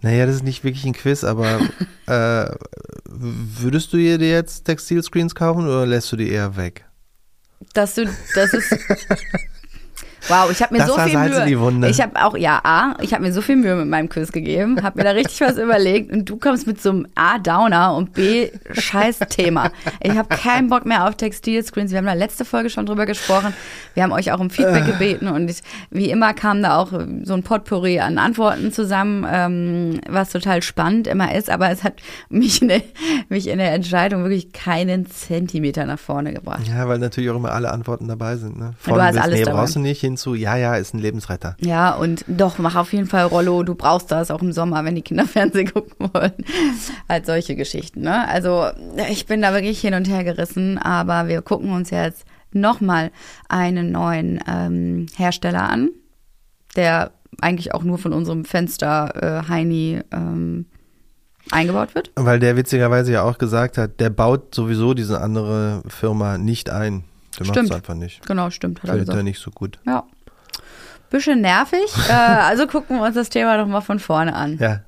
Naja, 0.03 0.27
das 0.27 0.37
ist 0.37 0.45
nicht 0.45 0.65
wirklich 0.65 0.85
ein 0.85 0.93
Quiz, 0.93 1.25
aber 1.25 1.61
äh, 2.07 2.55
würdest 3.05 3.93
du 3.93 3.97
dir 3.97 4.19
jetzt 4.19 4.65
Textilscreens 4.65 5.35
kaufen 5.35 5.67
oder 5.67 5.87
lässt 5.87 6.13
du 6.13 6.17
die 6.17 6.31
eher 6.31 6.57
weg? 6.57 6.85
Dass 7.73 7.95
du, 7.95 8.05
das 8.35 8.53
ist. 8.53 8.71
Wow, 10.29 10.51
ich 10.51 10.63
habe 10.63 10.75
mir 10.75 10.79
Das 10.81 10.89
so 10.89 10.99
viel 10.99 11.19
Mühe. 11.19 11.41
in 11.41 11.47
die 11.47 11.59
Wunde. 11.59 11.89
Ich 11.89 12.01
habe 12.01 12.23
auch, 12.25 12.37
ja, 12.37 12.61
A, 12.65 12.95
ich 13.01 13.13
habe 13.13 13.23
mir 13.23 13.33
so 13.33 13.41
viel 13.41 13.57
Mühe 13.57 13.77
mit 13.77 13.87
meinem 13.87 14.09
Quiz 14.09 14.33
gegeben, 14.33 14.83
habe 14.83 14.99
mir 14.99 15.05
da 15.05 15.11
richtig 15.11 15.41
was 15.41 15.57
überlegt 15.59 16.13
und 16.13 16.29
du 16.29 16.37
kommst 16.37 16.67
mit 16.67 16.81
so 16.81 16.91
einem 16.91 17.07
A 17.15 17.39
Downer 17.39 17.95
und 17.95 18.13
B 18.13 18.51
Scheiß 18.73 19.21
Thema. 19.29 19.71
Ich 20.01 20.17
habe 20.17 20.29
keinen 20.37 20.69
Bock 20.69 20.87
mehr 20.87 21.07
auf 21.07 21.17
Textilscreens. 21.17 21.91
Wir 21.91 21.99
haben 21.99 22.07
da 22.07 22.13
letzte 22.15 22.45
Folge 22.45 22.71
schon 22.71 22.87
drüber 22.87 23.07
gesprochen. 23.07 23.55
Wir 23.95 24.03
haben 24.03 24.13
euch 24.13 24.33
auch 24.33 24.41
um 24.41 24.51
Feedback 24.51 24.87
gebeten 24.87 25.29
und 25.29 25.51
ich, 25.51 25.61
wie 25.91 26.11
immer 26.11 26.35
kam 26.35 26.63
da 26.63 26.79
auch 26.79 26.91
so 27.23 27.35
ein 27.35 27.43
Potpourri 27.43 28.01
an 28.01 28.19
Antworten 28.19 28.73
zusammen, 28.73 29.27
ähm, 29.31 30.01
was 30.09 30.31
total 30.31 30.63
spannend 30.63 31.07
immer 31.07 31.35
ist, 31.35 31.51
aber 31.51 31.71
es 31.71 31.85
hat 31.85 31.95
mich 32.29 32.63
in, 32.63 32.69
der, 32.69 32.83
mich 33.29 33.47
in 33.49 33.59
der 33.59 33.73
Entscheidung 33.73 34.23
wirklich 34.23 34.53
keinen 34.53 35.07
Zentimeter 35.07 35.87
nach 35.87 35.99
vorne 35.99 36.33
gebracht. 36.33 36.67
Ja, 36.69 36.89
weil 36.89 36.99
natürlich 36.99 37.31
auch 37.31 37.37
immer 37.37 37.53
alle 37.53 37.71
Antworten 37.73 38.09
dabei 38.09 38.37
sind. 38.37 38.59
Ne? 38.59 38.75
Du 38.85 39.01
hast 39.01 39.17
alles 39.17 39.39
nee, 39.39 39.45
dabei. 39.45 39.61
brauchst 39.61 39.77
du 39.77 39.81
nicht, 39.81 40.01
hin 40.01 40.16
hin 40.17 40.19
zu, 40.19 40.35
ja, 40.35 40.57
ja, 40.57 40.77
ist 40.77 40.95
ein 40.95 40.99
Lebensretter. 40.99 41.57
Ja, 41.61 41.95
und 41.95 42.25
doch, 42.27 42.59
mach 42.59 42.75
auf 42.75 42.93
jeden 42.93 43.07
Fall 43.07 43.27
Rollo, 43.27 43.63
du 43.63 43.75
brauchst 43.75 44.11
das 44.11 44.31
auch 44.31 44.43
im 44.43 44.53
Sommer, 44.53 44.85
wenn 44.85 44.95
die 44.95 45.03
Kinder 45.03 45.25
Fernsehen 45.27 45.73
gucken 45.73 46.11
wollen. 46.13 46.33
halt 47.09 47.27
solche 47.27 47.55
Geschichten, 47.55 48.01
ne? 48.01 48.29
Also 48.29 48.67
ich 49.11 49.27
bin 49.27 49.43
da 49.43 49.53
wirklich 49.53 49.81
hin 49.81 49.95
und 49.95 50.09
her 50.09 50.25
gerissen, 50.25 50.79
aber 50.79 51.29
wir 51.29 51.43
gucken 51.43 51.71
uns 51.71 51.91
jetzt 51.91 52.25
nochmal 52.53 53.11
einen 53.49 53.93
neuen 53.93 54.41
ähm, 54.49 55.07
Hersteller 55.17 55.69
an, 55.69 55.91
der 56.75 57.13
eigentlich 57.41 57.75
auch 57.75 57.83
nur 57.83 57.99
von 57.99 58.13
unserem 58.13 58.45
Fenster 58.45 59.43
äh, 59.45 59.49
Heini 59.49 60.01
ähm, 60.11 60.67
eingebaut 61.51 61.95
wird. 61.95 62.11
Weil 62.17 62.41
der 62.41 62.57
witzigerweise 62.57 63.13
ja 63.13 63.23
auch 63.23 63.37
gesagt 63.37 63.77
hat, 63.77 64.01
der 64.01 64.11
baut 64.11 64.55
sowieso 64.55 64.95
diese 64.95 65.21
andere 65.21 65.83
Firma 65.87 66.39
nicht 66.39 66.71
ein. 66.71 67.05
Der 67.39 67.47
macht 67.47 67.57
es 67.59 67.71
einfach 67.71 67.95
nicht. 67.95 68.27
Genau, 68.27 68.51
stimmt. 68.51 68.83
Hat 68.83 68.91
Findet 68.91 69.09
er 69.09 69.23
nicht 69.23 69.41
so 69.41 69.51
gut. 69.51 69.79
Ja. 69.87 70.05
Bisschen 71.11 71.41
nervig. 71.41 71.87
äh, 72.09 72.13
also 72.13 72.67
gucken 72.67 72.99
wir 72.99 73.05
uns 73.07 73.15
das 73.15 73.29
Thema 73.29 73.57
doch 73.59 73.67
mal 73.67 73.81
von 73.81 73.99
vorne 73.99 74.35
an. 74.35 74.59
Ja. 74.59 74.81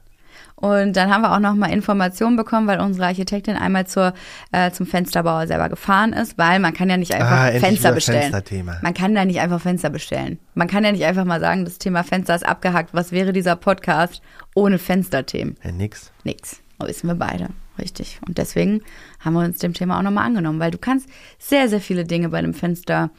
Und 0.60 0.96
dann 0.96 1.08
haben 1.08 1.22
wir 1.22 1.32
auch 1.32 1.38
noch 1.38 1.54
mal 1.54 1.70
Informationen 1.70 2.36
bekommen, 2.36 2.66
weil 2.66 2.80
unsere 2.80 3.06
Architektin 3.06 3.54
einmal 3.54 3.86
zur, 3.86 4.12
äh, 4.50 4.72
zum 4.72 4.86
Fensterbauer 4.86 5.46
selber 5.46 5.68
gefahren 5.68 6.12
ist, 6.12 6.36
weil 6.36 6.58
man 6.58 6.74
kann 6.74 6.90
ja 6.90 6.96
nicht 6.96 7.14
einfach 7.14 7.30
Ah, 7.30 7.50
Fenster 7.60 7.92
bestellen. 7.92 8.34
Man 8.82 8.92
kann 8.92 9.14
da 9.14 9.24
nicht 9.24 9.38
einfach 9.38 9.60
Fenster 9.60 9.88
bestellen. 9.90 10.40
Man 10.54 10.66
kann 10.66 10.82
ja 10.82 10.90
nicht 10.90 11.04
einfach 11.04 11.24
mal 11.24 11.38
sagen, 11.38 11.64
das 11.64 11.78
Thema 11.78 12.02
Fenster 12.02 12.34
ist 12.34 12.44
abgehackt. 12.44 12.90
Was 12.92 13.12
wäre 13.12 13.32
dieser 13.32 13.54
Podcast 13.54 14.20
ohne 14.56 14.78
Fensterthemen? 14.78 15.56
Ja, 15.62 15.70
nix. 15.70 16.10
Nix. 16.24 16.60
Das 16.80 16.88
wissen 16.88 17.06
wir 17.06 17.14
beide. 17.14 17.50
Richtig. 17.78 18.20
Und 18.26 18.38
deswegen 18.38 18.82
haben 19.20 19.34
wir 19.34 19.44
uns 19.44 19.58
dem 19.58 19.74
Thema 19.74 19.98
auch 19.98 20.02
nochmal 20.02 20.26
angenommen, 20.26 20.60
weil 20.60 20.70
du 20.70 20.78
kannst 20.78 21.08
sehr, 21.38 21.68
sehr 21.68 21.80
viele 21.80 22.04
Dinge 22.04 22.28
bei 22.30 22.38
einem 22.38 22.54
Fenster 22.54 23.10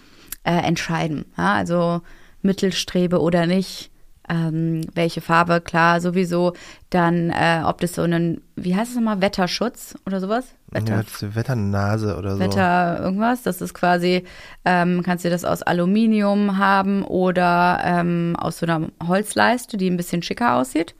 äh, 0.43 0.51
entscheiden. 0.51 1.25
Ja, 1.37 1.53
also 1.53 2.01
Mittelstrebe 2.41 3.19
oder 3.21 3.45
nicht. 3.45 3.91
Ähm, 4.31 4.81
welche 4.93 5.21
Farbe, 5.21 5.59
klar, 5.59 6.01
sowieso. 6.01 6.53
Dann, 6.91 7.31
äh, 7.31 7.63
ob 7.65 7.81
das 7.81 7.95
so 7.95 8.03
einen, 8.03 8.41
wie 8.55 8.75
heißt 8.75 8.91
es 8.91 8.95
nochmal, 8.95 9.21
Wetterschutz 9.21 9.95
oder 10.05 10.19
sowas? 10.19 10.45
Wetter, 10.69 10.95
Ja, 10.95 10.99
ist 11.01 11.35
Wetternase 11.35 12.15
oder 12.15 12.35
so. 12.35 12.39
Wetter 12.39 12.99
irgendwas. 13.01 13.41
Das 13.41 13.59
ist 13.59 13.73
quasi, 13.73 14.23
ähm, 14.65 15.01
kannst 15.03 15.25
du 15.25 15.31
das 15.31 15.45
aus 15.45 15.63
Aluminium 15.63 16.59
haben 16.59 17.03
oder 17.03 17.79
ähm, 17.83 18.35
aus 18.37 18.59
so 18.59 18.67
einer 18.67 18.89
Holzleiste, 19.07 19.77
die 19.77 19.89
ein 19.89 19.97
bisschen 19.97 20.21
schicker 20.21 20.55
aussieht. 20.55 20.93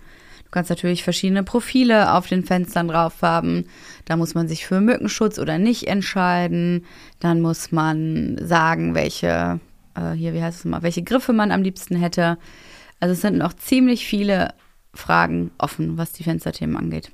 Du 0.49 0.53
kannst 0.53 0.71
natürlich 0.71 1.03
verschiedene 1.03 1.43
Profile 1.43 2.11
auf 2.13 2.25
den 2.25 2.43
Fenstern 2.43 2.87
drauf 2.87 3.21
haben. 3.21 3.65
Da 4.05 4.17
muss 4.17 4.33
man 4.33 4.47
sich 4.47 4.65
für 4.65 4.81
Mückenschutz 4.81 5.37
oder 5.37 5.59
nicht 5.59 5.87
entscheiden. 5.87 6.85
Dann 7.19 7.39
muss 7.39 7.71
man 7.71 8.35
sagen, 8.41 8.95
welche, 8.95 9.59
äh, 9.93 10.13
hier, 10.13 10.33
wie 10.33 10.41
heißt 10.41 10.57
es 10.57 10.65
mal, 10.65 10.81
welche 10.81 11.03
Griffe 11.03 11.33
man 11.33 11.51
am 11.51 11.61
liebsten 11.61 11.95
hätte. 11.97 12.39
Also 12.99 13.13
es 13.13 13.21
sind 13.21 13.37
noch 13.37 13.53
ziemlich 13.53 14.07
viele 14.07 14.55
Fragen 14.95 15.51
offen, 15.59 15.99
was 15.99 16.13
die 16.13 16.23
Fensterthemen 16.23 16.77
angeht. 16.77 17.11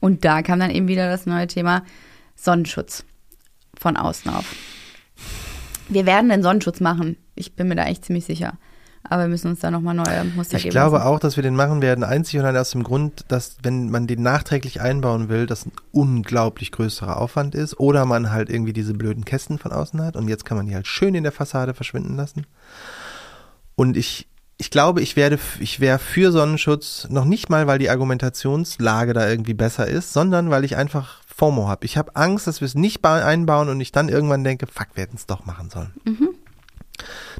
Und 0.00 0.24
da 0.24 0.42
kam 0.42 0.58
dann 0.58 0.72
eben 0.72 0.88
wieder 0.88 1.08
das 1.08 1.24
neue 1.24 1.46
Thema 1.46 1.84
Sonnenschutz 2.34 3.04
von 3.78 3.96
außen 3.96 4.28
auf. 4.32 4.56
Wir 5.88 6.04
werden 6.04 6.30
den 6.30 6.42
Sonnenschutz 6.42 6.80
machen. 6.80 7.16
Ich 7.36 7.54
bin 7.54 7.68
mir 7.68 7.76
da 7.76 7.84
echt 7.84 8.06
ziemlich 8.06 8.24
sicher. 8.24 8.58
Aber 9.08 9.22
wir 9.22 9.28
müssen 9.28 9.48
uns 9.48 9.60
da 9.60 9.70
nochmal 9.70 9.94
neue 9.94 10.24
Muster 10.36 10.56
Ich 10.56 10.62
geben. 10.62 10.72
glaube 10.72 10.96
lassen. 10.96 11.08
auch, 11.08 11.18
dass 11.18 11.36
wir 11.36 11.42
den 11.42 11.56
machen 11.56 11.82
werden, 11.82 12.04
einzig 12.04 12.38
und 12.38 12.46
allein 12.46 12.60
aus 12.60 12.70
dem 12.70 12.82
Grund, 12.84 13.24
dass 13.28 13.56
wenn 13.62 13.90
man 13.90 14.06
den 14.06 14.22
nachträglich 14.22 14.80
einbauen 14.80 15.28
will, 15.28 15.46
das 15.46 15.66
ein 15.66 15.72
unglaublich 15.90 16.70
größerer 16.72 17.16
Aufwand 17.20 17.54
ist 17.54 17.78
oder 17.80 18.04
man 18.06 18.30
halt 18.30 18.48
irgendwie 18.48 18.72
diese 18.72 18.94
blöden 18.94 19.24
Kästen 19.24 19.58
von 19.58 19.72
außen 19.72 20.00
hat 20.02 20.16
und 20.16 20.28
jetzt 20.28 20.44
kann 20.44 20.56
man 20.56 20.66
die 20.66 20.74
halt 20.74 20.86
schön 20.86 21.14
in 21.14 21.24
der 21.24 21.32
Fassade 21.32 21.74
verschwinden 21.74 22.16
lassen. 22.16 22.46
Und 23.74 23.96
ich, 23.96 24.28
ich 24.56 24.70
glaube, 24.70 25.00
ich 25.02 25.16
werde, 25.16 25.38
ich 25.58 25.80
wäre 25.80 25.98
für 25.98 26.30
Sonnenschutz 26.30 27.08
noch 27.10 27.24
nicht 27.24 27.50
mal, 27.50 27.66
weil 27.66 27.78
die 27.80 27.90
Argumentationslage 27.90 29.12
da 29.14 29.28
irgendwie 29.28 29.54
besser 29.54 29.86
ist, 29.88 30.12
sondern 30.12 30.50
weil 30.50 30.64
ich 30.64 30.76
einfach 30.76 31.22
FOMO 31.26 31.66
habe. 31.68 31.84
Ich 31.86 31.96
habe 31.96 32.14
Angst, 32.14 32.46
dass 32.46 32.60
wir 32.60 32.66
es 32.66 32.74
nicht 32.76 33.02
ba- 33.02 33.24
einbauen 33.24 33.68
und 33.68 33.80
ich 33.80 33.90
dann 33.90 34.08
irgendwann 34.08 34.44
denke, 34.44 34.66
fuck, 34.66 34.88
wir 34.94 35.02
hätten 35.02 35.16
es 35.16 35.26
doch 35.26 35.44
machen 35.46 35.70
sollen. 35.70 35.92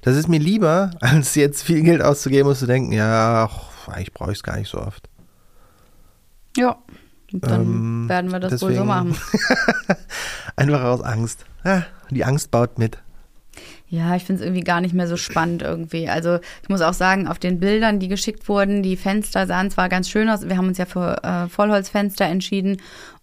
Das 0.02 0.16
ist 0.16 0.28
mir 0.28 0.40
lieber, 0.40 0.90
als 1.00 1.34
jetzt 1.34 1.62
viel 1.62 1.82
Geld 1.82 2.02
auszugeben 2.02 2.48
und 2.48 2.56
zu 2.56 2.66
denken, 2.66 2.92
ja, 2.92 3.44
ach, 3.50 3.88
eigentlich 3.88 4.12
brauche 4.12 4.32
ich 4.32 4.38
es 4.38 4.42
gar 4.42 4.56
nicht 4.56 4.68
so 4.70 4.78
oft. 4.78 5.08
Ja. 6.56 6.76
Dann 7.32 7.60
Ähm, 7.62 8.08
werden 8.08 8.30
wir 8.30 8.40
das 8.40 8.52
wohl 8.52 8.58
so 8.58 8.66
deswegen- 8.68 8.86
machen. 8.86 9.16
Einfach 10.56 10.82
aus 10.84 11.00
Angst. 11.00 11.44
Ja, 11.64 11.84
die 12.10 12.24
Angst 12.24 12.50
baut 12.50 12.78
mit. 12.78 12.98
Ja, 13.88 14.16
ich 14.16 14.24
finde 14.24 14.40
es 14.40 14.46
irgendwie 14.46 14.64
gar 14.64 14.80
nicht 14.80 14.94
mehr 14.94 15.06
so 15.06 15.16
spannend 15.18 15.60
irgendwie. 15.62 16.08
Also 16.08 16.38
ich 16.62 16.68
muss 16.70 16.80
auch 16.80 16.94
sagen, 16.94 17.28
auf 17.28 17.38
den 17.38 17.60
Bildern, 17.60 18.00
die 18.00 18.08
geschickt 18.08 18.48
wurden, 18.48 18.82
die 18.82 18.96
Fenster 18.96 19.46
sahen 19.46 19.70
zwar 19.70 19.90
ganz 19.90 20.08
schön 20.08 20.30
aus. 20.30 20.48
Wir 20.48 20.56
haben 20.56 20.68
uns 20.68 20.78
ja 20.78 20.86
für 20.86 21.22
äh, 21.22 21.48
Vollholzfenster 21.48 22.24
entschieden. 22.24 22.80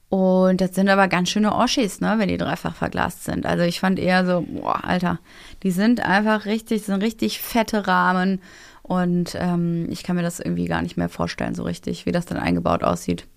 Und 0.10 0.60
das 0.60 0.74
sind 0.74 0.90
aber 0.90 1.08
ganz 1.08 1.30
schöne 1.30 1.54
Oschis, 1.54 2.02
ne, 2.02 2.16
wenn 2.18 2.30
die 2.30 2.38
dreifach 2.38 2.76
verglast 2.76 3.26
sind. 3.26 3.46
Also 3.46 3.64
ich 3.64 3.80
fand 3.80 4.00
eher 4.00 4.26
so, 4.26 4.42
boah, 4.42 4.84
Alter, 4.84 5.20
die 5.62 5.72
sind 5.72 6.00
einfach 6.00 6.46
richtig, 6.46 6.84
sind 6.84 7.04
richtig 7.04 7.40
fette 7.40 7.86
Rahmen. 7.88 8.42
Und 8.82 9.36
ähm, 9.40 9.88
ich 9.92 10.02
kann 10.02 10.16
mir 10.16 10.24
das 10.24 10.40
irgendwie 10.40 10.66
gar 10.66 10.82
nicht 10.82 10.98
mehr 10.98 11.10
vorstellen, 11.10 11.54
so 11.54 11.62
richtig, 11.62 12.08
wie 12.08 12.12
das 12.12 12.26
dann 12.26 12.40
eingebaut 12.40 12.84
aussieht. 12.84 13.28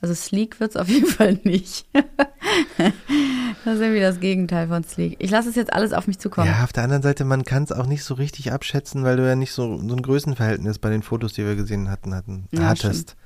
Also 0.00 0.14
sleek 0.14 0.58
wird's 0.58 0.76
auf 0.76 0.88
jeden 0.88 1.06
Fall 1.10 1.38
nicht. 1.44 1.86
das 1.92 3.74
ist 3.74 3.80
irgendwie 3.80 4.00
das 4.00 4.20
Gegenteil 4.20 4.68
von 4.68 4.84
sleek. 4.84 5.16
Ich 5.18 5.30
lasse 5.30 5.50
es 5.50 5.54
jetzt 5.54 5.72
alles 5.74 5.92
auf 5.92 6.06
mich 6.06 6.18
zukommen. 6.18 6.46
Ja, 6.48 6.64
auf 6.64 6.72
der 6.72 6.84
anderen 6.84 7.02
Seite, 7.02 7.24
man 7.26 7.44
kann 7.44 7.64
es 7.64 7.72
auch 7.72 7.86
nicht 7.86 8.04
so 8.04 8.14
richtig 8.14 8.52
abschätzen, 8.52 9.04
weil 9.04 9.16
du 9.18 9.26
ja 9.26 9.36
nicht 9.36 9.52
so, 9.52 9.76
so 9.78 9.94
ein 9.94 10.02
Größenverhältnis 10.02 10.78
bei 10.78 10.88
den 10.88 11.02
Fotos, 11.02 11.34
die 11.34 11.44
wir 11.44 11.56
gesehen 11.56 11.90
hatten, 11.90 12.14
hatten 12.14 12.48
Ja, 12.52 12.66
hattest. 12.68 13.16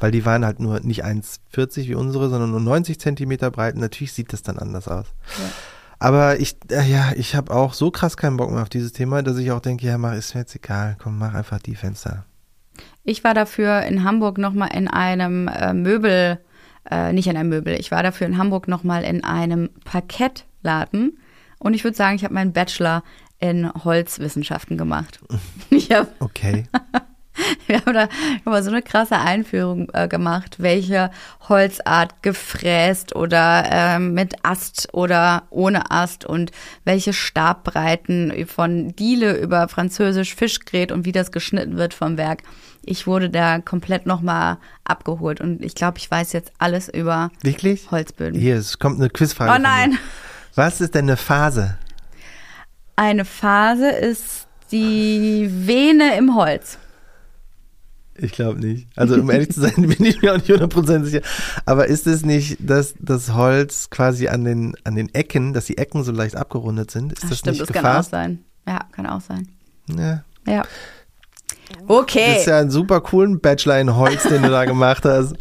Weil 0.00 0.10
die 0.10 0.24
waren 0.24 0.44
halt 0.44 0.58
nur 0.58 0.80
nicht 0.80 1.04
1,40 1.04 1.86
wie 1.86 1.94
unsere, 1.94 2.28
sondern 2.30 2.50
nur 2.50 2.60
90 2.60 2.98
Zentimeter 2.98 3.50
breit. 3.50 3.74
Und 3.74 3.80
Natürlich 3.80 4.12
sieht 4.12 4.32
das 4.32 4.42
dann 4.42 4.58
anders 4.58 4.88
aus. 4.88 5.06
Ja. 5.38 5.50
Aber 5.98 6.40
ich, 6.40 6.56
äh, 6.70 6.90
ja, 6.90 7.12
ich 7.14 7.36
habe 7.36 7.54
auch 7.54 7.74
so 7.74 7.90
krass 7.90 8.16
keinen 8.16 8.38
Bock 8.38 8.50
mehr 8.50 8.62
auf 8.62 8.70
dieses 8.70 8.92
Thema, 8.92 9.22
dass 9.22 9.36
ich 9.36 9.52
auch 9.52 9.60
denke, 9.60 9.86
ja, 9.86 9.98
mach, 9.98 10.14
ist 10.14 10.34
mir 10.34 10.40
jetzt 10.40 10.56
egal. 10.56 10.96
Komm, 10.98 11.18
mach 11.18 11.34
einfach 11.34 11.60
die 11.60 11.76
Fenster. 11.76 12.24
Ich 13.04 13.22
war 13.22 13.34
dafür 13.34 13.82
in 13.82 14.04
Hamburg 14.04 14.38
nochmal 14.38 14.70
in 14.74 14.88
einem 14.88 15.48
äh, 15.48 15.74
Möbel, 15.74 16.38
äh, 16.90 17.12
nicht 17.12 17.28
in 17.28 17.36
einem 17.36 17.50
Möbel, 17.50 17.74
ich 17.78 17.90
war 17.90 18.02
dafür 18.02 18.26
in 18.26 18.38
Hamburg 18.38 18.68
nochmal 18.68 19.04
in 19.04 19.24
einem 19.24 19.70
Parkettladen 19.84 21.18
und 21.58 21.74
ich 21.74 21.84
würde 21.84 21.96
sagen, 21.96 22.16
ich 22.16 22.24
habe 22.24 22.34
meinen 22.34 22.52
Bachelor 22.52 23.02
in 23.38 23.72
Holzwissenschaften 23.72 24.76
gemacht. 24.76 25.20
Okay. 26.20 26.64
wir 27.66 27.80
haben 27.80 27.94
da 27.94 28.08
aber 28.44 28.62
so 28.62 28.70
eine 28.70 28.82
krasse 28.82 29.18
Einführung 29.18 29.88
äh, 29.92 30.08
gemacht, 30.08 30.56
welche 30.58 31.10
Holzart 31.48 32.22
gefräst 32.22 33.14
oder 33.14 33.64
ähm, 33.70 34.14
mit 34.14 34.34
Ast 34.44 34.88
oder 34.92 35.44
ohne 35.50 35.90
Ast 35.90 36.24
und 36.24 36.52
welche 36.84 37.12
Stabbreiten 37.12 38.46
von 38.46 38.94
Diele 38.96 39.36
über 39.38 39.68
französisch 39.68 40.34
Fischgrät 40.34 40.92
und 40.92 41.04
wie 41.04 41.12
das 41.12 41.32
geschnitten 41.32 41.76
wird 41.76 41.94
vom 41.94 42.16
Werk. 42.16 42.42
Ich 42.82 43.06
wurde 43.06 43.28
da 43.28 43.58
komplett 43.58 44.06
nochmal 44.06 44.58
abgeholt 44.84 45.40
und 45.40 45.62
ich 45.64 45.74
glaube, 45.74 45.98
ich 45.98 46.10
weiß 46.10 46.32
jetzt 46.32 46.52
alles 46.58 46.88
über 46.88 47.30
Wirklich? 47.42 47.90
Holzböden. 47.90 48.40
Hier, 48.40 48.56
es 48.56 48.78
kommt 48.78 48.98
eine 48.98 49.10
Quizfrage. 49.10 49.52
Oh 49.54 49.58
nein, 49.60 49.98
Was 50.54 50.80
ist 50.80 50.94
denn 50.94 51.04
eine 51.04 51.16
Phase? 51.16 51.76
eine 53.00 53.24
Phase 53.24 53.88
ist 53.88 54.46
die 54.72 55.48
Vene 55.50 56.18
im 56.18 56.34
Holz. 56.34 56.78
Ich 58.22 58.32
glaube 58.32 58.60
nicht. 58.60 58.88
Also 58.96 59.14
um 59.14 59.30
ehrlich 59.30 59.50
zu 59.50 59.60
sein, 59.60 59.74
bin 59.76 60.04
ich 60.04 60.22
mir 60.22 60.32
auch 60.32 60.36
nicht 60.36 60.50
100% 60.50 61.04
sicher. 61.04 61.20
Aber 61.66 61.86
ist 61.86 62.06
es 62.06 62.24
nicht, 62.24 62.58
dass 62.60 62.94
das 62.98 63.34
Holz 63.34 63.90
quasi 63.90 64.28
an 64.28 64.44
den, 64.44 64.74
an 64.84 64.94
den 64.94 65.14
Ecken, 65.14 65.52
dass 65.52 65.66
die 65.66 65.78
Ecken 65.78 66.04
so 66.04 66.12
leicht 66.12 66.36
abgerundet 66.36 66.90
sind? 66.90 67.12
Ist 67.12 67.24
Ach, 67.24 67.28
das 67.30 67.38
stimmt, 67.38 67.58
nicht 67.58 67.68
das 67.68 67.82
kann 67.82 67.96
auch 67.96 68.02
sein. 68.02 68.44
Ja, 68.66 68.80
kann 68.92 69.06
auch 69.06 69.20
sein. 69.20 69.48
Ja. 69.88 70.24
Ja. 70.46 70.62
Okay. 71.86 72.26
Das 72.26 72.40
ist 72.40 72.46
ja 72.46 72.58
ein 72.58 72.70
super 72.70 73.00
coolen 73.00 73.40
Bachelor 73.40 73.78
in 73.78 73.94
Holz, 73.96 74.24
den 74.24 74.42
du 74.42 74.50
da 74.50 74.64
gemacht 74.64 75.04
hast. 75.04 75.34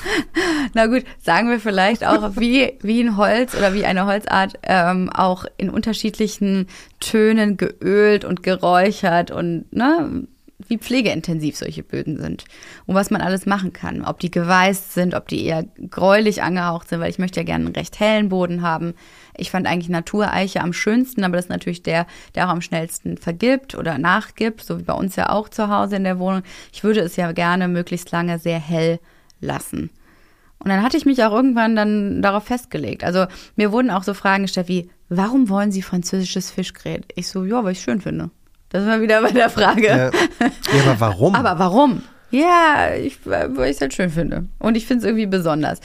Na 0.74 0.86
gut, 0.86 1.04
sagen 1.20 1.50
wir 1.50 1.60
vielleicht 1.60 2.06
auch, 2.06 2.36
wie, 2.36 2.78
wie 2.80 3.02
ein 3.02 3.16
Holz 3.16 3.54
oder 3.54 3.74
wie 3.74 3.84
eine 3.84 4.06
Holzart 4.06 4.58
ähm, 4.62 5.10
auch 5.10 5.44
in 5.56 5.70
unterschiedlichen 5.70 6.66
Tönen 7.00 7.56
geölt 7.56 8.24
und 8.24 8.42
geräuchert 8.42 9.30
und 9.30 9.72
ne, 9.72 10.26
wie 10.68 10.78
pflegeintensiv 10.78 11.56
solche 11.56 11.82
Böden 11.82 12.18
sind 12.18 12.44
und 12.86 12.94
was 12.94 13.10
man 13.10 13.20
alles 13.20 13.46
machen 13.46 13.72
kann. 13.72 14.04
Ob 14.04 14.20
die 14.20 14.30
geweißt 14.30 14.92
sind, 14.92 15.14
ob 15.14 15.28
die 15.28 15.44
eher 15.44 15.64
gräulich 15.90 16.42
angehaucht 16.42 16.88
sind, 16.88 17.00
weil 17.00 17.10
ich 17.10 17.18
möchte 17.18 17.40
ja 17.40 17.44
gerne 17.44 17.66
einen 17.66 17.74
recht 17.74 18.00
hellen 18.00 18.28
Boden 18.28 18.62
haben. 18.62 18.94
Ich 19.36 19.50
fand 19.50 19.66
eigentlich 19.66 19.88
Natureiche 19.88 20.60
am 20.60 20.72
schönsten, 20.72 21.24
aber 21.24 21.36
das 21.36 21.46
ist 21.46 21.50
natürlich 21.50 21.82
der, 21.82 22.06
der 22.34 22.46
auch 22.46 22.52
am 22.52 22.60
schnellsten 22.60 23.16
vergibt 23.16 23.74
oder 23.74 23.98
nachgibt, 23.98 24.62
so 24.62 24.78
wie 24.78 24.84
bei 24.84 24.94
uns 24.94 25.16
ja 25.16 25.30
auch 25.30 25.48
zu 25.48 25.68
Hause 25.68 25.96
in 25.96 26.04
der 26.04 26.18
Wohnung. 26.18 26.42
Ich 26.72 26.84
würde 26.84 27.00
es 27.00 27.16
ja 27.16 27.32
gerne 27.32 27.68
möglichst 27.68 28.10
lange 28.10 28.38
sehr 28.38 28.58
hell 28.58 28.98
lassen. 29.40 29.90
Und 30.62 30.68
dann 30.68 30.82
hatte 30.82 30.96
ich 30.96 31.06
mich 31.06 31.24
auch 31.24 31.32
irgendwann 31.32 31.74
dann 31.74 32.22
darauf 32.22 32.44
festgelegt. 32.44 33.02
Also 33.02 33.26
mir 33.56 33.72
wurden 33.72 33.90
auch 33.90 34.04
so 34.04 34.14
Fragen 34.14 34.44
gestellt 34.44 34.68
wie, 34.68 34.90
warum 35.08 35.48
wollen 35.48 35.72
Sie 35.72 35.82
französisches 35.82 36.52
Fischgrät? 36.52 37.06
Ich 37.16 37.28
so, 37.28 37.44
ja, 37.44 37.64
weil 37.64 37.72
ich 37.72 37.80
schön 37.80 38.00
finde. 38.00 38.30
Das 38.72 38.82
ist 38.82 38.88
mal 38.88 39.02
wieder 39.02 39.20
bei 39.20 39.30
der 39.30 39.50
Frage. 39.50 39.86
Ja, 39.86 39.96
ja 40.06 40.10
aber 40.86 40.98
warum? 40.98 41.34
Aber 41.34 41.58
warum? 41.58 42.02
Ja, 42.30 42.94
ich, 42.98 43.18
weil 43.26 43.52
ich 43.64 43.76
es 43.76 43.80
halt 43.82 43.92
schön 43.92 44.08
finde. 44.08 44.46
Und 44.58 44.76
ich 44.76 44.86
finde 44.86 45.02
es 45.02 45.04
irgendwie 45.04 45.26
besonders. 45.26 45.80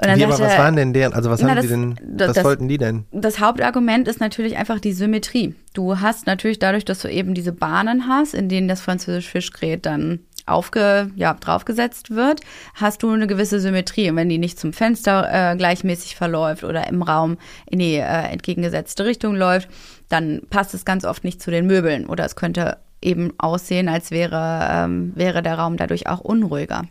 Und 0.00 0.06
dann 0.06 0.18
Wie, 0.18 0.24
aber 0.24 0.38
was 0.38 0.56
waren 0.56 0.76
denn 0.76 0.92
deren, 0.92 1.12
also 1.12 1.28
was 1.28 1.42
na, 1.42 1.48
haben 1.48 1.56
das, 1.56 1.64
die 1.64 1.70
denn, 1.70 1.98
was 2.16 2.34
das, 2.34 2.44
wollten 2.44 2.68
die 2.68 2.78
denn? 2.78 3.04
Das 3.10 3.40
Hauptargument 3.40 4.06
ist 4.06 4.20
natürlich 4.20 4.56
einfach 4.56 4.78
die 4.78 4.92
Symmetrie. 4.92 5.56
Du 5.74 5.98
hast 5.98 6.28
natürlich 6.28 6.60
dadurch, 6.60 6.84
dass 6.84 7.00
du 7.00 7.10
eben 7.10 7.34
diese 7.34 7.50
Bahnen 7.50 8.06
hast, 8.06 8.32
in 8.32 8.48
denen 8.48 8.68
das 8.68 8.80
französische 8.80 9.28
Fischgrät 9.28 9.84
dann 9.84 10.20
aufge, 10.48 11.10
ja, 11.16 11.34
draufgesetzt 11.34 12.10
wird, 12.10 12.40
hast 12.74 13.02
du 13.02 13.10
eine 13.10 13.26
gewisse 13.26 13.60
Symmetrie. 13.60 14.10
Und 14.10 14.16
wenn 14.16 14.28
die 14.28 14.38
nicht 14.38 14.58
zum 14.58 14.72
Fenster 14.72 15.52
äh, 15.52 15.56
gleichmäßig 15.56 16.16
verläuft 16.16 16.64
oder 16.64 16.86
im 16.88 17.02
Raum 17.02 17.38
in 17.66 17.78
die 17.78 17.94
äh, 17.94 18.02
entgegengesetzte 18.02 19.04
Richtung 19.04 19.34
läuft, 19.34 19.68
dann 20.08 20.42
passt 20.50 20.74
es 20.74 20.84
ganz 20.84 21.04
oft 21.04 21.24
nicht 21.24 21.42
zu 21.42 21.50
den 21.50 21.66
Möbeln. 21.66 22.06
Oder 22.06 22.24
es 22.24 22.36
könnte 22.36 22.78
eben 23.00 23.32
aussehen, 23.38 23.88
als 23.88 24.10
wäre, 24.10 24.68
ähm, 24.70 25.12
wäre 25.14 25.42
der 25.42 25.58
Raum 25.58 25.76
dadurch 25.76 26.06
auch 26.06 26.20
unruhiger. 26.20 26.84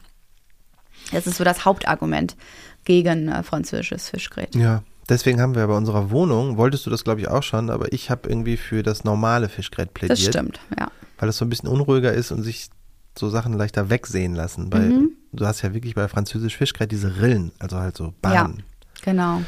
Das 1.12 1.28
ist 1.28 1.38
so 1.38 1.44
das 1.44 1.66
Hauptargument 1.66 2.36
gegen 2.86 3.30
äh, 3.30 3.44
französisches 3.44 4.10
Fischgrät. 4.10 4.56
Ja, 4.56 4.84
deswegen 5.10 5.42
haben 5.42 5.56
wir 5.56 5.68
bei 5.68 5.76
unserer 5.76 6.10
Wohnung, 6.12 6.58
wolltest 6.58 6.86
du 6.86 6.90
das 6.90 7.04
glaube 7.04 7.22
ich 7.22 7.28
auch 7.28 7.44
schon, 7.44 7.70
aber 7.70 7.92
ich 7.94 8.10
habe 8.10 8.30
irgendwie 8.30 8.58
für 8.58 8.84
das 8.84 9.04
normale 9.04 9.50
Fischgrät 9.50 9.94
plädiert. 9.94 10.20
Das 10.20 10.26
stimmt, 10.26 10.60
ja. 10.78 10.90
Weil 11.20 11.30
es 11.30 11.38
so 11.38 11.46
ein 11.46 11.50
bisschen 11.50 11.70
unruhiger 11.70 12.14
ist 12.14 12.32
und 12.32 12.44
sich 12.44 12.70
so 13.18 13.30
Sachen 13.30 13.54
leichter 13.54 13.90
wegsehen 13.90 14.36
lassen. 14.36 14.72
Weil 14.72 14.90
mhm. 14.90 15.12
du 15.32 15.46
hast 15.46 15.62
ja 15.62 15.74
wirklich 15.74 15.96
bei 15.96 16.08
französisch 16.08 16.58
Fischgrät 16.58 16.92
diese 16.92 17.22
Rillen, 17.22 17.52
also 17.60 17.78
halt 17.78 17.98
so 17.98 18.14
Bahnen. 18.22 18.58
Ja, 18.58 19.04
genau. 19.04 19.42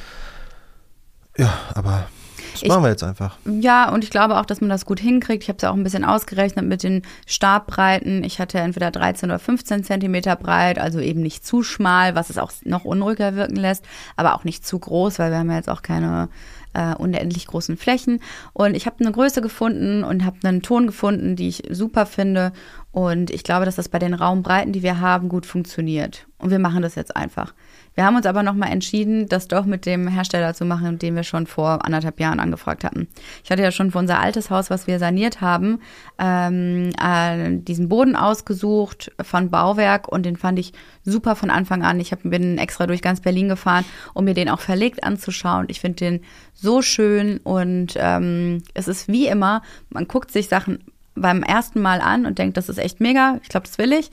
Ja, 1.38 1.54
aber 1.74 2.08
das 2.54 2.66
machen 2.66 2.84
wir 2.84 2.90
jetzt 2.90 3.04
einfach. 3.04 3.38
Ja, 3.46 3.90
und 3.90 4.04
ich 4.04 4.10
glaube 4.10 4.38
auch, 4.38 4.46
dass 4.46 4.62
man 4.62 4.70
das 4.70 4.86
gut 4.86 5.00
hinkriegt. 5.00 5.44
Ich 5.44 5.50
habe 5.50 5.58
es 5.58 5.64
ja 5.64 5.72
auch 5.72 5.76
ein 5.76 5.84
bisschen 5.84 6.04
ausgerechnet 6.04 6.66
mit 6.66 6.84
den 6.84 7.04
Stabbreiten. 7.26 8.24
Ich 8.24 8.40
hatte 8.40 8.60
entweder 8.60 8.92
13 8.92 9.30
oder 9.30 9.40
15 9.40 9.84
Zentimeter 9.84 10.36
breit, 10.36 10.80
also 10.80 11.00
eben 11.00 11.22
nicht 11.22 11.46
zu 11.46 11.64
schmal, 11.64 12.16
was 12.16 12.30
es 12.30 12.38
auch 12.38 12.52
noch 12.64 12.86
unruhiger 12.86 13.36
wirken 13.36 13.56
lässt, 13.56 13.86
aber 14.16 14.36
auch 14.36 14.44
nicht 14.44 14.66
zu 14.66 14.80
groß, 14.80 15.20
weil 15.20 15.32
wir 15.32 15.40
haben 15.40 15.50
ja 15.50 15.58
jetzt 15.58 15.70
auch 15.70 15.82
keine 15.82 16.30
äh, 16.74 16.94
unendlich 16.96 17.48
großen 17.48 17.78
Flächen. 17.78 18.22
Und 18.54 18.76
ich 18.76 18.86
habe 18.86 18.98
eine 19.00 19.12
Größe 19.12 19.42
gefunden 19.42 20.04
und 20.04 20.26
habe 20.26 20.38
einen 20.44 20.62
Ton 20.62 20.88
gefunden, 20.88 21.36
die 21.36 21.48
ich 21.48 21.64
super 21.70 22.06
finde. 22.06 22.52
Und 22.92 23.32
ich 23.32 23.44
glaube, 23.44 23.66
dass 23.66 23.76
das 23.76 23.90
bei 23.90 24.00
den 24.00 24.14
Raumbreiten, 24.14 24.74
die 24.74 24.84
wir 24.84 25.00
haben, 25.00 25.30
gut 25.30 25.46
funktioniert. 25.46 26.28
Und 26.38 26.52
wir 26.52 26.60
machen 26.60 26.82
das 26.82 26.96
jetzt 26.96 27.16
einfach. 27.16 27.54
Wir 28.00 28.06
haben 28.06 28.16
uns 28.16 28.26
aber 28.26 28.44
nochmal 28.44 28.72
entschieden, 28.72 29.28
das 29.28 29.50
doch 29.50 29.66
mit 29.66 29.86
dem 29.86 30.08
Hersteller 30.08 30.54
zu 30.54 30.64
machen, 30.64 31.00
den 31.00 31.18
wir 31.18 31.24
schon 31.24 31.48
vor 31.48 31.86
anderthalb 31.86 32.18
Jahren 32.22 32.40
angefragt 32.40 32.86
hatten. 32.86 33.10
Ich 33.44 33.52
hatte 33.52 33.62
ja 33.62 33.74
schon 33.74 33.92
für 33.92 33.98
unser 33.98 34.22
altes 34.22 34.50
Haus, 34.50 34.70
was 34.70 34.88
wir 34.88 35.00
saniert 35.00 35.42
haben, 35.42 35.82
ähm, 36.18 36.92
äh, 36.98 37.58
diesen 37.58 37.90
Boden 37.90 38.16
ausgesucht 38.16 39.12
von 39.22 39.50
Bauwerk 39.50 40.08
und 40.08 40.26
den 40.26 40.38
fand 40.38 40.60
ich 40.60 40.72
super 41.04 41.36
von 41.36 41.50
Anfang 41.50 41.84
an. 41.84 42.00
Ich 42.00 42.14
hab, 42.14 42.20
bin 42.24 42.58
extra 42.58 42.88
durch 42.88 43.02
ganz 43.02 43.20
Berlin 43.20 43.50
gefahren, 43.50 43.84
um 44.14 44.24
mir 44.24 44.34
den 44.34 44.48
auch 44.48 44.62
verlegt 44.62 45.04
anzuschauen. 45.04 45.66
Ich 45.68 45.82
finde 45.82 45.98
den 45.98 46.22
so 46.54 46.82
schön 46.82 47.40
und 47.40 47.96
ähm, 47.98 48.64
es 48.76 48.88
ist 48.88 49.10
wie 49.10 49.28
immer, 49.28 49.62
man 49.90 50.08
guckt 50.08 50.32
sich 50.32 50.48
Sachen 50.48 50.86
beim 51.16 51.44
ersten 51.44 51.82
Mal 51.82 52.00
an 52.00 52.26
und 52.26 52.40
denkt, 52.40 52.56
das 52.56 52.70
ist 52.70 52.78
echt 52.78 53.02
mega, 53.02 53.40
ich 53.44 53.50
glaube, 53.50 53.68
das 53.68 53.78
will 53.78 53.92
ich. 53.92 54.10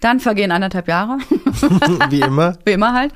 Dann 0.00 0.18
vergehen 0.18 0.50
anderthalb 0.50 0.88
Jahre. 0.88 1.18
Wie 2.10 2.20
immer. 2.20 2.56
Wie 2.64 2.72
immer 2.72 2.94
halt. 2.94 3.12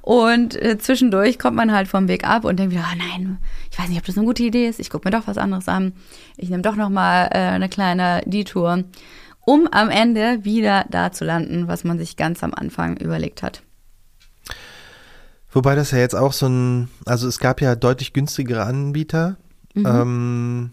Und 0.00 0.54
äh, 0.54 0.78
zwischendurch 0.78 1.38
kommt 1.38 1.56
man 1.56 1.72
halt 1.72 1.88
vom 1.88 2.06
Weg 2.06 2.24
ab 2.24 2.44
und 2.44 2.58
denkt 2.58 2.72
wieder, 2.72 2.86
oh 2.92 2.96
nein, 2.96 3.38
ich 3.70 3.78
weiß 3.78 3.88
nicht, 3.88 3.98
ob 3.98 4.06
das 4.06 4.16
eine 4.16 4.26
gute 4.26 4.44
Idee 4.44 4.68
ist. 4.68 4.78
Ich 4.78 4.90
gucke 4.90 5.08
mir 5.08 5.16
doch 5.16 5.26
was 5.26 5.38
anderes 5.38 5.68
an. 5.68 5.92
Ich 6.36 6.48
nehme 6.48 6.62
doch 6.62 6.76
noch 6.76 6.88
mal 6.88 7.26
äh, 7.32 7.38
eine 7.38 7.68
kleine 7.68 8.22
Detour, 8.26 8.84
um 9.44 9.68
am 9.72 9.90
Ende 9.90 10.44
wieder 10.44 10.86
da 10.88 11.10
zu 11.10 11.24
landen, 11.24 11.66
was 11.66 11.82
man 11.82 11.98
sich 11.98 12.16
ganz 12.16 12.44
am 12.44 12.54
Anfang 12.54 12.96
überlegt 12.96 13.42
hat. 13.42 13.62
Wobei 15.52 15.74
das 15.74 15.90
ja 15.90 15.98
jetzt 15.98 16.14
auch 16.14 16.32
so 16.32 16.46
ein, 16.46 16.88
also 17.06 17.26
es 17.26 17.40
gab 17.40 17.60
ja 17.60 17.74
deutlich 17.74 18.12
günstigere 18.12 18.62
Anbieter. 18.62 19.36
Mhm. 19.74 19.86
Ähm, 19.86 20.70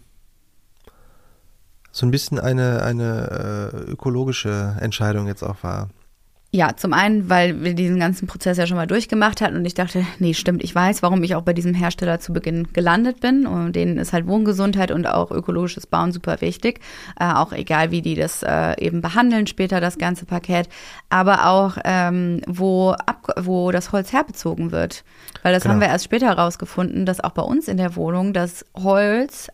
so 1.90 2.06
ein 2.06 2.10
bisschen 2.10 2.38
eine, 2.38 2.82
eine 2.82 3.72
äh, 3.72 3.90
ökologische 3.90 4.76
Entscheidung 4.80 5.26
jetzt 5.26 5.42
auch 5.42 5.62
war. 5.62 5.88
Ja, 6.50 6.74
zum 6.74 6.94
einen, 6.94 7.28
weil 7.28 7.62
wir 7.62 7.74
diesen 7.74 8.00
ganzen 8.00 8.26
Prozess 8.26 8.56
ja 8.56 8.66
schon 8.66 8.78
mal 8.78 8.86
durchgemacht 8.86 9.42
hatten 9.42 9.56
und 9.56 9.66
ich 9.66 9.74
dachte, 9.74 10.06
nee, 10.18 10.32
stimmt, 10.32 10.64
ich 10.64 10.74
weiß, 10.74 11.02
warum 11.02 11.22
ich 11.22 11.34
auch 11.34 11.42
bei 11.42 11.52
diesem 11.52 11.74
Hersteller 11.74 12.20
zu 12.20 12.32
Beginn 12.32 12.72
gelandet 12.72 13.20
bin. 13.20 13.46
Und 13.46 13.76
denen 13.76 13.98
ist 13.98 14.14
halt 14.14 14.26
Wohngesundheit 14.26 14.90
und 14.90 15.06
auch 15.06 15.30
ökologisches 15.30 15.86
Bauen 15.86 16.10
super 16.10 16.40
wichtig. 16.40 16.80
Äh, 17.20 17.34
auch 17.34 17.52
egal, 17.52 17.90
wie 17.90 18.00
die 18.00 18.14
das 18.14 18.42
äh, 18.42 18.82
eben 18.82 19.02
behandeln 19.02 19.46
später, 19.46 19.82
das 19.82 19.98
ganze 19.98 20.24
Paket. 20.24 20.70
Aber 21.10 21.48
auch, 21.48 21.76
ähm, 21.84 22.40
wo, 22.46 22.92
ab, 22.92 23.26
wo 23.38 23.70
das 23.70 23.92
Holz 23.92 24.14
herbezogen 24.14 24.72
wird. 24.72 25.04
Weil 25.42 25.52
das 25.52 25.64
genau. 25.64 25.74
haben 25.74 25.80
wir 25.82 25.88
erst 25.88 26.06
später 26.06 26.28
herausgefunden, 26.28 27.04
dass 27.04 27.22
auch 27.22 27.32
bei 27.32 27.42
uns 27.42 27.68
in 27.68 27.76
der 27.76 27.94
Wohnung 27.94 28.32
das 28.32 28.64
Holz 28.74 29.48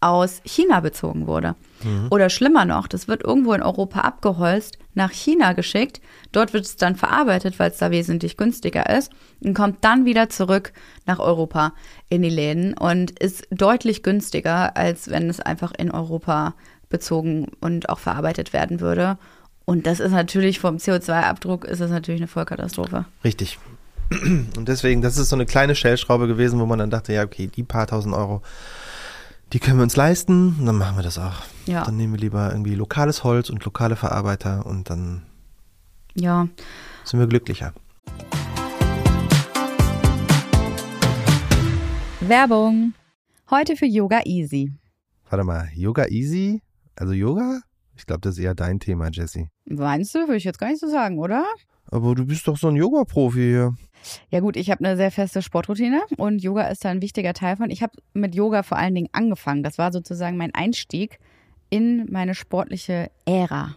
aus 0.00 0.40
China 0.44 0.80
bezogen 0.80 1.26
wurde. 1.26 1.54
Mhm. 1.82 2.08
Oder 2.10 2.30
schlimmer 2.30 2.64
noch, 2.64 2.88
das 2.88 3.06
wird 3.06 3.22
irgendwo 3.22 3.52
in 3.52 3.62
Europa 3.62 4.00
abgeholzt, 4.00 4.78
nach 4.94 5.12
China 5.12 5.52
geschickt. 5.52 6.00
Dort 6.32 6.52
wird 6.52 6.64
es 6.64 6.76
dann 6.76 6.96
verarbeitet, 6.96 7.58
weil 7.58 7.70
es 7.70 7.78
da 7.78 7.90
wesentlich 7.90 8.36
günstiger 8.36 8.88
ist 8.96 9.12
und 9.40 9.54
kommt 9.54 9.84
dann 9.84 10.04
wieder 10.04 10.28
zurück 10.28 10.72
nach 11.06 11.18
Europa 11.18 11.72
in 12.08 12.22
die 12.22 12.30
Läden 12.30 12.74
und 12.76 13.18
ist 13.18 13.46
deutlich 13.50 14.02
günstiger, 14.02 14.76
als 14.76 15.10
wenn 15.10 15.28
es 15.28 15.40
einfach 15.40 15.72
in 15.76 15.90
Europa 15.90 16.54
bezogen 16.88 17.48
und 17.60 17.88
auch 17.88 17.98
verarbeitet 17.98 18.52
werden 18.52 18.80
würde. 18.80 19.18
Und 19.64 19.86
das 19.86 20.00
ist 20.00 20.10
natürlich 20.10 20.58
vom 20.58 20.76
CO2-Abdruck 20.76 21.64
ist 21.64 21.80
das 21.80 21.90
natürlich 21.90 22.20
eine 22.20 22.28
Vollkatastrophe. 22.28 23.04
Richtig. 23.22 23.58
Und 24.10 24.66
deswegen, 24.66 25.02
das 25.02 25.16
ist 25.16 25.28
so 25.28 25.36
eine 25.36 25.46
kleine 25.46 25.76
Stellschraube 25.76 26.26
gewesen, 26.26 26.58
wo 26.58 26.66
man 26.66 26.80
dann 26.80 26.90
dachte, 26.90 27.12
ja, 27.12 27.22
okay, 27.22 27.46
die 27.46 27.62
paar 27.62 27.86
tausend 27.86 28.12
Euro 28.12 28.42
die 29.52 29.58
können 29.58 29.78
wir 29.78 29.82
uns 29.82 29.96
leisten 29.96 30.64
dann 30.64 30.76
machen 30.76 30.96
wir 30.96 31.02
das 31.02 31.18
auch. 31.18 31.42
Ja. 31.66 31.84
Dann 31.84 31.96
nehmen 31.96 32.14
wir 32.14 32.20
lieber 32.20 32.50
irgendwie 32.50 32.74
lokales 32.74 33.24
Holz 33.24 33.50
und 33.50 33.64
lokale 33.64 33.96
Verarbeiter 33.96 34.64
und 34.64 34.90
dann 34.90 35.22
ja. 36.14 36.48
sind 37.04 37.18
wir 37.18 37.26
glücklicher. 37.26 37.72
Werbung. 42.20 42.94
Heute 43.50 43.74
für 43.74 43.86
Yoga 43.86 44.20
Easy. 44.24 44.72
Warte 45.28 45.44
mal, 45.44 45.68
Yoga 45.74 46.06
Easy? 46.06 46.62
Also 46.94 47.12
Yoga? 47.12 47.60
Ich 47.96 48.06
glaube, 48.06 48.20
das 48.20 48.38
ist 48.38 48.44
eher 48.44 48.54
dein 48.54 48.78
Thema, 48.78 49.08
Jesse. 49.10 49.48
Meinst 49.64 50.14
du? 50.14 50.20
Würde 50.20 50.36
ich 50.36 50.44
jetzt 50.44 50.58
gar 50.58 50.68
nicht 50.68 50.80
so 50.80 50.88
sagen, 50.88 51.18
oder? 51.18 51.44
Aber 51.86 52.14
du 52.14 52.24
bist 52.24 52.46
doch 52.46 52.56
so 52.56 52.68
ein 52.68 52.76
Yoga-Profi 52.76 53.40
hier. 53.40 53.74
Ja 54.30 54.40
gut, 54.40 54.56
ich 54.56 54.70
habe 54.70 54.84
eine 54.84 54.96
sehr 54.96 55.10
feste 55.10 55.42
Sportroutine 55.42 56.02
und 56.16 56.42
Yoga 56.42 56.68
ist 56.68 56.84
da 56.84 56.90
ein 56.90 57.02
wichtiger 57.02 57.34
Teil 57.34 57.56
von. 57.56 57.70
Ich 57.70 57.82
habe 57.82 57.92
mit 58.14 58.34
Yoga 58.34 58.62
vor 58.62 58.78
allen 58.78 58.94
Dingen 58.94 59.08
angefangen. 59.12 59.62
Das 59.62 59.78
war 59.78 59.92
sozusagen 59.92 60.36
mein 60.36 60.54
Einstieg 60.54 61.18
in 61.70 62.06
meine 62.10 62.34
sportliche 62.34 63.10
Ära. 63.24 63.76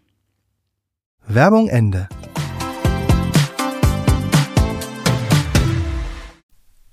Werbung 1.27 1.67
Ende. 1.69 2.09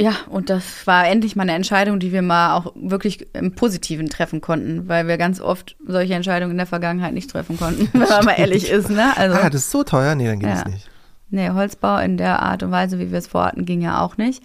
Ja, 0.00 0.14
und 0.28 0.48
das 0.48 0.86
war 0.86 1.08
endlich 1.08 1.34
mal 1.34 1.42
eine 1.42 1.54
Entscheidung, 1.54 1.98
die 1.98 2.12
wir 2.12 2.22
mal 2.22 2.54
auch 2.54 2.72
wirklich 2.76 3.34
im 3.34 3.56
Positiven 3.56 4.08
treffen 4.08 4.40
konnten, 4.40 4.86
weil 4.86 5.08
wir 5.08 5.18
ganz 5.18 5.40
oft 5.40 5.76
solche 5.84 6.14
Entscheidungen 6.14 6.52
in 6.52 6.56
der 6.56 6.66
Vergangenheit 6.66 7.14
nicht 7.14 7.30
treffen 7.30 7.58
konnten, 7.58 7.88
wenn 7.92 8.08
man 8.08 8.24
mal 8.24 8.34
ehrlich 8.34 8.70
ist. 8.70 8.90
Ne? 8.90 9.16
Also, 9.16 9.36
ah, 9.36 9.50
das 9.50 9.62
ist 9.62 9.70
so 9.72 9.82
teuer? 9.82 10.14
Nee, 10.14 10.26
dann 10.26 10.38
geht 10.38 10.50
es 10.50 10.60
ja. 10.60 10.68
nicht. 10.68 10.88
Nee, 11.30 11.50
Holzbau 11.50 11.98
in 11.98 12.16
der 12.16 12.40
Art 12.42 12.62
und 12.62 12.70
Weise, 12.70 13.00
wie 13.00 13.10
wir 13.10 13.18
es 13.18 13.26
vorhatten, 13.26 13.64
ging 13.64 13.80
ja 13.80 14.00
auch 14.00 14.16
nicht. 14.16 14.42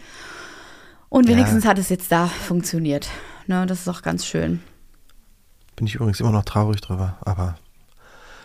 Und 1.10 1.28
wenigstens 1.28 1.66
ja. 1.66 1.70
hat 1.70 1.78
es 1.78 1.90
jetzt 1.90 2.12
da 2.12 2.26
funktioniert. 2.26 3.08
Ne, 3.46 3.68
das 3.68 3.82
ist 3.82 3.88
auch 3.88 4.02
ganz 4.02 4.26
schön. 4.26 4.60
Bin 5.76 5.86
ich 5.86 5.96
übrigens 5.96 6.20
immer 6.20 6.32
noch 6.32 6.46
traurig 6.46 6.82
drüber, 6.82 7.18
aber 7.22 7.56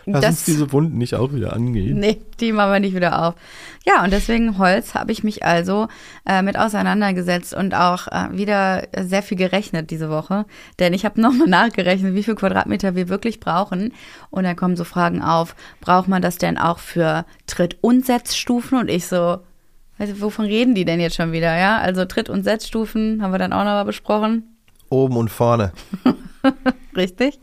Lass 0.05 0.21
das, 0.21 0.29
uns 0.31 0.45
diese 0.45 0.71
Wunden 0.71 0.97
nicht 0.97 1.15
auch 1.15 1.33
wieder 1.33 1.53
angehen. 1.53 1.99
Nee, 1.99 2.21
die 2.39 2.51
machen 2.51 2.71
wir 2.71 2.79
nicht 2.79 2.95
wieder 2.95 3.27
auf. 3.27 3.35
Ja, 3.85 4.03
und 4.03 4.11
deswegen 4.11 4.57
Holz 4.57 4.93
habe 4.93 5.11
ich 5.11 5.23
mich 5.23 5.45
also 5.45 5.87
äh, 6.25 6.41
mit 6.41 6.57
auseinandergesetzt 6.57 7.53
und 7.53 7.73
auch 7.73 8.07
äh, 8.07 8.27
wieder 8.31 8.87
sehr 9.01 9.23
viel 9.23 9.37
gerechnet 9.37 9.89
diese 9.89 10.09
Woche. 10.09 10.45
Denn 10.79 10.93
ich 10.93 11.05
habe 11.05 11.21
nochmal 11.21 11.47
nachgerechnet, 11.47 12.15
wie 12.15 12.23
viel 12.23 12.35
Quadratmeter 12.35 12.95
wir 12.95 13.09
wirklich 13.09 13.39
brauchen. 13.39 13.93
Und 14.29 14.43
dann 14.43 14.55
kommen 14.55 14.75
so 14.75 14.83
Fragen 14.83 15.21
auf, 15.21 15.55
braucht 15.81 16.07
man 16.07 16.21
das 16.21 16.37
denn 16.37 16.57
auch 16.57 16.79
für 16.79 17.25
Tritt- 17.47 17.77
und 17.81 18.05
Setzstufen? 18.05 18.79
Und 18.79 18.89
ich 18.89 19.07
so, 19.07 19.39
weißt 19.97 20.21
wovon 20.21 20.45
reden 20.45 20.75
die 20.75 20.85
denn 20.85 20.99
jetzt 20.99 21.15
schon 21.15 21.31
wieder? 21.31 21.57
Ja, 21.57 21.77
also 21.79 22.05
Tritt- 22.05 22.29
und 22.29 22.43
Setzstufen 22.43 23.21
haben 23.21 23.31
wir 23.31 23.39
dann 23.39 23.53
auch 23.53 23.63
nochmal 23.63 23.85
besprochen. 23.85 24.55
Oben 24.89 25.17
und 25.17 25.29
vorne. 25.29 25.71
Richtig. 26.95 27.39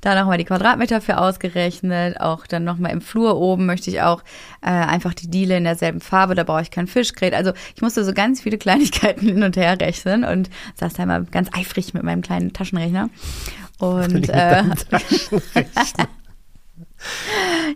Da 0.00 0.14
nochmal 0.14 0.38
die 0.38 0.44
Quadratmeter 0.44 1.00
für 1.00 1.18
ausgerechnet. 1.18 2.20
Auch 2.20 2.46
dann 2.46 2.64
nochmal 2.64 2.92
im 2.92 3.00
Flur 3.00 3.36
oben 3.36 3.66
möchte 3.66 3.90
ich 3.90 4.02
auch 4.02 4.22
äh, 4.62 4.70
einfach 4.70 5.14
die 5.14 5.30
Diele 5.30 5.56
in 5.56 5.64
derselben 5.64 6.00
Farbe. 6.00 6.34
Da 6.34 6.44
brauche 6.44 6.62
ich 6.62 6.70
kein 6.70 6.86
Fischgrät. 6.86 7.34
Also 7.34 7.52
ich 7.74 7.82
musste 7.82 8.04
so 8.04 8.12
ganz 8.12 8.40
viele 8.40 8.58
Kleinigkeiten 8.64 9.26
hin 9.26 9.42
und 9.42 9.56
her 9.56 9.78
rechnen 9.80 10.24
und 10.24 10.50
saß 10.76 10.94
da 10.94 11.02
immer 11.04 11.20
ganz 11.22 11.48
eifrig 11.52 11.94
mit 11.94 12.02
meinem 12.02 12.22
kleinen 12.22 12.52
Taschenrechner. 12.52 13.10
Und 13.78 14.28
äh, 14.28 14.62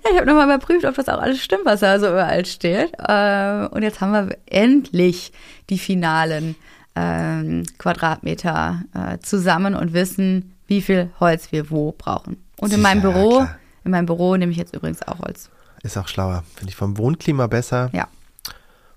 Ja, 0.05 0.11
ich 0.11 0.16
habe 0.16 0.27
nochmal 0.27 0.47
überprüft, 0.47 0.85
ob 0.85 0.95
das 0.95 1.09
auch 1.09 1.21
alles 1.21 1.43
stimmt, 1.43 1.64
was 1.64 1.81
da 1.81 1.99
so 1.99 2.09
überall 2.09 2.47
steht. 2.47 2.93
Äh, 2.99 3.66
und 3.71 3.83
jetzt 3.83 4.01
haben 4.01 4.12
wir 4.12 4.37
endlich 4.47 5.33
die 5.71 5.79
finalen 5.79 6.57
ähm, 6.95 7.64
Quadratmeter 7.79 8.83
äh, 8.95 9.19
zusammen 9.19 9.75
und 9.75 9.93
wissen, 9.93 10.55
wie 10.69 10.81
viel 10.81 11.11
Holz 11.19 11.51
wir 11.51 11.71
wo 11.71 11.93
brauchen. 11.93 12.37
Und 12.59 12.73
in 12.73 12.81
meinem 12.81 13.03
Büro, 13.03 13.41
ja, 13.41 13.57
in 13.85 13.91
meinem 13.91 14.07
Büro 14.07 14.37
nehme 14.37 14.53
ich 14.53 14.59
jetzt 14.59 14.75
übrigens 14.75 15.03
auch 15.03 15.19
Holz. 15.19 15.51
Ist 15.83 15.97
auch 15.97 16.09
schlauer. 16.09 16.45
Finde 16.55 16.71
ich 16.71 16.77
vom 16.77 16.97
Wohnklima 16.99 17.47
besser. 17.47 17.91
Ja. 17.93 18.09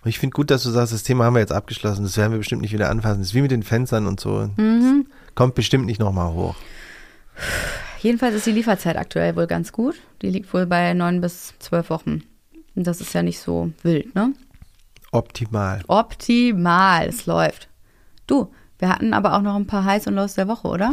Und 0.03 0.09
ich 0.09 0.19
finde 0.19 0.33
gut, 0.33 0.49
dass 0.49 0.63
du 0.63 0.71
sagst, 0.71 0.93
das 0.93 1.03
Thema 1.03 1.25
haben 1.25 1.35
wir 1.35 1.41
jetzt 1.41 1.51
abgeschlossen. 1.51 2.03
Das 2.03 2.17
werden 2.17 2.31
wir 2.31 2.39
bestimmt 2.39 2.61
nicht 2.61 2.73
wieder 2.73 2.89
anfassen. 2.89 3.19
Das 3.19 3.27
ist 3.29 3.33
wie 3.33 3.41
mit 3.41 3.51
den 3.51 3.63
Fenstern 3.63 4.07
und 4.07 4.19
so. 4.19 4.49
Mhm. 4.57 5.05
Kommt 5.35 5.55
bestimmt 5.55 5.85
nicht 5.85 5.99
nochmal 5.99 6.33
hoch. 6.33 6.55
Jedenfalls 7.99 8.33
ist 8.33 8.47
die 8.47 8.51
Lieferzeit 8.51 8.97
aktuell 8.97 9.35
wohl 9.35 9.45
ganz 9.45 9.71
gut. 9.71 9.95
Die 10.23 10.29
liegt 10.31 10.51
wohl 10.53 10.65
bei 10.65 10.93
neun 10.93 11.21
bis 11.21 11.53
zwölf 11.59 11.91
Wochen. 11.91 12.23
Und 12.75 12.87
das 12.87 12.99
ist 12.99 13.13
ja 13.13 13.21
nicht 13.21 13.39
so 13.39 13.71
wild, 13.83 14.15
ne? 14.15 14.33
Optimal. 15.11 15.81
Optimal. 15.87 17.07
Es 17.07 17.27
läuft. 17.27 17.67
Du, 18.25 18.51
wir 18.81 18.89
hatten 18.89 19.13
aber 19.13 19.35
auch 19.35 19.41
noch 19.41 19.55
ein 19.55 19.67
paar 19.67 19.85
Highs 19.85 20.07
und 20.07 20.15
Lows 20.15 20.33
der 20.33 20.47
Woche, 20.47 20.67
oder? 20.67 20.91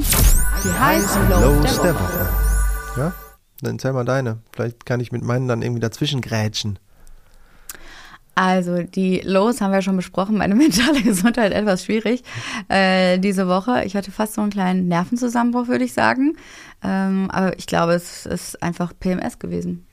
Die 0.62 0.78
Highs 0.78 1.16
und 1.16 1.30
Lows 1.30 1.80
der 1.80 1.94
Woche. 1.94 2.28
Ja, 2.98 3.12
dann 3.62 3.76
erzähl 3.76 3.94
mal 3.94 4.04
deine. 4.04 4.40
Vielleicht 4.52 4.84
kann 4.84 5.00
ich 5.00 5.10
mit 5.10 5.22
meinen 5.24 5.48
dann 5.48 5.62
irgendwie 5.62 5.80
dazwischen 5.80 6.20
grätschen. 6.20 6.78
Also 8.34 8.82
die 8.82 9.22
Lows 9.24 9.62
haben 9.62 9.72
wir 9.72 9.80
schon 9.80 9.96
besprochen. 9.96 10.36
Meine 10.36 10.54
mentale 10.54 11.00
Gesundheit 11.00 11.52
etwas 11.52 11.86
schwierig 11.86 12.24
äh, 12.68 13.18
diese 13.18 13.48
Woche. 13.48 13.82
Ich 13.84 13.96
hatte 13.96 14.12
fast 14.12 14.34
so 14.34 14.42
einen 14.42 14.50
kleinen 14.50 14.86
Nervenzusammenbruch, 14.88 15.68
würde 15.68 15.84
ich 15.84 15.94
sagen. 15.94 16.36
Ähm, 16.84 17.30
aber 17.32 17.58
ich 17.58 17.66
glaube, 17.66 17.94
es 17.94 18.26
ist 18.26 18.62
einfach 18.62 18.92
PMS 19.00 19.38
gewesen. 19.38 19.87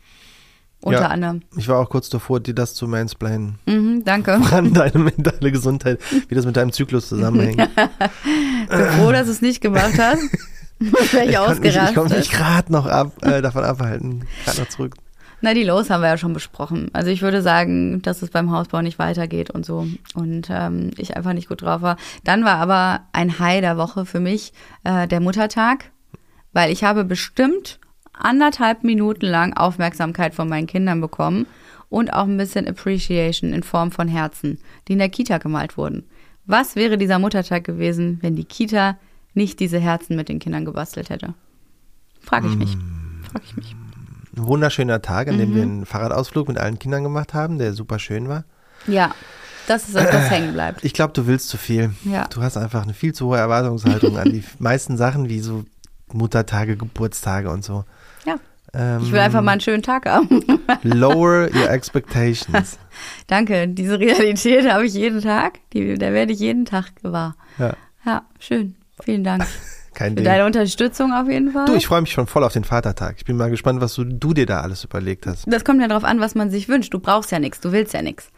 Unter 0.86 1.02
ja, 1.02 1.08
anderem. 1.08 1.42
Ich 1.58 1.68
war 1.68 1.80
auch 1.80 1.90
kurz 1.90 2.10
davor, 2.10 2.40
dir 2.40 2.54
das 2.54 2.76
zu 2.76 2.88
mansplainen. 2.88 3.58
Mhm, 3.66 4.04
danke. 4.06 4.38
Voran 4.38 4.72
deine 4.72 5.00
mentale 5.16 5.52
Gesundheit, 5.52 6.00
wie 6.28 6.36
das 6.36 6.46
mit 6.46 6.56
deinem 6.56 6.72
Zyklus 6.72 7.10
zusammenhängt. 7.10 7.58
Bin 8.70 8.86
froh, 8.92 9.12
dass 9.12 9.26
du 9.26 9.32
es 9.32 9.42
nicht 9.42 9.62
gemacht 9.62 9.98
hast. 9.98 10.22
Wäre 10.80 11.24
ich, 11.24 11.32
ich 11.32 11.38
ausgerastet. 11.40 11.90
ich 11.90 11.96
konnte 11.96 12.18
mich 12.18 12.30
gerade 12.30 12.72
noch 12.72 12.86
ab, 12.86 13.14
äh, 13.26 13.42
davon 13.42 13.64
abhalten. 13.64 14.26
Gerade 14.46 14.60
noch 14.60 14.70
zurück. 14.70 14.96
Na, 15.42 15.56
die 15.56 15.64
Los 15.64 15.90
haben 15.90 16.02
wir 16.02 16.10
ja 16.10 16.18
schon 16.20 16.34
besprochen. 16.34 16.92
Also 16.94 17.10
ich 17.10 17.24
würde 17.24 17.42
sagen, 17.42 18.04
dass 18.04 18.22
es 18.22 18.30
beim 18.30 18.52
Hausbau 18.52 18.84
nicht 18.84 19.00
weitergeht 19.00 19.50
und 19.50 19.66
so. 19.66 19.88
Und 20.14 20.50
ähm, 20.52 20.92
ich 20.98 21.18
einfach 21.18 21.34
nicht 21.34 21.50
gut 21.50 21.64
drauf 21.64 21.82
war. 21.82 21.98
Dann 22.24 22.46
war 22.46 22.58
aber 22.58 23.06
ein 23.12 23.40
High 23.40 23.62
der 23.62 23.78
Woche 23.78 24.06
für 24.06 24.20
mich 24.20 24.54
äh, 24.84 25.08
der 25.08 25.20
Muttertag, 25.20 25.86
weil 26.54 26.72
ich 26.72 26.84
habe 26.84 27.06
bestimmt 27.06 27.80
anderthalb 28.18 28.84
Minuten 28.84 29.26
lang 29.26 29.54
Aufmerksamkeit 29.54 30.34
von 30.34 30.48
meinen 30.48 30.68
Kindern 30.68 31.02
bekommen 31.02 31.48
und 31.90 32.14
auch 32.14 32.26
ein 32.26 32.38
bisschen 32.38 32.68
Appreciation 32.68 33.54
in 33.54 33.64
Form 33.64 33.92
von 33.92 34.08
Herzen, 34.08 34.60
die 34.88 34.94
in 34.94 35.00
der 35.00 35.10
Kita 35.10 35.38
gemalt 35.38 35.78
wurden. 35.78 36.04
Was 36.46 36.76
wäre 36.76 36.98
dieser 36.98 37.20
Muttertag 37.20 37.64
gewesen, 37.64 38.20
wenn 38.22 38.36
die 38.36 38.46
Kita 38.46 38.98
nicht 39.34 39.60
diese 39.60 39.80
Herzen 39.80 40.16
mit 40.16 40.30
den 40.30 40.40
Kindern 40.40 40.66
gebastelt 40.66 41.10
hätte? 41.10 41.34
Frage 42.22 42.48
ich 42.48 42.56
mich. 42.56 42.78
Frage 43.32 43.46
ich 43.46 43.58
mich. 43.58 43.76
Ein 44.36 44.48
wunderschöner 44.48 45.02
Tag, 45.02 45.28
an 45.28 45.38
dem 45.38 45.52
mhm. 45.52 45.56
wir 45.56 45.62
einen 45.64 45.86
Fahrradausflug 45.86 46.48
mit 46.48 46.58
allen 46.58 46.80
Kindern 46.80 47.04
gemacht 47.04 47.34
haben, 47.34 47.58
der 47.58 47.74
super 47.74 48.00
schön 48.00 48.28
war. 48.28 48.44
Ja, 48.88 49.14
das 49.68 49.88
ist 49.88 49.96
das, 49.96 50.14
was 50.14 50.30
hängen 50.30 50.54
bleibt. 50.54 50.84
Ich 50.84 50.94
glaube, 50.94 51.14
du 51.14 51.26
willst 51.26 51.50
zu 51.50 51.58
viel. 51.58 51.92
Ja. 52.04 52.28
Du 52.28 52.42
hast 52.42 52.58
einfach 52.58 52.84
eine 52.84 52.94
viel 52.94 53.14
zu 53.14 53.28
hohe 53.28 53.38
Erwartungshaltung 53.38 54.18
an 54.18 54.32
die 54.32 54.44
meisten 54.60 54.98
Sachen, 54.98 55.30
wie 55.30 55.40
so 55.40 55.66
Muttertage, 56.14 56.78
Geburtstage 56.78 57.50
und 57.50 57.64
so. 57.64 57.86
Ja. 58.26 58.36
Ähm, 58.74 59.02
ich 59.04 59.12
will 59.12 59.20
einfach 59.20 59.42
mal 59.42 59.54
einen 59.54 59.62
schönen 59.62 59.84
Tag 59.84 60.06
haben. 60.06 60.44
lower 60.84 61.50
your 61.56 61.70
expectations. 61.70 62.78
Danke, 63.28 63.68
diese 63.68 64.00
Realität 64.00 64.70
habe 64.70 64.86
ich 64.86 64.94
jeden 64.94 65.22
Tag. 65.22 65.60
Die, 65.74 65.98
da 65.98 66.12
werde 66.12 66.34
ich 66.34 66.40
jeden 66.40 66.66
Tag 66.66 66.96
gewahr. 67.02 67.36
Ja. 67.58 67.74
Ja, 68.06 68.26
schön. 68.40 68.76
Vielen 69.04 69.24
Dank. 69.24 69.46
Kein 69.94 70.12
Für 70.12 70.16
Ding. 70.18 70.26
deine 70.26 70.46
Unterstützung 70.46 71.14
auf 71.14 71.30
jeden 71.30 71.52
Fall. 71.54 71.66
Du, 71.66 71.74
ich 71.74 71.88
freue 71.88 72.02
mich 72.02 72.12
schon 72.12 72.28
voll 72.28 72.44
auf 72.44 72.52
den 72.52 72.66
Vatertag. 72.66 73.16
Ich 73.18 73.24
bin 73.24 73.38
mal 73.38 73.50
gespannt, 73.50 73.80
was 73.80 73.94
du, 73.94 74.04
du 74.04 74.34
dir 74.34 74.46
da 74.46 74.60
alles 74.60 74.84
überlegt 74.84 75.26
hast. 75.26 75.46
Das 75.48 75.64
kommt 75.64 75.82
ja 75.82 75.88
darauf 75.88 76.04
an, 76.04 76.20
was 76.20 76.36
man 76.36 76.52
sich 76.52 76.68
wünscht. 76.68 76.94
Du 76.94 77.00
brauchst 77.00 77.32
ja 77.32 77.40
nichts, 77.40 77.62
du 77.62 77.72
willst 77.72 77.94
ja 77.94 78.02
nichts. 78.02 78.30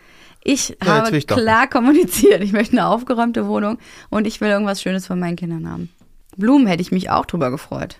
Ich 0.44 0.78
ja, 0.84 1.04
habe 1.04 1.20
klar 1.20 1.68
kommuniziert, 1.68 2.44
ich 2.44 2.54
möchte 2.54 2.74
eine 2.74 2.88
aufgeräumte 2.88 3.48
Wohnung 3.48 3.80
und 4.10 4.28
ich 4.28 4.40
will 4.40 4.50
irgendwas 4.50 4.82
Schönes 4.82 5.08
von 5.08 5.20
meinen 5.20 5.36
Kindern 5.36 5.70
haben. 5.70 5.90
Blumen 6.38 6.68
hätte 6.68 6.82
ich 6.82 6.92
mich 6.92 7.10
auch 7.10 7.26
drüber 7.26 7.50
gefreut. 7.50 8.00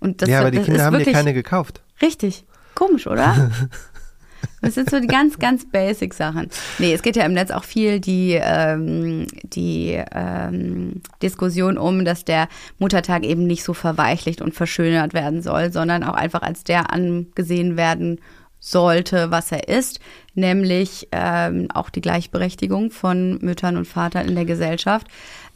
Und 0.00 0.22
das, 0.22 0.28
ja, 0.28 0.40
aber 0.40 0.50
die 0.50 0.60
Kinder 0.60 0.84
haben 0.84 0.98
dir 0.98 1.12
keine 1.12 1.34
gekauft. 1.34 1.80
Richtig. 2.00 2.44
Komisch, 2.74 3.06
oder? 3.06 3.50
Das 4.60 4.74
sind 4.74 4.90
so 4.90 4.98
die 5.00 5.06
ganz, 5.06 5.38
ganz 5.38 5.68
basic 5.70 6.14
Sachen. 6.14 6.48
Nee, 6.78 6.92
es 6.92 7.02
geht 7.02 7.16
ja 7.16 7.24
im 7.24 7.32
Netz 7.32 7.50
auch 7.50 7.64
viel 7.64 8.00
die, 8.00 8.38
ähm, 8.40 9.26
die 9.42 10.02
ähm, 10.12 11.02
Diskussion 11.22 11.78
um, 11.78 12.04
dass 12.04 12.24
der 12.24 12.48
Muttertag 12.78 13.24
eben 13.24 13.46
nicht 13.46 13.62
so 13.62 13.74
verweichlicht 13.74 14.40
und 14.40 14.54
verschönert 14.54 15.14
werden 15.14 15.42
soll, 15.42 15.72
sondern 15.72 16.02
auch 16.02 16.14
einfach 16.14 16.42
als 16.42 16.64
der 16.64 16.92
angesehen 16.92 17.76
werden 17.76 18.20
sollte, 18.60 19.30
was 19.30 19.52
er 19.52 19.68
ist, 19.68 20.00
nämlich 20.38 21.08
ähm, 21.12 21.68
auch 21.74 21.90
die 21.90 22.00
Gleichberechtigung 22.00 22.90
von 22.90 23.38
Müttern 23.38 23.76
und 23.76 23.86
Vatern 23.86 24.28
in 24.28 24.34
der 24.34 24.44
Gesellschaft 24.44 25.06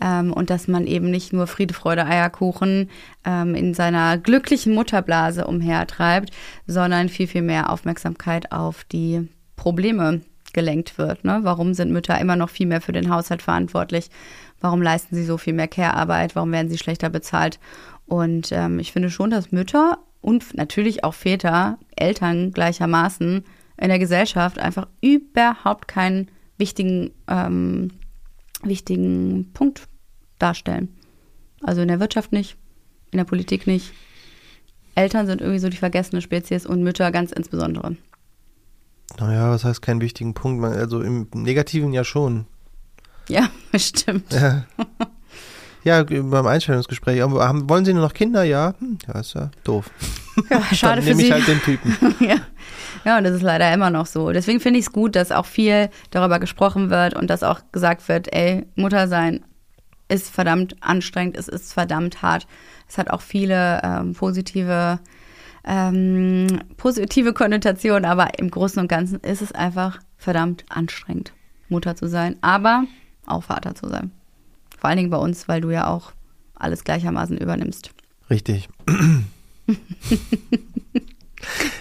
ähm, 0.00 0.32
und 0.32 0.50
dass 0.50 0.68
man 0.68 0.86
eben 0.86 1.10
nicht 1.10 1.32
nur 1.32 1.46
Friede, 1.46 1.74
Freude, 1.74 2.04
Eierkuchen 2.04 2.90
ähm, 3.24 3.54
in 3.54 3.72
seiner 3.74 4.18
glücklichen 4.18 4.74
Mutterblase 4.74 5.46
umhertreibt, 5.46 6.30
sondern 6.66 7.08
viel, 7.08 7.26
viel 7.26 7.42
mehr 7.42 7.70
Aufmerksamkeit 7.70 8.52
auf 8.52 8.84
die 8.84 9.28
Probleme 9.56 10.20
gelenkt 10.52 10.98
wird. 10.98 11.24
Ne? 11.24 11.40
Warum 11.42 11.72
sind 11.74 11.92
Mütter 11.92 12.20
immer 12.20 12.36
noch 12.36 12.50
viel 12.50 12.66
mehr 12.66 12.80
für 12.80 12.92
den 12.92 13.10
Haushalt 13.10 13.42
verantwortlich? 13.42 14.10
Warum 14.60 14.82
leisten 14.82 15.16
sie 15.16 15.24
so 15.24 15.38
viel 15.38 15.54
mehr 15.54 15.68
Care-Arbeit? 15.68 16.36
Warum 16.36 16.52
werden 16.52 16.68
sie 16.68 16.78
schlechter 16.78 17.08
bezahlt? 17.08 17.58
Und 18.06 18.50
ähm, 18.52 18.78
ich 18.78 18.92
finde 18.92 19.10
schon, 19.10 19.30
dass 19.30 19.52
Mütter 19.52 19.98
und 20.20 20.54
natürlich 20.54 21.04
auch 21.04 21.14
Väter, 21.14 21.78
Eltern 21.96 22.52
gleichermaßen 22.52 23.44
in 23.82 23.88
der 23.88 23.98
Gesellschaft 23.98 24.60
einfach 24.60 24.86
überhaupt 25.00 25.88
keinen 25.88 26.30
wichtigen, 26.56 27.10
ähm, 27.26 27.90
wichtigen 28.62 29.50
Punkt 29.52 29.88
darstellen. 30.38 30.96
Also 31.62 31.82
in 31.82 31.88
der 31.88 31.98
Wirtschaft 31.98 32.32
nicht, 32.32 32.56
in 33.10 33.16
der 33.18 33.24
Politik 33.24 33.66
nicht. 33.66 33.92
Eltern 34.94 35.26
sind 35.26 35.40
irgendwie 35.40 35.58
so 35.58 35.68
die 35.68 35.76
vergessene 35.76 36.22
Spezies 36.22 36.64
und 36.64 36.84
Mütter 36.84 37.10
ganz 37.10 37.32
insbesondere. 37.32 37.96
Naja, 39.18 39.50
was 39.50 39.64
heißt 39.64 39.82
keinen 39.82 40.00
wichtigen 40.00 40.32
Punkt? 40.32 40.64
Also 40.64 41.02
im 41.02 41.26
Negativen 41.34 41.92
ja 41.92 42.04
schon. 42.04 42.46
Ja, 43.28 43.50
bestimmt. 43.72 44.32
Ja. 44.32 44.64
Ja, 45.84 46.04
beim 46.04 46.46
Einstellungsgespräch. 46.46 47.20
Haben, 47.20 47.68
wollen 47.68 47.84
Sie 47.84 47.92
nur 47.92 48.04
noch 48.04 48.14
Kinder? 48.14 48.44
Ja. 48.44 48.74
Hm, 48.78 48.98
ja, 49.06 49.20
ist 49.20 49.34
ja 49.34 49.50
doof. 49.64 49.90
Ja, 50.48 50.62
schade 50.72 51.02
Dann 51.02 51.08
nehme 51.08 51.22
ich 51.22 51.32
halt 51.32 51.48
den 51.48 51.60
Typen. 51.60 51.96
ja. 52.20 52.36
ja, 53.04 53.18
und 53.18 53.24
das 53.24 53.34
ist 53.34 53.42
leider 53.42 53.72
immer 53.72 53.90
noch 53.90 54.06
so. 54.06 54.30
Deswegen 54.30 54.60
finde 54.60 54.78
ich 54.78 54.86
es 54.86 54.92
gut, 54.92 55.16
dass 55.16 55.32
auch 55.32 55.46
viel 55.46 55.90
darüber 56.10 56.38
gesprochen 56.38 56.90
wird 56.90 57.14
und 57.14 57.28
dass 57.28 57.42
auch 57.42 57.60
gesagt 57.72 58.08
wird, 58.08 58.32
ey, 58.32 58.66
Mutter 58.76 59.08
sein 59.08 59.44
ist 60.08 60.30
verdammt 60.30 60.76
anstrengend, 60.80 61.36
es 61.36 61.48
ist 61.48 61.72
verdammt 61.72 62.22
hart. 62.22 62.46
Es 62.88 62.98
hat 62.98 63.10
auch 63.10 63.22
viele 63.22 63.80
ähm, 63.82 64.12
positive, 64.12 65.00
ähm, 65.64 66.60
positive 66.76 67.32
Konnotationen, 67.32 68.04
aber 68.04 68.38
im 68.38 68.50
Großen 68.50 68.78
und 68.78 68.88
Ganzen 68.88 69.20
ist 69.20 69.40
es 69.40 69.52
einfach 69.52 70.00
verdammt 70.18 70.64
anstrengend, 70.68 71.32
Mutter 71.68 71.96
zu 71.96 72.08
sein, 72.08 72.36
aber 72.42 72.84
auch 73.26 73.44
Vater 73.44 73.74
zu 73.74 73.88
sein. 73.88 74.12
Vor 74.82 74.88
allen 74.90 74.96
Dingen 74.96 75.10
bei 75.10 75.16
uns, 75.16 75.46
weil 75.46 75.60
du 75.60 75.70
ja 75.70 75.86
auch 75.86 76.10
alles 76.56 76.82
gleichermaßen 76.82 77.38
übernimmst. 77.38 77.90
Richtig. 78.28 78.68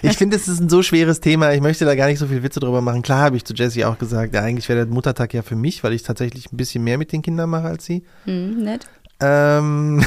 Ich 0.04 0.18
finde, 0.18 0.36
es 0.36 0.48
ist 0.48 0.60
ein 0.60 0.70
so 0.70 0.84
schweres 0.84 1.20
Thema. 1.20 1.52
Ich 1.52 1.62
möchte 1.62 1.84
da 1.86 1.96
gar 1.96 2.06
nicht 2.06 2.20
so 2.20 2.28
viel 2.28 2.44
Witze 2.44 2.60
drüber 2.60 2.80
machen. 2.82 3.02
Klar 3.02 3.22
habe 3.24 3.38
ich 3.38 3.44
zu 3.44 3.56
Jessie 3.56 3.86
auch 3.86 3.98
gesagt, 3.98 4.36
ja, 4.36 4.42
eigentlich 4.44 4.70
wäre 4.70 4.86
der 4.86 4.94
Muttertag 4.94 5.34
ja 5.34 5.42
für 5.42 5.56
mich, 5.56 5.84
weil 5.84 5.94
ich 5.94 6.04
tatsächlich 6.04 6.54
ein 6.54 6.58
bisschen 6.58 6.84
mehr 6.84 7.00
mit 7.00 7.12
den 7.12 7.24
Kindern 7.24 7.50
mache 7.50 7.70
als 7.70 7.86
sie. 7.86 8.04
Hm, 8.26 8.64
nett. 8.66 8.86
Ähm, 9.20 10.04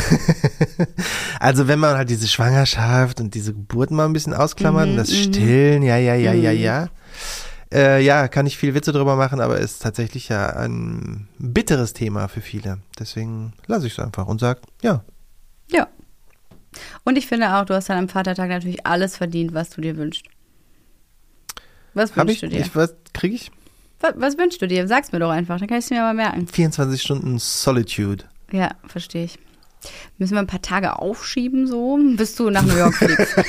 also 1.41 1.67
wenn 1.67 1.81
man 1.81 1.97
halt 1.97 2.11
diese 2.11 2.29
Schwangerschaft 2.29 3.21
und 3.21 3.35
diese 3.35 3.55
Geburt 3.55 3.91
mal 3.91 4.05
ein 4.05 4.13
bisschen 4.13 4.35
ausklammert 4.35 4.87
Mhm, 4.87 4.91
und 4.93 4.97
das 4.99 5.11
mhm. 5.11 5.15
Stillen, 5.17 5.83
ja, 5.83 5.97
ja, 5.97 6.15
ja, 6.15 6.33
ja, 6.33 6.53
Mhm. 6.53 6.59
ja. 6.61 6.89
Äh, 7.75 8.03
ja, 8.05 8.29
kann 8.29 8.47
ich 8.47 8.57
viel 8.57 8.75
Witze 8.75 8.93
drüber 8.93 9.17
machen, 9.17 9.41
aber 9.41 9.59
ist 9.59 9.83
tatsächlich 9.83 10.29
ja 10.29 10.47
ein 10.51 11.29
bitteres 11.39 11.93
Thema 11.93 12.29
für 12.29 12.41
viele. 12.41 12.79
Deswegen 12.99 13.53
lasse 13.67 13.89
ich 13.89 13.95
es 13.95 13.99
einfach 13.99 14.27
und 14.27 14.39
sage, 14.41 14.61
ja, 14.83 15.03
Ja. 15.71 15.89
Und 17.05 17.17
ich 17.17 17.27
finde 17.27 17.55
auch, 17.55 17.65
du 17.65 17.75
hast 17.75 17.89
dann 17.89 17.99
am 17.99 18.09
Vatertag 18.09 18.49
natürlich 18.49 18.87
alles 18.87 19.17
verdient, 19.17 19.55
was 19.55 19.71
du 19.71 19.81
dir 19.81 19.97
wünschst. 19.97 20.25
Was 21.95 22.17
wünschst 22.17 22.35
ich, 22.35 22.41
du 22.41 22.49
dir? 22.49 22.61
ich 22.61 22.75
was 22.75 22.95
kriege 23.13 23.35
ich? 23.37 23.51
was, 24.01 24.15
was 24.17 24.39
wünschst 24.39 24.61
du 24.63 24.69
dir? 24.69 24.87
Sag's 24.87 25.13
mir 25.13 25.19
doch 25.21 25.31
einfach, 25.31 25.59
dann 25.59 25.69
kann 25.69 25.79
ich 25.79 25.85
es 25.85 25.91
mir 25.91 26.01
mal 26.01 26.15
merken. 26.15 26.47
24 26.47 27.01
Stunden 27.01 27.39
Solitude. 27.39 28.25
Ja, 28.53 28.71
verstehe 28.87 29.25
ich. 29.25 29.39
Müssen 30.19 30.35
wir 30.35 30.41
ein 30.41 30.47
paar 30.47 30.63
Tage 30.63 30.99
aufschieben, 30.99 31.67
so, 31.67 31.99
bis 32.17 32.37
du 32.37 32.51
nach 32.51 32.63
New 32.63 32.77
York 32.77 32.95
fliegst. 32.95 33.37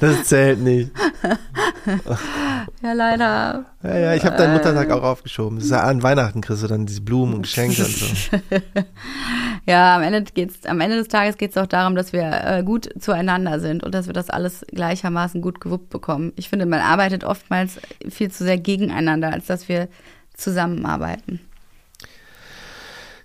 Das 0.00 0.24
zählt 0.24 0.58
nicht. 0.60 0.90
Ja, 2.82 2.92
leider. 2.92 3.64
Ja, 3.82 3.98
ja, 3.98 4.14
ich 4.14 4.24
habe 4.24 4.36
deinen 4.36 4.54
Muttertag 4.54 4.90
auch 4.90 5.02
aufgeschoben. 5.02 5.56
Das 5.56 5.66
ist 5.66 5.70
ja 5.70 5.82
an 5.82 6.02
Weihnachten 6.02 6.40
kriegst 6.40 6.62
du 6.62 6.66
dann 6.66 6.86
diese 6.86 7.00
Blumen 7.00 7.34
und 7.34 7.42
Geschenke 7.42 7.84
und 7.84 7.96
so. 7.96 8.12
Ja, 9.64 9.94
am 9.96 10.02
Ende, 10.02 10.24
geht's, 10.32 10.66
am 10.66 10.80
Ende 10.80 10.96
des 10.96 11.06
Tages 11.06 11.36
geht 11.36 11.52
es 11.52 11.56
auch 11.56 11.68
darum, 11.68 11.94
dass 11.94 12.12
wir 12.12 12.24
äh, 12.44 12.62
gut 12.64 12.88
zueinander 12.98 13.60
sind 13.60 13.84
und 13.84 13.94
dass 13.94 14.08
wir 14.08 14.12
das 14.12 14.28
alles 14.28 14.66
gleichermaßen 14.72 15.40
gut 15.40 15.60
gewuppt 15.60 15.88
bekommen. 15.90 16.32
Ich 16.34 16.48
finde, 16.48 16.66
man 16.66 16.80
arbeitet 16.80 17.22
oftmals 17.22 17.78
viel 18.08 18.30
zu 18.32 18.42
sehr 18.42 18.58
gegeneinander, 18.58 19.32
als 19.32 19.46
dass 19.46 19.68
wir 19.68 19.88
zusammenarbeiten. 20.34 21.38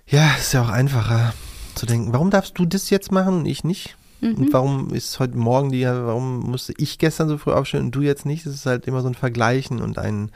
Ja, 0.06 0.30
ist 0.38 0.52
ja 0.52 0.62
auch 0.62 0.68
einfacher 0.68 1.34
zu 1.74 1.86
denken, 1.86 2.12
warum 2.12 2.30
darfst 2.30 2.56
du 2.58 2.66
das 2.66 2.88
jetzt 2.90 3.10
machen 3.10 3.38
und 3.38 3.46
ich 3.46 3.64
nicht? 3.64 3.96
Mhm. 4.20 4.34
Und 4.34 4.52
warum 4.52 4.94
ist 4.94 5.18
heute 5.20 5.36
Morgen 5.36 5.70
die, 5.70 5.84
warum 5.84 6.40
musste 6.40 6.74
ich 6.76 6.98
gestern 6.98 7.28
so 7.28 7.38
früh 7.38 7.52
aufstehen 7.52 7.86
und 7.86 7.90
du 7.92 8.00
jetzt 8.00 8.26
nicht? 8.26 8.46
Das 8.46 8.54
ist 8.54 8.66
halt 8.66 8.86
immer 8.86 9.02
so 9.02 9.08
ein 9.08 9.14
Vergleichen 9.14 9.80
und 9.80 9.98
ein, 9.98 10.30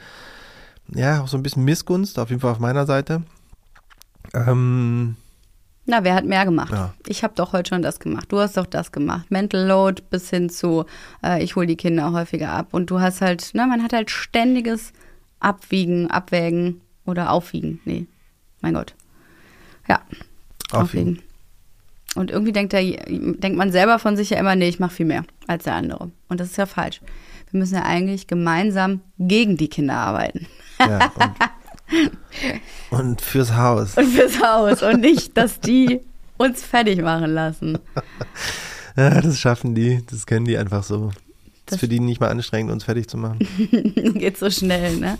ja, 0.93 1.21
auch 1.21 1.27
so 1.27 1.37
ein 1.37 1.43
bisschen 1.43 1.63
Missgunst, 1.65 2.19
auf 2.19 2.29
jeden 2.29 2.41
Fall 2.41 2.51
auf 2.51 2.59
meiner 2.59 2.85
Seite. 2.85 3.23
Ähm, 4.33 5.15
Na, 5.85 6.03
wer 6.03 6.15
hat 6.15 6.25
mehr 6.25 6.45
gemacht? 6.45 6.71
Ja. 6.71 6.93
Ich 7.07 7.23
habe 7.23 7.33
doch 7.35 7.51
heute 7.53 7.69
schon 7.69 7.81
das 7.81 7.99
gemacht. 7.99 8.31
Du 8.31 8.39
hast 8.39 8.57
doch 8.57 8.65
das 8.65 8.91
gemacht. 8.91 9.29
Mental 9.29 9.65
Load 9.65 10.03
bis 10.09 10.29
hin 10.29 10.49
zu, 10.49 10.85
äh, 11.23 11.43
ich 11.43 11.55
hole 11.55 11.67
die 11.67 11.75
Kinder 11.75 12.11
häufiger 12.13 12.51
ab. 12.51 12.67
Und 12.71 12.89
du 12.89 13.01
hast 13.01 13.21
halt, 13.21 13.53
ne, 13.53 13.67
man 13.67 13.83
hat 13.83 13.93
halt 13.93 14.09
ständiges 14.09 14.93
Abwiegen, 15.39 16.09
Abwägen 16.09 16.81
oder 17.05 17.31
Aufwiegen. 17.31 17.81
Nee, 17.83 18.07
mein 18.61 18.73
Gott. 18.73 18.95
Ja, 19.89 20.01
Aufwiegen. 20.71 21.21
Und 22.15 22.29
irgendwie 22.29 22.51
denkt, 22.51 22.73
der, 22.73 22.81
denkt 22.83 23.57
man 23.57 23.71
selber 23.71 23.97
von 23.99 24.15
sich 24.15 24.29
ja 24.29 24.37
immer, 24.39 24.55
nee, 24.55 24.67
ich 24.69 24.79
mache 24.79 24.93
viel 24.95 25.05
mehr 25.05 25.23
als 25.47 25.63
der 25.63 25.73
andere. 25.75 26.11
Und 26.29 26.39
das 26.39 26.49
ist 26.49 26.57
ja 26.57 26.65
falsch. 26.67 27.01
Wir 27.51 27.59
müssen 27.59 27.75
ja 27.75 27.83
eigentlich 27.83 28.27
gemeinsam 28.27 29.01
gegen 29.17 29.57
die 29.57 29.67
Kinder 29.67 29.95
arbeiten. 29.95 30.47
ja, 30.79 31.11
und, 32.89 32.99
und 32.99 33.21
fürs 33.21 33.55
Haus. 33.55 33.97
Und 33.97 34.05
fürs 34.07 34.41
Haus. 34.43 34.83
Und 34.83 35.01
nicht, 35.01 35.35
dass 35.37 35.59
die 35.59 36.01
uns 36.37 36.63
fertig 36.63 37.01
machen 37.01 37.33
lassen. 37.33 37.77
Ja, 38.95 39.21
das 39.21 39.39
schaffen 39.39 39.73
die, 39.73 40.03
das 40.07 40.27
können 40.27 40.45
die 40.45 40.55
einfach 40.55 40.83
so. 40.83 41.07
Das 41.07 41.15
Das- 41.65 41.73
ist 41.77 41.79
für 41.79 41.87
die 41.87 41.99
nicht 41.99 42.21
mal 42.21 42.29
anstrengend, 42.29 42.71
uns 42.71 42.83
fertig 42.83 43.07
zu 43.09 43.17
machen. 43.17 43.39
Geht 44.13 44.37
so 44.37 44.51
schnell, 44.51 44.97
ne? 44.97 45.17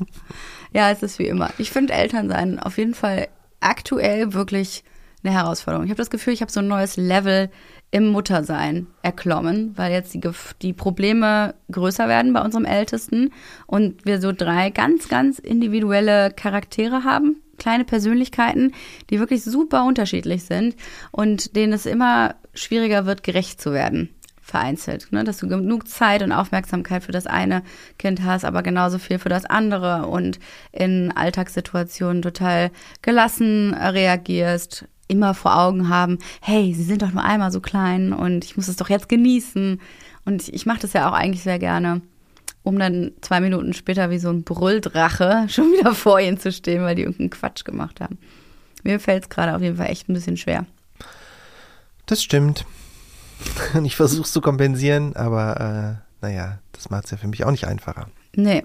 Ja, 0.74 0.92
es 0.92 1.02
ist 1.02 1.18
wie 1.18 1.26
immer. 1.26 1.50
Ich 1.58 1.72
finde 1.72 1.94
Elternsein 1.94 2.60
auf 2.60 2.78
jeden 2.78 2.94
Fall 2.94 3.30
aktuell 3.62 4.34
wirklich 4.34 4.84
eine 5.24 5.34
Herausforderung. 5.34 5.86
Ich 5.86 5.90
habe 5.90 5.98
das 5.98 6.10
Gefühl, 6.10 6.34
ich 6.34 6.42
habe 6.42 6.52
so 6.52 6.60
ein 6.60 6.68
neues 6.68 6.98
Level 6.98 7.50
im 7.92 8.08
Muttersein 8.08 8.88
erklommen, 9.04 9.78
weil 9.78 9.92
jetzt 9.92 10.14
die, 10.14 10.22
die 10.62 10.74
Probleme 10.74 11.54
größer 11.72 12.08
werden 12.08 12.34
bei 12.34 12.42
unserem 12.42 12.66
Ältesten 12.66 13.32
und 13.68 14.06
wir 14.06 14.20
so 14.20 14.32
drei 14.32 14.72
ganz, 14.72 15.10
ganz 15.10 15.38
individuelle 15.40 16.32
Charaktere 16.32 17.04
haben, 17.04 17.42
kleine 17.58 17.86
Persönlichkeiten, 17.86 18.74
die 19.10 19.20
wirklich 19.20 19.44
super 19.44 19.86
unterschiedlich 19.86 20.46
sind 20.46 20.76
und 21.12 21.56
denen 21.56 21.74
es 21.74 21.86
immer 21.86 22.36
schwieriger 22.56 23.06
wird, 23.06 23.24
gerecht 23.24 23.62
zu 23.62 23.74
werden 23.74 24.10
vereinzelt, 24.44 25.12
ne? 25.12 25.24
dass 25.24 25.38
du 25.38 25.48
genug 25.48 25.88
Zeit 25.88 26.22
und 26.22 26.34
Aufmerksamkeit 26.34 27.04
für 27.04 27.14
das 27.14 27.28
eine 27.28 27.64
Kind 27.98 28.24
hast, 28.24 28.44
aber 28.44 28.62
genauso 28.62 29.00
viel 29.00 29.18
für 29.18 29.30
das 29.30 29.46
andere 29.46 30.06
und 30.08 30.38
in 30.74 31.14
Alltagssituationen 31.16 32.22
total 32.22 32.70
gelassen 33.02 33.74
reagierst, 33.74 34.86
immer 35.14 35.34
vor 35.34 35.58
Augen 35.58 35.90
haben, 35.90 36.18
hey, 36.42 36.74
sie 36.74 36.84
sind 36.84 37.02
doch 37.02 37.12
nur 37.12 37.24
einmal 37.24 37.52
so 37.52 37.62
klein 37.62 38.12
und 38.12 38.44
ich 38.44 38.58
muss 38.58 38.68
es 38.68 38.76
doch 38.76 38.90
jetzt 38.90 39.08
genießen. 39.08 39.80
Und 40.26 40.42
ich, 40.42 40.54
ich 40.54 40.66
mache 40.66 40.80
das 40.80 40.94
ja 40.94 41.10
auch 41.10 41.14
eigentlich 41.14 41.44
sehr 41.44 41.60
gerne, 41.60 42.02
um 42.64 42.78
dann 42.78 43.12
zwei 43.22 43.40
Minuten 43.40 43.74
später 43.74 44.10
wie 44.10 44.20
so 44.20 44.30
ein 44.30 44.44
Brülldrache 44.44 45.46
schon 45.50 45.72
wieder 45.72 45.94
vor 45.96 46.20
ihnen 46.20 46.40
zu 46.40 46.52
stehen, 46.52 46.84
weil 46.84 46.96
die 46.96 47.04
irgendeinen 47.04 47.30
Quatsch 47.30 47.64
gemacht 47.64 48.02
haben. 48.02 48.18
Mir 48.84 49.00
fällt 49.00 49.24
es 49.24 49.30
gerade 49.30 49.56
auf 49.56 49.62
jeden 49.62 49.78
Fall 49.78 49.90
echt 49.90 50.10
ein 50.10 50.14
bisschen 50.14 50.36
schwer. 50.38 50.66
Das 52.06 52.22
stimmt. 52.22 52.66
Und 53.74 53.86
ich 53.86 53.96
versuche 53.96 54.24
es 54.24 54.34
zu 54.34 54.42
kompensieren, 54.42 55.16
aber 55.16 56.02
äh, 56.22 56.26
naja, 56.26 56.60
das 56.74 56.90
macht 56.90 57.06
es 57.06 57.12
ja 57.12 57.18
für 57.18 57.28
mich 57.28 57.46
auch 57.46 57.52
nicht 57.52 57.68
einfacher. 57.68 58.08
Nee. 58.36 58.64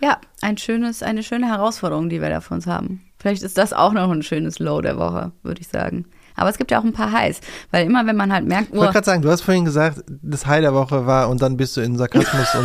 Ja, 0.00 0.18
ein 0.40 0.56
schönes, 0.56 1.02
eine 1.02 1.22
schöne 1.22 1.48
Herausforderung, 1.48 2.08
die 2.08 2.20
wir 2.22 2.30
da 2.30 2.40
für 2.40 2.54
uns 2.54 2.66
haben. 2.66 3.02
Vielleicht 3.20 3.42
ist 3.42 3.58
das 3.58 3.72
auch 3.72 3.92
noch 3.92 4.10
ein 4.10 4.22
schönes 4.22 4.58
Low 4.58 4.80
der 4.80 4.96
Woche, 4.96 5.32
würde 5.42 5.60
ich 5.60 5.68
sagen. 5.68 6.06
Aber 6.36 6.48
es 6.48 6.56
gibt 6.56 6.70
ja 6.70 6.80
auch 6.80 6.84
ein 6.84 6.94
paar 6.94 7.12
Highs, 7.12 7.40
weil 7.70 7.86
immer 7.86 8.06
wenn 8.06 8.16
man 8.16 8.32
halt 8.32 8.46
merkt, 8.46 8.68
Ich 8.68 8.74
wollte 8.74 8.88
oh, 8.88 8.92
gerade 8.92 9.04
sagen, 9.04 9.22
du 9.22 9.30
hast 9.30 9.42
vorhin 9.42 9.66
gesagt, 9.66 10.02
das 10.22 10.46
High 10.46 10.62
der 10.62 10.72
Woche 10.72 11.06
war 11.06 11.28
und 11.28 11.42
dann 11.42 11.58
bist 11.58 11.76
du 11.76 11.82
in 11.82 11.98
Sarkasmus 11.98 12.54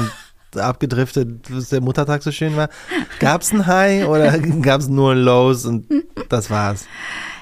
und 0.53 0.61
abgedriftet, 0.61 1.49
dass 1.49 1.69
der 1.69 1.81
Muttertag 1.81 2.23
so 2.23 2.31
schön 2.31 2.55
war. 2.55 2.69
Gab 3.19 3.41
es 3.41 3.51
ein 3.51 3.65
High 3.67 4.07
oder 4.07 4.39
gab 4.61 4.79
es 4.79 4.87
nur 4.87 5.13
Lows 5.13 5.65
und 5.65 5.87
das 6.29 6.49
war's? 6.49 6.85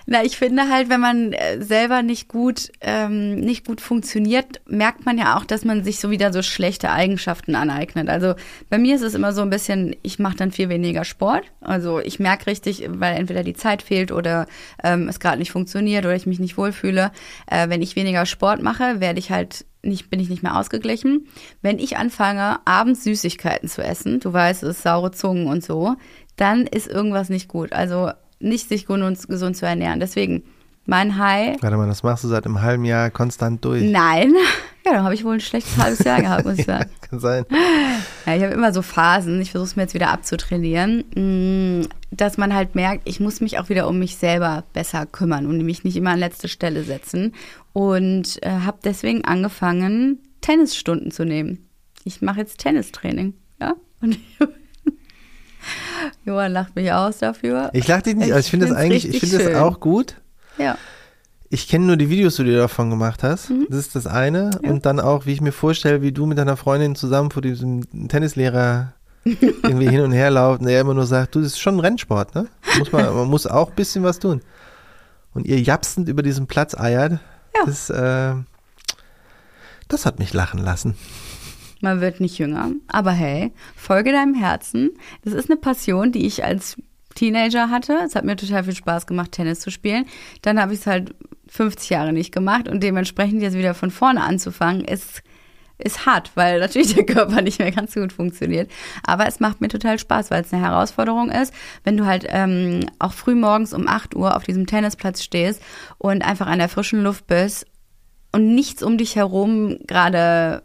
Na, 0.05 0.23
ich 0.23 0.37
finde 0.37 0.69
halt, 0.69 0.89
wenn 0.89 0.99
man 0.99 1.31
äh, 1.31 1.61
selber 1.61 2.01
nicht 2.03 2.27
gut, 2.27 2.71
ähm, 2.81 3.35
nicht 3.35 3.65
gut 3.65 3.79
funktioniert, 3.79 4.61
merkt 4.67 5.05
man 5.05 5.17
ja 5.17 5.37
auch, 5.37 5.45
dass 5.45 5.63
man 5.63 5.83
sich 5.83 5.99
so 5.99 6.09
wieder 6.09 6.33
so 6.33 6.41
schlechte 6.41 6.91
Eigenschaften 6.91 7.55
aneignet. 7.55 8.09
Also 8.09 8.35
bei 8.69 8.77
mir 8.77 8.95
ist 8.95 9.01
es 9.01 9.13
immer 9.13 9.31
so 9.31 9.41
ein 9.41 9.49
bisschen, 9.49 9.95
ich 10.03 10.19
mache 10.19 10.35
dann 10.35 10.51
viel 10.51 10.67
weniger 10.67 11.05
Sport. 11.05 11.45
Also 11.61 11.99
ich 11.99 12.19
merke 12.19 12.47
richtig, 12.47 12.85
weil 12.89 13.15
entweder 13.15 13.43
die 13.43 13.53
Zeit 13.53 13.81
fehlt 13.81 14.11
oder 14.11 14.47
ähm, 14.83 15.07
es 15.07 15.19
gerade 15.21 15.39
nicht 15.39 15.51
funktioniert 15.51 16.05
oder 16.05 16.15
ich 16.15 16.25
mich 16.25 16.39
nicht 16.39 16.57
wohlfühle. 16.57 17.11
Äh, 17.47 17.69
wenn 17.69 17.81
ich 17.81 17.95
weniger 17.95 18.25
Sport 18.25 18.61
mache, 18.61 18.99
werde 18.99 19.19
ich 19.19 19.31
halt 19.31 19.65
nicht, 19.83 20.09
bin 20.09 20.19
ich 20.19 20.29
nicht 20.29 20.43
mehr 20.43 20.57
ausgeglichen. 20.57 21.27
Wenn 21.61 21.79
ich 21.79 21.97
anfange, 21.97 22.59
abends 22.65 23.03
Süßigkeiten 23.03 23.69
zu 23.69 23.81
essen, 23.83 24.19
du 24.19 24.33
weißt 24.33 24.63
es, 24.63 24.81
saure 24.81 25.11
Zungen 25.11 25.47
und 25.47 25.63
so, 25.63 25.95
dann 26.35 26.65
ist 26.65 26.87
irgendwas 26.87 27.29
nicht 27.29 27.47
gut. 27.47 27.73
Also 27.73 28.11
nicht 28.43 28.69
sich 28.69 28.85
gesund, 28.85 29.27
gesund 29.27 29.57
zu 29.57 29.65
ernähren. 29.65 29.99
Deswegen, 29.99 30.43
mein 30.85 31.17
High. 31.17 31.57
Warte 31.61 31.77
mal, 31.77 31.87
das 31.87 32.03
machst 32.03 32.23
du 32.23 32.27
seit 32.27 32.45
einem 32.45 32.61
halben 32.61 32.85
Jahr 32.85 33.09
konstant 33.09 33.63
durch. 33.65 33.83
Nein. 33.83 34.33
Ja, 34.85 34.91
dann 34.91 35.05
habe 35.05 35.13
ich 35.13 35.23
wohl 35.23 35.35
ein 35.35 35.39
schlechtes 35.39 35.77
halbes 35.77 35.99
Jahr 35.99 36.19
gehabt, 36.21 36.43
muss 36.43 36.59
ich 36.59 36.65
sagen. 36.65 36.89
Kann 36.99 37.17
sein. 37.21 37.45
Ja, 38.25 38.35
ich 38.35 38.43
habe 38.43 38.53
immer 38.53 38.73
so 38.73 38.81
Phasen, 38.81 39.39
ich 39.39 39.51
versuche 39.51 39.69
es 39.69 39.75
mir 39.77 39.83
jetzt 39.83 39.93
wieder 39.93 40.09
abzutrainieren, 40.09 41.05
mh, 41.15 41.87
dass 42.11 42.37
man 42.37 42.53
halt 42.53 42.75
merkt, 42.75 43.07
ich 43.07 43.21
muss 43.21 43.39
mich 43.39 43.59
auch 43.59 43.69
wieder 43.69 43.87
um 43.87 43.97
mich 43.97 44.17
selber 44.17 44.65
besser 44.73 45.05
kümmern 45.05 45.45
und 45.45 45.57
mich 45.59 45.85
nicht 45.85 45.95
immer 45.95 46.09
an 46.09 46.19
letzte 46.19 46.49
Stelle 46.49 46.83
setzen. 46.83 47.33
Und 47.71 48.43
äh, 48.43 48.49
habe 48.49 48.79
deswegen 48.83 49.23
angefangen, 49.23 50.19
Tennisstunden 50.41 51.11
zu 51.11 51.23
nehmen. 51.23 51.69
Ich 52.03 52.21
mache 52.21 52.39
jetzt 52.39 52.57
Tennistraining. 52.57 53.35
Ja? 53.61 53.75
Und 54.01 54.19
Johann 56.25 56.51
lacht 56.51 56.75
mich 56.75 56.91
aus 56.91 57.17
dafür. 57.19 57.69
Ich 57.73 57.87
lach 57.87 58.01
dich 58.01 58.15
nicht, 58.15 58.27
Ich 58.27 58.33
also 58.33 58.45
ich 58.45 58.51
finde 58.51 58.67
das 58.67 58.75
eigentlich, 58.75 59.07
ich 59.07 59.19
finde 59.19 59.37
das 59.43 59.55
auch 59.55 59.79
gut. 59.79 60.15
Ja. 60.57 60.77
Ich 61.49 61.67
kenne 61.67 61.85
nur 61.85 61.97
die 61.97 62.09
Videos, 62.09 62.37
die 62.37 62.45
du 62.45 62.55
davon 62.55 62.89
gemacht 62.89 63.21
hast. 63.21 63.49
Mhm. 63.51 63.67
Das 63.69 63.77
ist 63.79 63.95
das 63.95 64.07
eine. 64.07 64.59
Und 64.63 64.85
dann 64.87 64.99
auch, 64.99 65.25
wie 65.27 65.33
ich 65.33 65.41
mir 65.41 65.51
vorstelle, 65.51 66.01
wie 66.01 66.11
du 66.11 66.25
mit 66.25 66.37
deiner 66.39 66.57
Freundin 66.57 66.95
zusammen 66.95 67.29
vor 67.29 67.41
diesem 67.43 68.07
Tennislehrer 68.09 68.93
irgendwie 69.23 69.87
hin 69.87 70.01
und 70.01 70.11
her 70.11 70.31
lauft 70.31 70.61
und 70.61 70.67
er 70.67 70.81
immer 70.81 70.93
nur 70.95 71.05
sagt, 71.05 71.35
du, 71.35 71.39
das 71.41 71.49
ist 71.53 71.59
schon 71.59 71.75
ein 71.75 71.79
Rennsport, 71.79 72.33
ne? 72.35 72.47
Muss 72.79 72.91
man, 72.91 73.05
man 73.15 73.27
muss 73.27 73.45
auch 73.47 73.69
ein 73.69 73.75
bisschen 73.75 74.03
was 74.03 74.19
tun. 74.19 74.41
Und 75.33 75.45
ihr 75.45 75.59
japsend 75.61 76.09
über 76.09 76.23
diesen 76.23 76.47
Platz 76.47 76.75
eiert, 76.75 77.13
Ja. 77.55 77.65
das, 77.65 77.89
äh, 77.89 78.33
das 79.87 80.05
hat 80.05 80.19
mich 80.19 80.33
lachen 80.33 80.59
lassen. 80.59 80.95
Man 81.83 81.99
wird 81.99 82.21
nicht 82.21 82.37
jünger. 82.37 82.71
Aber 82.87 83.11
hey, 83.11 83.51
folge 83.75 84.13
deinem 84.13 84.35
Herzen. 84.35 84.91
Das 85.25 85.33
ist 85.33 85.49
eine 85.49 85.59
Passion, 85.59 86.13
die 86.13 86.25
ich 86.25 86.45
als 86.45 86.77
Teenager 87.13 87.69
hatte. 87.69 87.99
Es 88.05 88.15
hat 88.15 88.23
mir 88.23 88.37
total 88.37 88.63
viel 88.63 88.73
Spaß 88.73 89.05
gemacht, 89.05 89.33
Tennis 89.33 89.59
zu 89.59 89.69
spielen. 89.69 90.05
Dann 90.41 90.61
habe 90.61 90.73
ich 90.73 90.79
es 90.79 90.87
halt 90.87 91.13
50 91.49 91.89
Jahre 91.89 92.13
nicht 92.13 92.33
gemacht 92.33 92.69
und 92.69 92.81
dementsprechend 92.81 93.41
jetzt 93.41 93.57
wieder 93.57 93.73
von 93.73 93.91
vorne 93.91 94.21
anzufangen, 94.23 94.85
ist, 94.85 95.23
ist 95.77 96.05
hart, 96.05 96.31
weil 96.35 96.61
natürlich 96.61 96.95
der 96.95 97.05
Körper 97.05 97.41
nicht 97.41 97.59
mehr 97.59 97.71
ganz 97.71 97.93
so 97.93 97.99
gut 97.99 98.13
funktioniert. 98.13 98.71
Aber 99.05 99.27
es 99.27 99.41
macht 99.41 99.59
mir 99.59 99.67
total 99.67 99.99
Spaß, 99.99 100.31
weil 100.31 100.41
es 100.41 100.53
eine 100.53 100.63
Herausforderung 100.63 101.31
ist, 101.31 101.53
wenn 101.83 101.97
du 101.97 102.05
halt 102.05 102.25
ähm, 102.29 102.85
auch 102.97 103.11
früh 103.11 103.35
morgens 103.35 103.73
um 103.73 103.89
8 103.89 104.15
Uhr 104.15 104.37
auf 104.37 104.43
diesem 104.43 104.67
Tennisplatz 104.67 105.21
stehst 105.21 105.61
und 105.97 106.23
einfach 106.23 106.47
an 106.47 106.59
der 106.59 106.69
frischen 106.69 107.03
Luft 107.03 107.27
bist 107.27 107.67
und 108.31 108.55
nichts 108.55 108.81
um 108.81 108.97
dich 108.97 109.17
herum 109.17 109.79
gerade 109.85 110.63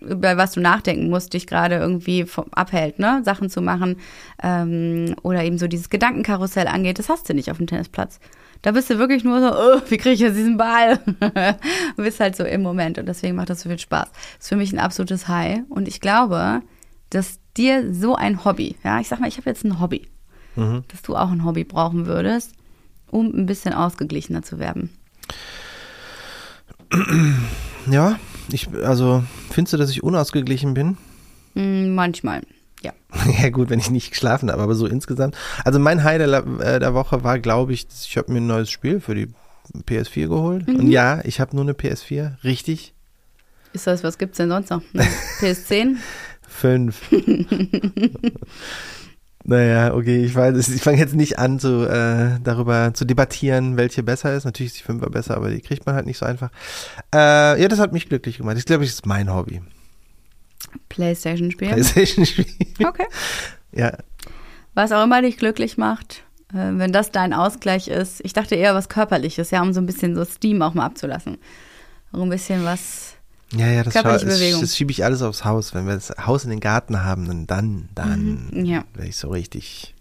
über 0.00 0.36
was 0.36 0.52
du 0.52 0.60
nachdenken 0.60 1.10
musst, 1.10 1.32
dich 1.34 1.46
gerade 1.46 1.76
irgendwie 1.76 2.24
vom, 2.24 2.46
abhält, 2.52 2.98
ne, 2.98 3.22
Sachen 3.24 3.50
zu 3.50 3.60
machen 3.60 3.96
ähm, 4.42 5.14
oder 5.22 5.44
eben 5.44 5.58
so 5.58 5.66
dieses 5.66 5.90
Gedankenkarussell 5.90 6.66
angeht, 6.66 6.98
das 6.98 7.08
hast 7.08 7.28
du 7.28 7.34
nicht 7.34 7.50
auf 7.50 7.58
dem 7.58 7.66
Tennisplatz. 7.66 8.20
Da 8.62 8.72
bist 8.72 8.90
du 8.90 8.98
wirklich 8.98 9.22
nur 9.22 9.40
so, 9.40 9.52
oh, 9.52 9.80
wie 9.88 9.98
kriege 9.98 10.14
ich 10.14 10.20
jetzt 10.20 10.36
diesen 10.36 10.56
Ball? 10.56 10.98
du 11.96 12.02
bist 12.02 12.20
halt 12.20 12.36
so 12.36 12.44
im 12.44 12.62
Moment 12.62 12.98
und 12.98 13.06
deswegen 13.06 13.36
macht 13.36 13.50
das 13.50 13.60
so 13.60 13.68
viel 13.68 13.78
Spaß. 13.78 14.08
ist 14.38 14.48
für 14.48 14.56
mich 14.56 14.72
ein 14.72 14.78
absolutes 14.78 15.28
High 15.28 15.60
und 15.68 15.88
ich 15.88 16.00
glaube, 16.00 16.62
dass 17.10 17.38
dir 17.56 17.94
so 17.94 18.16
ein 18.16 18.44
Hobby, 18.44 18.76
ja, 18.84 19.00
ich 19.00 19.08
sag 19.08 19.20
mal, 19.20 19.28
ich 19.28 19.36
habe 19.36 19.48
jetzt 19.48 19.64
ein 19.64 19.80
Hobby, 19.80 20.08
dass 20.88 21.02
du 21.02 21.16
auch 21.16 21.30
ein 21.30 21.44
Hobby 21.44 21.64
brauchen 21.64 22.06
würdest, 22.06 22.52
um 23.10 23.26
ein 23.26 23.44
bisschen 23.44 23.74
ausgeglichener 23.74 24.42
zu 24.42 24.58
werden. 24.58 24.90
Ja, 27.90 28.18
ich, 28.54 28.68
also, 28.84 29.24
findest 29.50 29.74
du, 29.74 29.76
dass 29.76 29.90
ich 29.90 30.02
unausgeglichen 30.02 30.74
bin? 30.74 30.96
Mm, 31.54 31.94
manchmal, 31.94 32.42
ja. 32.82 32.92
Ja 33.42 33.50
gut, 33.50 33.70
wenn 33.70 33.78
ich 33.78 33.90
nicht 33.90 34.10
geschlafen 34.10 34.50
habe, 34.50 34.62
aber 34.62 34.74
so 34.74 34.86
insgesamt. 34.86 35.36
Also 35.64 35.78
mein 35.78 36.04
High 36.04 36.18
der, 36.18 36.46
äh, 36.60 36.78
der 36.78 36.94
Woche 36.94 37.24
war, 37.24 37.38
glaube 37.38 37.72
ich, 37.72 37.86
ich 38.08 38.16
habe 38.16 38.32
mir 38.32 38.40
ein 38.40 38.46
neues 38.46 38.70
Spiel 38.70 39.00
für 39.00 39.14
die 39.14 39.28
PS4 39.88 40.28
geholt. 40.28 40.68
Und 40.68 40.90
ja, 40.90 41.20
ich 41.24 41.40
habe 41.40 41.54
nur 41.56 41.64
eine 41.64 41.72
PS4, 41.72 42.42
richtig. 42.44 42.94
Ist 43.72 43.86
das, 43.86 44.04
was 44.04 44.18
gibt's 44.18 44.38
denn 44.38 44.48
sonst 44.48 44.70
noch? 44.70 44.82
Eine 44.94 45.08
PS10? 45.40 45.96
Fünf. 46.48 47.02
naja, 49.48 49.94
okay, 49.94 50.24
ich 50.24 50.34
weiß, 50.34 50.68
ich 50.68 50.82
fange 50.82 50.98
jetzt 50.98 51.14
nicht 51.14 51.38
an, 51.38 51.60
zu, 51.60 51.88
äh, 51.88 52.38
darüber 52.42 52.92
zu 52.94 53.04
debattieren, 53.04 53.76
welche 53.76 54.02
besser 54.02 54.34
ist. 54.34 54.44
Natürlich 54.44 54.72
ist 54.72 54.80
die 54.80 54.84
Fünfer 54.84 55.08
besser, 55.08 55.36
aber 55.36 55.50
die 55.50 55.60
kriegt 55.60 55.86
man 55.86 55.94
halt 55.94 56.06
nicht 56.06 56.18
so 56.18 56.26
einfach. 56.26 56.50
Äh, 57.14 57.60
ja, 57.60 57.68
das 57.68 57.78
hat 57.78 57.92
mich 57.92 58.08
glücklich 58.08 58.38
gemacht. 58.38 58.58
Ich 58.58 58.64
glaube, 58.64 58.84
das 58.84 58.94
ist 58.94 59.06
mein 59.06 59.32
Hobby. 59.32 59.62
Playstation-Spiel. 60.88 61.68
PlayStation-Spiel. 61.68 62.46
Okay. 62.84 63.06
Ja, 63.72 63.92
Was 64.72 64.90
auch 64.90 65.04
immer 65.04 65.20
dich 65.20 65.36
glücklich 65.36 65.76
macht, 65.76 66.22
äh, 66.50 66.70
wenn 66.78 66.92
das 66.92 67.10
dein 67.10 67.34
Ausgleich 67.34 67.88
ist. 67.88 68.22
Ich 68.24 68.32
dachte 68.32 68.54
eher 68.54 68.74
was 68.74 68.88
Körperliches, 68.88 69.50
ja, 69.50 69.60
um 69.60 69.74
so 69.74 69.80
ein 69.82 69.86
bisschen 69.86 70.14
so 70.14 70.24
Steam 70.24 70.62
auch 70.62 70.72
mal 70.72 70.86
abzulassen. 70.86 71.36
Auch 72.12 72.22
ein 72.22 72.30
bisschen 72.30 72.64
was. 72.64 73.15
Ja, 73.54 73.66
ja, 73.68 73.82
das, 73.84 73.92
Körperliche 73.94 74.60
das, 74.60 74.76
schiebe 74.76 74.90
ich 74.90 75.04
alles 75.04 75.22
aufs 75.22 75.44
Haus. 75.44 75.74
Wenn 75.74 75.86
wir 75.86 75.94
das 75.94 76.10
Haus 76.26 76.44
in 76.44 76.50
den 76.50 76.60
Garten 76.60 77.04
haben, 77.04 77.26
dann, 77.26 77.46
dann, 77.46 77.88
dann 77.94 78.48
Mhm, 78.52 78.64
ja. 78.64 78.84
werde 78.94 79.08
ich 79.08 79.16
so 79.16 79.28
richtig 79.28 79.94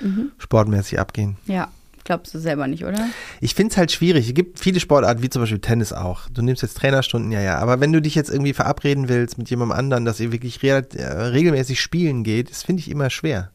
Mhm. 0.00 0.32
sportmäßig 0.38 0.98
abgehen. 0.98 1.36
Ja, 1.46 1.68
glaubst 2.02 2.34
du 2.34 2.38
selber 2.40 2.66
nicht, 2.66 2.84
oder? 2.84 3.06
Ich 3.40 3.54
finde 3.54 3.70
es 3.70 3.76
halt 3.76 3.92
schwierig. 3.92 4.26
Es 4.28 4.34
gibt 4.34 4.58
viele 4.58 4.80
Sportarten, 4.80 5.22
wie 5.22 5.30
zum 5.30 5.42
Beispiel 5.42 5.60
Tennis 5.60 5.92
auch. 5.92 6.28
Du 6.30 6.42
nimmst 6.42 6.62
jetzt 6.62 6.76
Trainerstunden, 6.76 7.30
ja, 7.30 7.40
ja. 7.40 7.58
Aber 7.58 7.78
wenn 7.80 7.92
du 7.92 8.02
dich 8.02 8.14
jetzt 8.16 8.28
irgendwie 8.30 8.52
verabreden 8.54 9.08
willst 9.08 9.38
mit 9.38 9.48
jemandem 9.50 9.78
anderen, 9.78 10.04
dass 10.04 10.18
ihr 10.20 10.32
wirklich 10.32 10.60
re 10.64 10.84
äh, 10.96 11.02
regelmäßig 11.04 11.80
spielen 11.80 12.24
geht, 12.24 12.50
das 12.50 12.64
finde 12.64 12.80
ich 12.80 12.90
immer 12.90 13.08
schwer. 13.08 13.50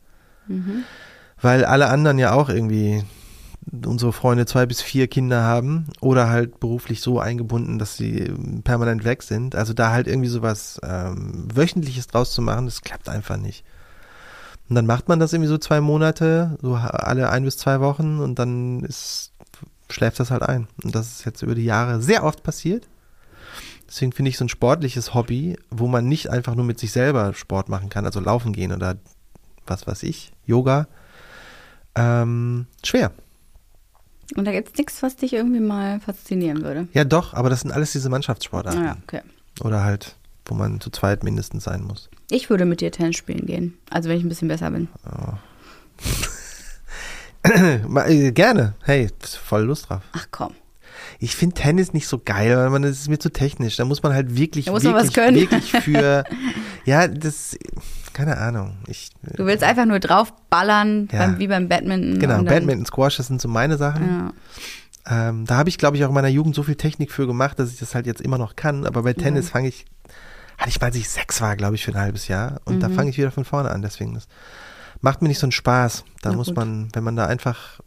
Weil 1.42 1.64
alle 1.66 1.90
anderen 1.90 2.18
ja 2.20 2.32
auch 2.34 2.50
irgendwie 2.50 3.04
unsere 3.86 4.14
Freunde 4.14 4.46
zwei 4.46 4.66
bis 4.66 4.82
vier 4.82 5.08
Kinder 5.08 5.44
haben 5.44 5.88
oder 6.02 6.30
halt 6.30 6.60
beruflich 6.60 7.02
so 7.02 7.20
eingebunden, 7.20 7.80
dass 7.80 7.98
sie 7.98 8.20
ähm, 8.20 8.62
permanent 8.64 9.04
weg 9.04 9.24
sind. 9.24 9.56
Also 9.56 9.74
da 9.74 9.92
halt 9.92 10.08
irgendwie 10.08 10.30
sowas 10.30 10.80
ähm, 10.84 11.48
Wöchentliches 11.54 12.08
draus 12.08 12.32
zu 12.34 12.42
machen, 12.42 12.66
das 12.66 12.82
klappt 12.82 13.10
einfach 13.10 13.38
nicht. 13.38 13.64
Und 14.70 14.76
dann 14.76 14.86
macht 14.86 15.08
man 15.08 15.20
das 15.20 15.34
irgendwie 15.34 15.50
so 15.50 15.58
zwei 15.58 15.82
Monate, 15.82 16.58
so 16.62 16.76
alle 16.76 17.30
ein 17.30 17.44
bis 17.44 17.58
zwei 17.58 17.80
Wochen 17.80 18.20
und 18.20 18.38
dann 18.38 18.82
ist, 18.82 19.32
schläft 19.90 20.20
das 20.20 20.32
halt 20.32 20.44
ein. 20.44 20.68
Und 20.84 20.94
das 20.94 21.08
ist 21.08 21.26
jetzt 21.26 21.42
über 21.42 21.56
die 21.56 21.66
Jahre 21.66 22.02
sehr 22.02 22.24
oft 22.24 22.44
passiert. 22.44 22.88
Deswegen 23.88 24.12
finde 24.12 24.30
ich 24.30 24.38
so 24.38 24.46
ein 24.46 24.50
sportliches 24.50 25.16
Hobby, 25.16 25.58
wo 25.72 25.88
man 25.88 26.08
nicht 26.08 26.30
einfach 26.30 26.54
nur 26.54 26.66
mit 26.66 26.80
sich 26.80 26.92
selber 26.92 27.34
Sport 27.34 27.70
machen 27.70 27.90
kann, 27.90 28.06
also 28.06 28.20
laufen 28.20 28.54
gehen 28.54 28.72
oder 28.72 28.98
was 29.66 29.88
weiß 29.88 30.04
ich, 30.04 30.32
Yoga, 30.46 30.88
ähm, 31.96 32.68
schwer. 32.84 33.12
Und 34.36 34.46
da 34.46 34.52
gibt's 34.52 34.78
nichts, 34.78 35.02
was 35.02 35.16
dich 35.16 35.34
irgendwie 35.34 35.60
mal 35.60 36.00
faszinieren 36.00 36.62
würde. 36.64 36.88
Ja, 36.94 37.04
doch, 37.04 37.34
aber 37.34 37.50
das 37.50 37.62
sind 37.62 37.72
alles 37.72 37.92
diese 37.92 38.10
Mannschaftssportarten. 38.10 38.82
Naja, 38.82 38.98
okay. 39.04 39.22
Oder 39.62 39.84
halt, 39.84 40.16
wo 40.46 40.54
man 40.56 40.80
zu 40.80 40.90
zweit 40.92 41.24
mindestens 41.24 41.64
sein 41.64 41.84
muss. 41.84 42.10
Ich 42.30 42.50
würde 42.50 42.66
mit 42.66 42.80
dir 42.82 42.92
Tennis 42.92 43.18
spielen 43.18 43.46
gehen. 43.48 43.78
Also 43.90 44.08
wenn 44.10 44.18
ich 44.18 44.24
ein 44.24 44.30
bisschen 44.30 44.48
besser 44.48 44.70
bin. 44.72 44.88
Ma- 47.88 48.06
äh, 48.08 48.32
Gerne. 48.32 48.76
Hey, 48.84 49.10
voll 49.22 49.64
Lust 49.64 49.90
drauf. 49.90 50.02
Ach 50.14 50.28
komm. 50.32 50.54
Ich 51.20 51.36
finde 51.36 51.56
Tennis 51.56 51.94
nicht 51.94 52.08
so 52.08 52.20
geil, 52.24 52.56
weil 52.56 52.70
man, 52.70 52.82
das 52.82 52.92
ist 52.92 53.10
mir 53.10 53.20
zu 53.20 53.30
technisch. 53.32 53.78
Da 53.78 53.86
muss 53.86 54.04
man 54.04 54.14
halt 54.14 54.36
wirklich, 54.38 54.66
Da 54.66 54.72
muss 54.72 54.84
man 54.84 54.94
wirklich, 54.94 55.08
was 55.10 55.14
können. 55.16 55.36
wirklich 55.38 55.72
für, 55.72 56.24
ja, 56.86 57.08
das, 57.08 57.58
keine 58.20 58.38
Ahnung. 58.38 58.78
Ich, 58.88 59.12
Du 59.38 59.46
willst 59.46 59.64
einfach 59.64 59.86
nur 59.86 60.00
draufballern, 60.00 61.08
Ja. 61.12 61.20
beim, 61.20 61.40
wie 61.40 61.48
beim 61.48 61.70
Badminton. 61.70 62.20
genau, 62.20 62.44
Badminton, 62.44 62.86
Squash, 62.86 63.16
das 63.18 63.28
sind 63.28 63.40
so 63.40 63.48
meine 63.48 63.78
Sachen. 63.78 64.34
Ja. 65.08 65.30
Ähm, 65.30 65.46
da 65.46 65.56
habe 65.58 65.70
ich, 65.70 65.78
glaube 65.78 65.96
ich, 65.96 66.04
auch 66.04 66.10
in 66.10 66.14
meiner 66.16 66.28
Jugend 66.28 66.54
so 66.54 66.64
viel 66.64 66.76
Technik 66.76 67.12
für 67.12 67.26
gemacht, 67.28 67.58
dass 67.60 67.72
ich 67.72 67.80
das 67.80 67.96
halt 67.96 68.06
jetzt 68.06 68.20
immer 68.22 68.38
noch 68.38 68.56
kann. 68.58 68.86
Aber 68.86 69.04
bei 69.04 69.14
Tennis 69.14 69.50
fange 69.50 69.70
ich, 69.70 69.86
hatte 70.58 70.70
ich 70.70 70.82
mal, 70.82 70.88
als 70.88 70.98
ich 70.98 71.08
sechs 71.10 71.40
war, 71.42 71.56
glaube 71.56 71.76
ich, 71.76 71.86
für 71.86 71.92
ein 71.94 72.00
halbes 72.00 72.28
Jahr. 72.28 72.60
Und 72.66 72.76
Mhm. 72.76 72.80
da 72.82 72.90
fange 72.90 73.10
ich 73.10 73.18
wieder 73.18 73.32
von 73.32 73.46
vorne 73.46 73.72
an. 73.72 73.82
Deswegen, 73.82 74.14
das 74.16 74.28
macht 75.02 75.22
mir 75.22 75.30
nicht 75.30 75.40
so 75.40 75.46
einen 75.46 75.52
Spaß. 75.54 76.04
Da 76.22 76.32
Na 76.32 76.36
muss 76.36 76.48
gut. 76.48 76.58
man, 76.58 76.90
wenn 76.94 77.04
man 77.06 77.16
da 77.16 77.26
einfach 77.26 77.80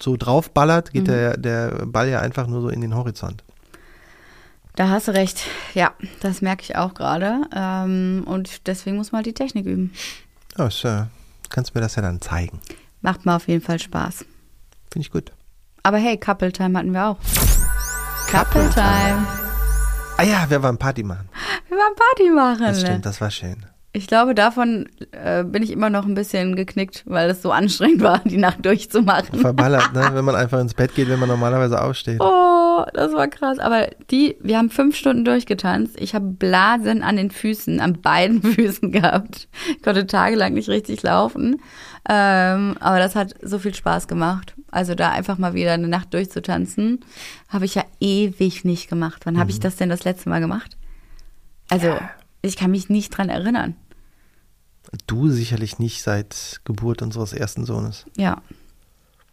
so 0.00 0.16
draufballert, 0.16 0.92
geht 0.92 1.06
der, 1.08 1.36
der 1.36 1.86
Ball 1.86 2.08
ja 2.08 2.20
einfach 2.20 2.46
nur 2.46 2.60
so 2.62 2.68
in 2.68 2.80
den 2.80 2.94
Horizont. 2.94 3.42
Da 4.74 4.88
hast 4.88 5.08
du 5.08 5.12
recht. 5.12 5.44
Ja, 5.74 5.92
das 6.20 6.40
merke 6.40 6.62
ich 6.62 6.76
auch 6.76 6.94
gerade. 6.94 7.42
Ähm, 7.54 8.24
und 8.26 8.66
deswegen 8.66 8.96
muss 8.96 9.12
man 9.12 9.18
halt 9.18 9.26
die 9.26 9.34
Technik 9.34 9.66
üben. 9.66 9.92
Ja, 10.56 10.66
ist, 10.66 10.84
äh, 10.84 11.04
kannst 11.50 11.74
mir 11.74 11.80
das 11.80 11.96
ja 11.96 12.02
dann 12.02 12.20
zeigen. 12.20 12.60
Macht 13.02 13.26
mir 13.26 13.34
auf 13.34 13.48
jeden 13.48 13.62
Fall 13.62 13.78
Spaß. 13.78 14.24
Finde 14.90 15.06
ich 15.06 15.10
gut. 15.10 15.32
Aber 15.82 15.98
hey, 15.98 16.16
Couple 16.16 16.52
Time 16.52 16.78
hatten 16.78 16.92
wir 16.92 17.06
auch. 17.06 17.18
Couple 18.30 18.70
Time. 18.70 19.26
Ah 20.16 20.22
ja, 20.22 20.48
wir 20.48 20.62
waren 20.62 20.78
Party 20.78 21.02
machen. 21.02 21.28
Wir 21.68 21.76
waren 21.76 21.94
Party 21.94 22.30
machen. 22.30 22.64
Das 22.64 22.80
ne? 22.80 22.86
stimmt, 22.86 23.06
das 23.06 23.20
war 23.20 23.30
schön. 23.30 23.66
Ich 23.94 24.06
glaube, 24.06 24.34
davon 24.34 24.88
äh, 25.10 25.44
bin 25.44 25.62
ich 25.62 25.70
immer 25.70 25.90
noch 25.90 26.06
ein 26.06 26.14
bisschen 26.14 26.56
geknickt, 26.56 27.02
weil 27.06 27.28
es 27.28 27.42
so 27.42 27.52
anstrengend 27.52 28.02
war, 28.02 28.20
die 28.24 28.38
Nacht 28.38 28.64
durchzumachen. 28.64 29.40
Verballert, 29.40 29.92
ne? 29.92 30.08
Wenn 30.14 30.24
man 30.24 30.34
einfach 30.34 30.60
ins 30.60 30.72
Bett 30.72 30.94
geht, 30.94 31.08
wenn 31.10 31.18
man 31.18 31.28
normalerweise 31.28 31.82
aufsteht. 31.82 32.18
Oh, 32.20 32.61
das 32.92 33.12
war 33.12 33.28
krass. 33.28 33.58
Aber 33.58 33.88
die, 34.10 34.36
wir 34.40 34.58
haben 34.58 34.70
fünf 34.70 34.96
Stunden 34.96 35.24
durchgetanzt. 35.24 36.00
Ich 36.00 36.14
habe 36.14 36.26
Blasen 36.26 37.02
an 37.02 37.16
den 37.16 37.30
Füßen, 37.30 37.80
an 37.80 38.00
beiden 38.00 38.42
Füßen 38.54 38.92
gehabt. 38.92 39.48
Ich 39.70 39.82
konnte 39.82 40.06
tagelang 40.06 40.54
nicht 40.54 40.68
richtig 40.68 41.02
laufen. 41.02 41.60
Ähm, 42.08 42.76
aber 42.80 42.98
das 42.98 43.14
hat 43.14 43.34
so 43.42 43.58
viel 43.58 43.74
Spaß 43.74 44.08
gemacht. 44.08 44.54
Also 44.70 44.94
da 44.94 45.10
einfach 45.10 45.38
mal 45.38 45.54
wieder 45.54 45.72
eine 45.72 45.88
Nacht 45.88 46.14
durchzutanzen, 46.14 47.00
habe 47.48 47.64
ich 47.64 47.74
ja 47.74 47.84
ewig 48.00 48.64
nicht 48.64 48.88
gemacht. 48.88 49.22
Wann 49.24 49.38
habe 49.38 49.50
ich 49.50 49.60
das 49.60 49.76
denn 49.76 49.88
das 49.88 50.04
letzte 50.04 50.28
Mal 50.28 50.40
gemacht? 50.40 50.76
Also, 51.68 51.96
ich 52.42 52.56
kann 52.56 52.70
mich 52.70 52.88
nicht 52.88 53.16
dran 53.16 53.28
erinnern. 53.28 53.76
Du 55.06 55.28
sicherlich 55.28 55.78
nicht 55.78 56.02
seit 56.02 56.60
Geburt 56.64 57.02
unseres 57.02 57.32
ersten 57.32 57.64
Sohnes. 57.64 58.04
Ja. 58.16 58.42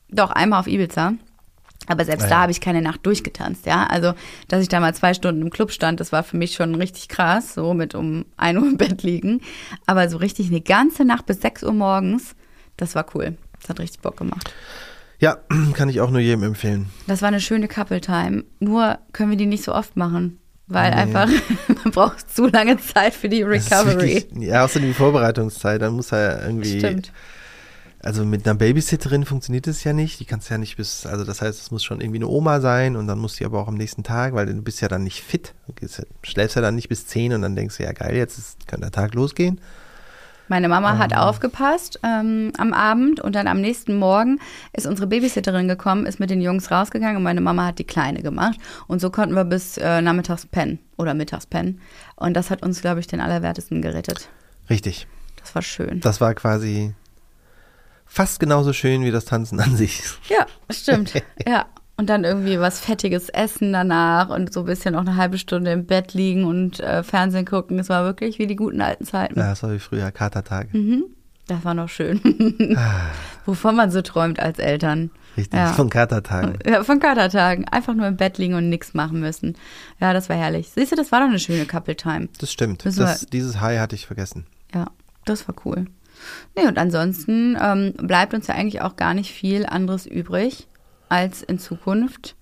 Doch, 0.09 0.31
einmal 0.31 0.59
auf 0.59 0.67
Ibiza. 0.67 1.13
Aber 1.89 2.05
selbst 2.05 2.27
Ah, 2.27 2.29
da 2.29 2.39
habe 2.43 2.51
ich 2.51 2.61
keine 2.61 2.81
Nacht 2.81 3.05
durchgetanzt, 3.05 3.65
ja. 3.65 3.85
Also, 3.87 4.13
dass 4.47 4.61
ich 4.61 4.69
da 4.69 4.79
mal 4.79 4.93
zwei 4.95 5.13
Stunden 5.13 5.41
im 5.41 5.49
Club 5.49 5.71
stand, 5.71 5.99
das 5.99 6.11
war 6.11 6.23
für 6.23 6.37
mich 6.37 6.53
schon 6.53 6.75
richtig 6.75 7.09
krass, 7.09 7.55
so 7.55 7.73
mit 7.73 7.95
um 7.95 8.25
1 8.37 8.57
Uhr 8.59 8.65
im 8.67 8.77
Bett 8.77 9.03
liegen. 9.03 9.41
Aber 9.87 10.07
so 10.07 10.17
richtig 10.17 10.47
eine 10.47 10.61
ganze 10.61 11.03
Nacht 11.03 11.25
bis 11.25 11.41
6 11.41 11.63
Uhr 11.63 11.73
morgens, 11.73 12.35
das 12.77 12.95
war 12.95 13.05
cool. 13.15 13.37
Das 13.59 13.69
hat 13.69 13.79
richtig 13.79 14.01
Bock 14.01 14.17
gemacht. 14.17 14.53
Ja, 15.19 15.37
kann 15.73 15.89
ich 15.89 15.99
auch 15.99 16.11
nur 16.11 16.21
jedem 16.21 16.43
empfehlen. 16.43 16.89
Das 17.07 17.21
war 17.21 17.27
eine 17.27 17.41
schöne 17.41 17.67
Couple 17.67 17.99
Time. 18.01 18.45
Nur 18.59 18.99
können 19.11 19.31
wir 19.31 19.37
die 19.37 19.47
nicht 19.47 19.63
so 19.65 19.73
oft 19.73 19.97
machen, 19.97 20.37
weil 20.67 20.91
Nee. 20.91 20.95
einfach 20.97 21.27
man 21.83 21.91
braucht 21.91 22.33
zu 22.33 22.45
lange 22.47 22.77
Zeit 22.77 23.13
für 23.15 23.27
die 23.29 23.41
Recovery. 23.41 24.23
Wirklich, 24.25 24.27
ja, 24.47 24.63
außerdem 24.63 24.87
die 24.89 24.93
Vorbereitungszeit, 24.93 25.81
dann 25.81 25.93
muss 25.95 26.11
er 26.11 26.45
irgendwie. 26.45 26.77
Stimmt. 26.79 27.11
Also 28.01 28.23
mit 28.23 28.47
einer 28.47 28.57
Babysitterin 28.57 29.25
funktioniert 29.25 29.67
es 29.67 29.83
ja 29.83 29.91
nicht. 29.91 30.19
Die 30.19 30.25
kannst 30.25 30.49
ja 30.49 30.57
nicht 30.57 30.77
bis, 30.77 31.05
also 31.05 31.25
das 31.25 31.41
heißt, 31.41 31.59
es 31.59 31.69
muss 31.69 31.83
schon 31.83 31.99
irgendwie 31.99 32.19
eine 32.19 32.27
Oma 32.27 32.61
sein 32.61 32.95
und 32.95 33.07
dann 33.07 33.19
muss 33.19 33.35
die 33.35 33.45
aber 33.45 33.59
auch 33.59 33.67
am 33.67 33.75
nächsten 33.75 34.03
Tag, 34.03 34.33
weil 34.33 34.45
du 34.45 34.61
bist 34.61 34.79
ja 34.81 34.87
dann 34.87 35.03
nicht 35.03 35.21
fit. 35.21 35.53
Du 35.67 35.87
schläfst 36.23 36.55
ja 36.55 36.61
dann 36.61 36.75
nicht 36.75 36.87
bis 36.87 37.07
10 37.07 37.33
und 37.33 37.41
dann 37.41 37.55
denkst 37.55 37.77
du, 37.77 37.83
ja 37.83 37.91
geil, 37.91 38.15
jetzt 38.15 38.37
ist, 38.37 38.67
kann 38.67 38.79
der 38.79 38.91
Tag 38.91 39.13
losgehen. 39.15 39.59
Meine 40.47 40.67
Mama 40.67 40.97
hat 40.97 41.15
aufgepasst 41.15 41.99
ähm, 42.01 42.51
am 42.57 42.73
Abend 42.73 43.19
und 43.19 43.35
dann 43.35 43.47
am 43.47 43.61
nächsten 43.61 43.95
Morgen 43.95 44.39
ist 44.73 44.87
unsere 44.87 45.05
Babysitterin 45.05 45.67
gekommen, 45.67 46.07
ist 46.07 46.19
mit 46.19 46.31
den 46.31 46.41
Jungs 46.41 46.71
rausgegangen 46.71 47.17
und 47.17 47.23
meine 47.23 47.39
Mama 47.39 47.67
hat 47.67 47.77
die 47.77 47.83
Kleine 47.83 48.23
gemacht. 48.23 48.59
Und 48.87 48.99
so 48.99 49.11
konnten 49.11 49.35
wir 49.35 49.45
bis 49.45 49.77
äh, 49.77 50.01
nachmittags 50.01 50.47
pennen 50.47 50.79
oder 50.97 51.13
mittags 51.13 51.45
pennen. 51.45 51.79
Und 52.15 52.33
das 52.33 52.49
hat 52.49 52.63
uns, 52.63 52.81
glaube 52.81 52.99
ich, 52.99 53.05
den 53.05 53.21
Allerwertesten 53.21 53.83
gerettet. 53.83 54.27
Richtig. 54.71 55.05
Das 55.39 55.53
war 55.53 55.61
schön. 55.61 55.99
Das 55.99 56.19
war 56.19 56.33
quasi 56.33 56.95
fast 58.09 58.39
genauso 58.41 58.73
schön 58.73 59.03
wie 59.05 59.11
das 59.11 59.23
Tanzen 59.25 59.59
an 59.61 59.75
sich. 59.77 60.01
Ja, 60.27 60.45
stimmt. 60.69 61.13
ja. 61.47 61.65
Und 61.95 62.09
dann 62.09 62.23
irgendwie 62.23 62.59
was 62.61 62.79
Fettiges 62.79 63.27
essen 63.29 63.73
danach 63.73 64.29
und 64.29 64.53
so 64.53 64.61
ein 64.61 64.65
bisschen 64.65 64.93
noch 64.93 65.01
eine 65.01 65.17
halbe 65.17 65.37
Stunde 65.37 65.71
im 65.71 65.85
Bett 65.85 66.13
liegen 66.13 66.45
und 66.45 66.79
äh, 66.79 67.03
Fernsehen 67.03 67.45
gucken. 67.45 67.77
Es 67.77 67.89
war 67.89 68.05
wirklich 68.05 68.39
wie 68.39 68.47
die 68.47 68.55
guten 68.55 68.79
alten 68.81 69.03
Zeiten. 69.05 69.37
Ja, 69.37 69.49
das 69.49 69.63
war 69.63 69.73
wie 69.73 69.79
früher, 69.79 70.09
Katertag. 70.11 70.73
Mhm. 70.73 71.03
Das 71.47 71.65
war 71.65 71.73
noch 71.73 71.89
schön. 71.89 72.21
Wovon 73.45 73.75
man 73.75 73.91
so 73.91 74.01
träumt 74.01 74.39
als 74.39 74.59
Eltern. 74.59 75.11
Richtig, 75.35 75.57
Ja. 75.59 75.73
von 75.73 75.89
Katertagen. 75.89 76.57
Ja, 76.65 76.83
von 76.83 76.99
Katertagen. 76.99 77.67
Einfach 77.67 77.93
nur 77.95 78.07
im 78.07 78.15
Bett 78.17 78.37
liegen 78.37 78.53
und 78.53 78.69
nichts 78.69 78.93
machen 78.93 79.19
müssen. 79.19 79.57
Ja, 79.99 80.13
das 80.13 80.29
war 80.29 80.35
herrlich. 80.35 80.69
Siehst 80.73 80.91
du, 80.91 80.95
das 80.95 81.11
war 81.11 81.19
doch 81.21 81.27
eine 81.27 81.39
schöne 81.39 81.65
Couple 81.65 81.95
Time. 81.95 82.29
Das 82.39 82.51
stimmt. 82.51 82.85
Das, 82.85 83.25
dieses 83.25 83.59
High 83.59 83.79
hatte 83.79 83.95
ich 83.95 84.05
vergessen. 84.07 84.45
Ja, 84.73 84.85
das 85.25 85.47
war 85.47 85.55
cool. 85.65 85.85
Nee, 86.55 86.67
und 86.67 86.77
ansonsten 86.77 87.57
ähm, 87.61 87.93
bleibt 87.97 88.33
uns 88.33 88.47
ja 88.47 88.55
eigentlich 88.55 88.81
auch 88.81 88.95
gar 88.95 89.13
nicht 89.13 89.31
viel 89.31 89.65
anderes 89.65 90.05
übrig, 90.05 90.67
als 91.09 91.41
in 91.43 91.59
Zukunft 91.59 92.35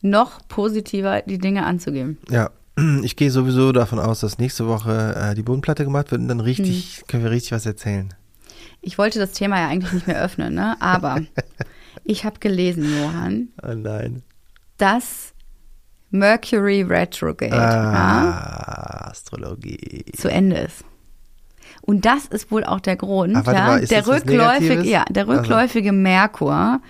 noch 0.00 0.46
positiver 0.48 1.22
die 1.22 1.38
Dinge 1.38 1.64
anzugehen. 1.64 2.18
Ja, 2.30 2.50
ich 3.02 3.16
gehe 3.16 3.30
sowieso 3.30 3.72
davon 3.72 3.98
aus, 3.98 4.20
dass 4.20 4.38
nächste 4.38 4.66
Woche 4.66 5.14
äh, 5.16 5.34
die 5.34 5.42
Bodenplatte 5.42 5.84
gemacht 5.84 6.10
wird 6.10 6.20
und 6.20 6.28
dann 6.28 6.40
richtig, 6.40 6.98
Hm. 6.98 7.06
können 7.08 7.24
wir 7.24 7.30
richtig 7.30 7.52
was 7.52 7.66
erzählen. 7.66 8.12
Ich 8.82 8.98
wollte 8.98 9.18
das 9.18 9.32
Thema 9.32 9.58
ja 9.60 9.68
eigentlich 9.68 9.92
nicht 9.92 10.06
mehr 10.06 10.20
öffnen, 10.22 10.54
ne? 10.54 10.76
aber 10.80 11.20
ich 12.04 12.24
habe 12.24 12.38
gelesen, 12.38 12.84
Johann, 13.00 13.48
Oh 13.62 13.72
nein. 13.74 14.22
dass 14.76 15.32
Mercury 16.10 16.82
Retrograde 16.82 17.56
ja, 17.56 17.92
Ah, 17.92 19.10
Astrologie. 19.10 20.04
zu 20.16 20.30
Ende 20.30 20.56
ist. 20.58 20.84
Und 21.86 22.06
das 22.06 22.24
ist 22.24 22.50
wohl 22.50 22.64
auch 22.64 22.80
der 22.80 22.96
Grund, 22.96 23.36
Ah, 23.36 23.42
warte 23.44 23.58
ja, 23.60 23.66
mal, 23.66 23.84
der 23.84 24.06
rückläufige, 24.06 24.82
ja, 24.88 25.04
der 25.10 25.28
Also. 25.28 25.38
rückläufige 25.40 25.92
Merkur 25.92 26.80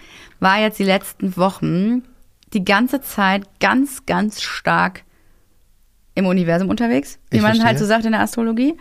war 0.40 0.60
jetzt 0.60 0.78
die 0.78 0.84
letzten 0.84 1.36
Wochen 1.36 2.02
die 2.52 2.64
ganze 2.64 3.00
Zeit 3.00 3.42
ganz, 3.58 4.06
ganz 4.06 4.40
stark 4.40 5.02
im 6.14 6.26
Universum 6.26 6.68
unterwegs, 6.68 7.18
wie 7.30 7.38
Ich 7.38 7.42
man 7.42 7.50
halt 7.52 7.60
verstehe. 7.62 7.78
so 7.80 7.86
sagt 7.86 8.04
in 8.04 8.12
der 8.12 8.20
Astrologie. 8.20 8.76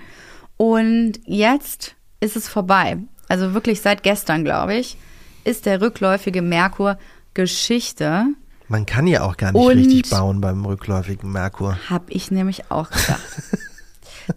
Und 0.58 1.14
jetzt 1.26 1.96
ist 2.20 2.36
es 2.36 2.48
vorbei. 2.48 2.98
Also 3.28 3.56
wirklich 3.56 3.82
seit 3.82 4.04
gestern, 4.04 4.44
glaube 4.44 4.76
ich, 4.76 4.98
ist 5.46 5.66
der 5.66 5.82
rückläufige 5.82 6.44
Merkur 6.44 7.00
Geschichte. 7.34 8.26
Man 8.68 8.86
kann 8.86 9.08
ja 9.08 9.24
auch 9.24 9.36
gar 9.38 9.52
nicht 9.52 9.60
Und- 9.66 9.78
richtig 9.78 10.12
bauen 10.12 10.42
beim 10.42 10.64
rückläufigen 10.64 11.32
Merkur. 11.32 11.78
Hab 11.90 12.04
ich 12.10 12.30
nämlich 12.30 12.70
auch 12.70 12.92
gedacht. 12.92 13.20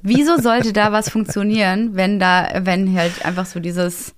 Wieso 0.02 0.38
sollte 0.40 0.72
da 0.72 0.92
was 0.92 1.08
funktionieren, 1.10 1.90
wenn 1.94 2.18
da, 2.18 2.48
wenn 2.62 2.96
halt 2.98 3.24
einfach 3.24 3.46
so 3.46 3.60
dieses 3.60 4.14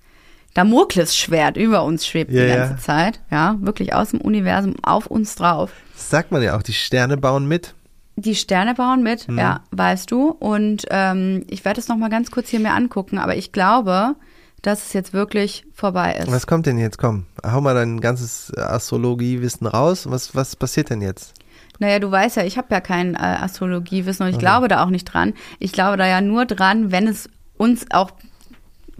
Damoklesschwert 0.53 1.57
über 1.57 1.83
uns 1.83 2.05
schwebt 2.05 2.31
Ja, 2.31 2.41
die 2.43 2.49
ja. 2.49 2.55
ganze 2.67 2.83
Zeit? 2.83 3.19
Ja, 3.31 3.55
wirklich 3.61 3.93
aus 3.93 4.09
dem 4.11 4.21
Universum 4.21 4.75
auf 4.81 5.07
uns 5.07 5.35
drauf. 5.35 5.71
Das 5.93 6.09
sagt 6.09 6.31
man 6.31 6.41
ja 6.41 6.57
auch, 6.57 6.63
die 6.63 6.73
Sterne 6.73 7.17
bauen 7.17 7.47
mit. 7.47 7.75
Die 8.15 8.35
Sterne 8.35 8.73
bauen 8.73 9.01
mit, 9.03 9.27
Mhm. 9.29 9.37
ja, 9.37 9.61
weißt 9.71 10.11
du. 10.11 10.29
Und 10.29 10.85
ähm, 10.89 11.45
ich 11.47 11.63
werde 11.63 11.79
es 11.79 11.87
noch 11.87 11.95
mal 11.97 12.09
ganz 12.09 12.31
kurz 12.31 12.49
hier 12.49 12.59
mir 12.59 12.73
angucken, 12.73 13.17
aber 13.17 13.37
ich 13.37 13.51
glaube, 13.51 14.15
dass 14.61 14.87
es 14.87 14.93
jetzt 14.93 15.13
wirklich 15.13 15.65
vorbei 15.73 16.15
ist. 16.15 16.29
Was 16.29 16.45
kommt 16.45 16.65
denn 16.65 16.77
jetzt? 16.77 16.97
Komm, 16.97 17.25
hau 17.45 17.61
mal 17.61 17.73
dein 17.75 18.01
ganzes 18.01 18.51
Astrologiewissen 18.57 19.67
raus. 19.67 20.09
Was, 20.09 20.35
was 20.35 20.57
passiert 20.57 20.89
denn 20.89 21.01
jetzt? 21.01 21.33
Naja, 21.79 21.99
du 21.99 22.11
weißt 22.11 22.37
ja, 22.37 22.43
ich 22.43 22.57
habe 22.57 22.67
ja 22.71 22.81
kein 22.81 23.15
äh, 23.15 23.17
Astrologiewissen 23.17 24.25
und 24.25 24.31
ich 24.33 24.39
glaube 24.39 24.67
da 24.67 24.83
auch 24.83 24.89
nicht 24.89 25.05
dran. 25.05 25.33
Ich 25.59 25.71
glaube 25.71 25.97
da 25.97 26.07
ja 26.07 26.21
nur 26.21 26.45
dran, 26.45 26.91
wenn 26.91 27.07
es 27.07 27.29
uns 27.57 27.85
auch 27.91 28.11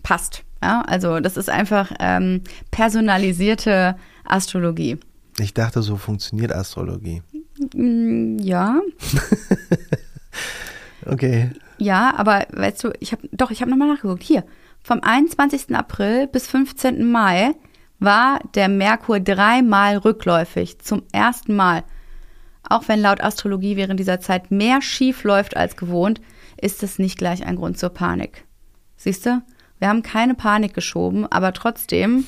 passt. 0.03 0.43
Ja, 0.63 0.81
also 0.81 1.19
das 1.19 1.37
ist 1.37 1.49
einfach 1.49 1.91
ähm, 1.99 2.41
personalisierte 2.71 3.95
Astrologie. 4.25 4.97
Ich 5.39 5.53
dachte, 5.53 5.81
so 5.81 5.95
funktioniert 5.97 6.53
Astrologie. 6.53 7.21
Mm, 7.73 8.37
Ja, 8.39 8.79
Okay. 11.05 11.49
ja, 11.77 12.13
aber 12.17 12.45
weißt 12.51 12.83
du, 12.83 12.91
ich 12.99 13.11
habe 13.13 13.27
doch, 13.31 13.51
ich 13.51 13.61
habe 13.61 13.71
nochmal 13.71 13.87
nachgeguckt. 13.87 14.23
Hier, 14.23 14.43
vom 14.83 15.01
21. 15.01 15.75
April 15.75 16.27
bis 16.27 16.47
15. 16.47 17.09
Mai 17.09 17.53
war 17.99 18.39
der 18.55 18.69
Merkur 18.69 19.19
dreimal 19.19 19.97
rückläufig, 19.97 20.79
zum 20.79 21.03
ersten 21.11 21.55
Mal. 21.55 21.83
Auch 22.69 22.87
wenn 22.87 23.01
laut 23.01 23.21
Astrologie 23.21 23.75
während 23.75 23.99
dieser 23.99 24.19
Zeit 24.19 24.51
mehr 24.51 24.81
schief 24.81 25.23
läuft 25.23 25.57
als 25.57 25.75
gewohnt, 25.75 26.21
ist 26.61 26.83
es 26.83 26.99
nicht 26.99 27.17
gleich 27.17 27.45
ein 27.45 27.55
Grund 27.55 27.77
zur 27.77 27.89
Panik. 27.89 28.45
Siehst 28.95 29.25
du? 29.25 29.41
Wir 29.79 29.87
haben 29.87 30.03
keine 30.03 30.35
Panik 30.35 30.73
geschoben, 30.73 31.25
aber 31.31 31.53
trotzdem 31.53 32.25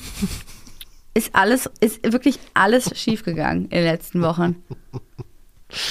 ist 1.14 1.34
alles, 1.34 1.70
ist 1.80 2.12
wirklich 2.12 2.38
alles 2.54 2.98
schiefgegangen 2.98 3.64
in 3.64 3.70
den 3.70 3.84
letzten 3.84 4.22
Wochen. 4.22 4.56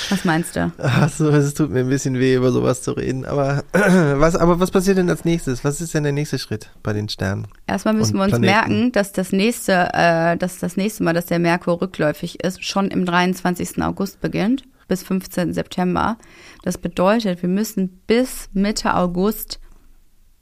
Was 0.10 0.26
meinst 0.26 0.56
du? 0.56 0.72
Ach 0.78 1.10
so, 1.10 1.30
es 1.30 1.54
tut 1.54 1.72
mir 1.72 1.82
ein 1.82 1.90
bisschen 1.90 2.20
weh, 2.20 2.36
über 2.36 2.52
sowas 2.52 2.82
zu 2.82 2.92
reden. 2.92 3.26
Aber 3.26 3.64
was, 3.74 4.36
aber 4.36 4.60
was 4.60 4.72
passiert 4.72 4.98
denn 4.98 5.10
als 5.10 5.26
nächstes? 5.26 5.64
Was 5.64 5.82
ist 5.82 5.94
denn 5.94 6.04
der 6.04 6.12
nächste 6.12 6.40
Schritt 6.40 6.70
bei 6.84 6.94
den 6.94 7.10
Sternen? 7.10 7.48
Erstmal 7.68 7.94
müssen 7.94 8.16
wir 8.16 8.24
uns 8.24 8.32
Planeten. 8.32 8.52
merken, 8.52 8.92
dass 8.92 9.12
das 9.12 9.32
nächste, 9.32 9.90
äh, 9.94 10.38
dass 10.38 10.60
das 10.60 10.78
nächste 10.78 11.04
Mal, 11.04 11.14
dass 11.14 11.26
der 11.26 11.40
Merkur 11.40 11.82
rückläufig 11.82 12.44
ist, 12.44 12.64
schon 12.64 12.90
im 12.90 13.06
23. 13.06 13.82
August 13.82 14.22
beginnt, 14.22 14.64
bis 14.88 15.04
15. 15.04 15.54
September. 15.54 16.18
Das 16.64 16.78
bedeutet, 16.78 17.42
wir 17.42 17.50
müssen 17.50 18.02
bis 18.08 18.50
Mitte 18.54 18.96
August 18.96 19.60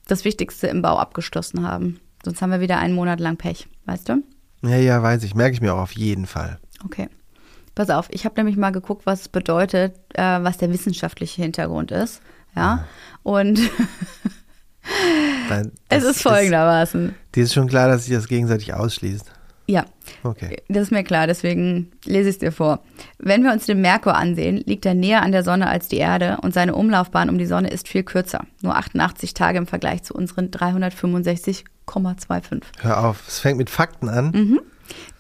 das 0.08 0.26
Wichtigste 0.26 0.68
im 0.68 0.82
Bau 0.82 0.98
abgeschlossen 0.98 1.68
haben. 1.68 2.00
Sonst 2.26 2.42
haben 2.42 2.52
wir 2.52 2.60
wieder 2.60 2.80
einen 2.80 2.96
Monat 2.96 3.20
lang 3.20 3.38
Pech, 3.38 3.68
weißt 3.86 4.10
du? 4.10 4.24
Ja, 4.64 4.76
ja, 4.76 5.02
weiß 5.02 5.24
ich. 5.24 5.36
Merke 5.36 5.54
ich 5.54 5.62
mir 5.62 5.74
auch 5.74 5.80
auf 5.80 5.94
jeden 5.94 6.26
Fall. 6.26 6.60
Okay. 6.84 7.08
Pass 7.80 7.90
auf, 7.92 8.08
ich 8.12 8.26
habe 8.26 8.36
nämlich 8.36 8.58
mal 8.58 8.72
geguckt, 8.72 9.06
was 9.06 9.22
es 9.22 9.30
bedeutet, 9.30 9.96
äh, 10.16 10.44
was 10.44 10.58
der 10.58 10.70
wissenschaftliche 10.70 11.42
Hintergrund 11.42 11.92
ist. 11.92 12.20
Ja. 12.54 12.84
Und 13.24 13.58
Nein, 15.50 15.72
es 15.90 16.04
ist 16.04 16.22
folgendermaßen. 16.22 17.16
Dir 17.36 17.44
ist 17.46 17.54
schon 17.54 17.70
klar, 17.70 17.88
dass 17.88 18.04
sich 18.04 18.14
das 18.14 18.28
gegenseitig 18.28 18.74
ausschließt. 18.74 19.32
Ja, 19.68 19.86
Okay. 20.24 20.58
das 20.68 20.84
ist 20.84 20.92
mir 20.92 21.06
klar, 21.06 21.26
deswegen 21.26 21.90
lese 22.04 22.28
ich 22.28 22.36
es 22.36 22.40
dir 22.40 22.52
vor. 22.52 22.84
Wenn 23.18 23.44
wir 23.44 23.54
uns 23.54 23.66
den 23.66 23.80
Merkur 23.80 24.14
ansehen, 24.14 24.58
liegt 24.66 24.86
er 24.86 24.94
näher 24.94 25.22
an 25.22 25.32
der 25.32 25.46
Sonne 25.46 25.70
als 25.70 25.88
die 25.88 26.00
Erde 26.00 26.40
und 26.42 26.54
seine 26.54 26.76
Umlaufbahn 26.76 27.30
um 27.30 27.38
die 27.38 27.46
Sonne 27.46 27.70
ist 27.70 27.88
viel 27.88 28.04
kürzer. 28.04 28.44
Nur 28.62 28.76
88 28.76 29.34
Tage 29.34 29.58
im 29.58 29.68
Vergleich 29.68 30.04
zu 30.04 30.14
unseren 30.16 30.52
365,25. 30.52 32.62
Hör 32.82 33.06
auf. 33.06 33.24
Es 33.26 33.40
fängt 33.40 33.58
mit 33.58 33.70
Fakten 33.70 34.10
an. 34.10 34.32
Mhm. 34.32 34.60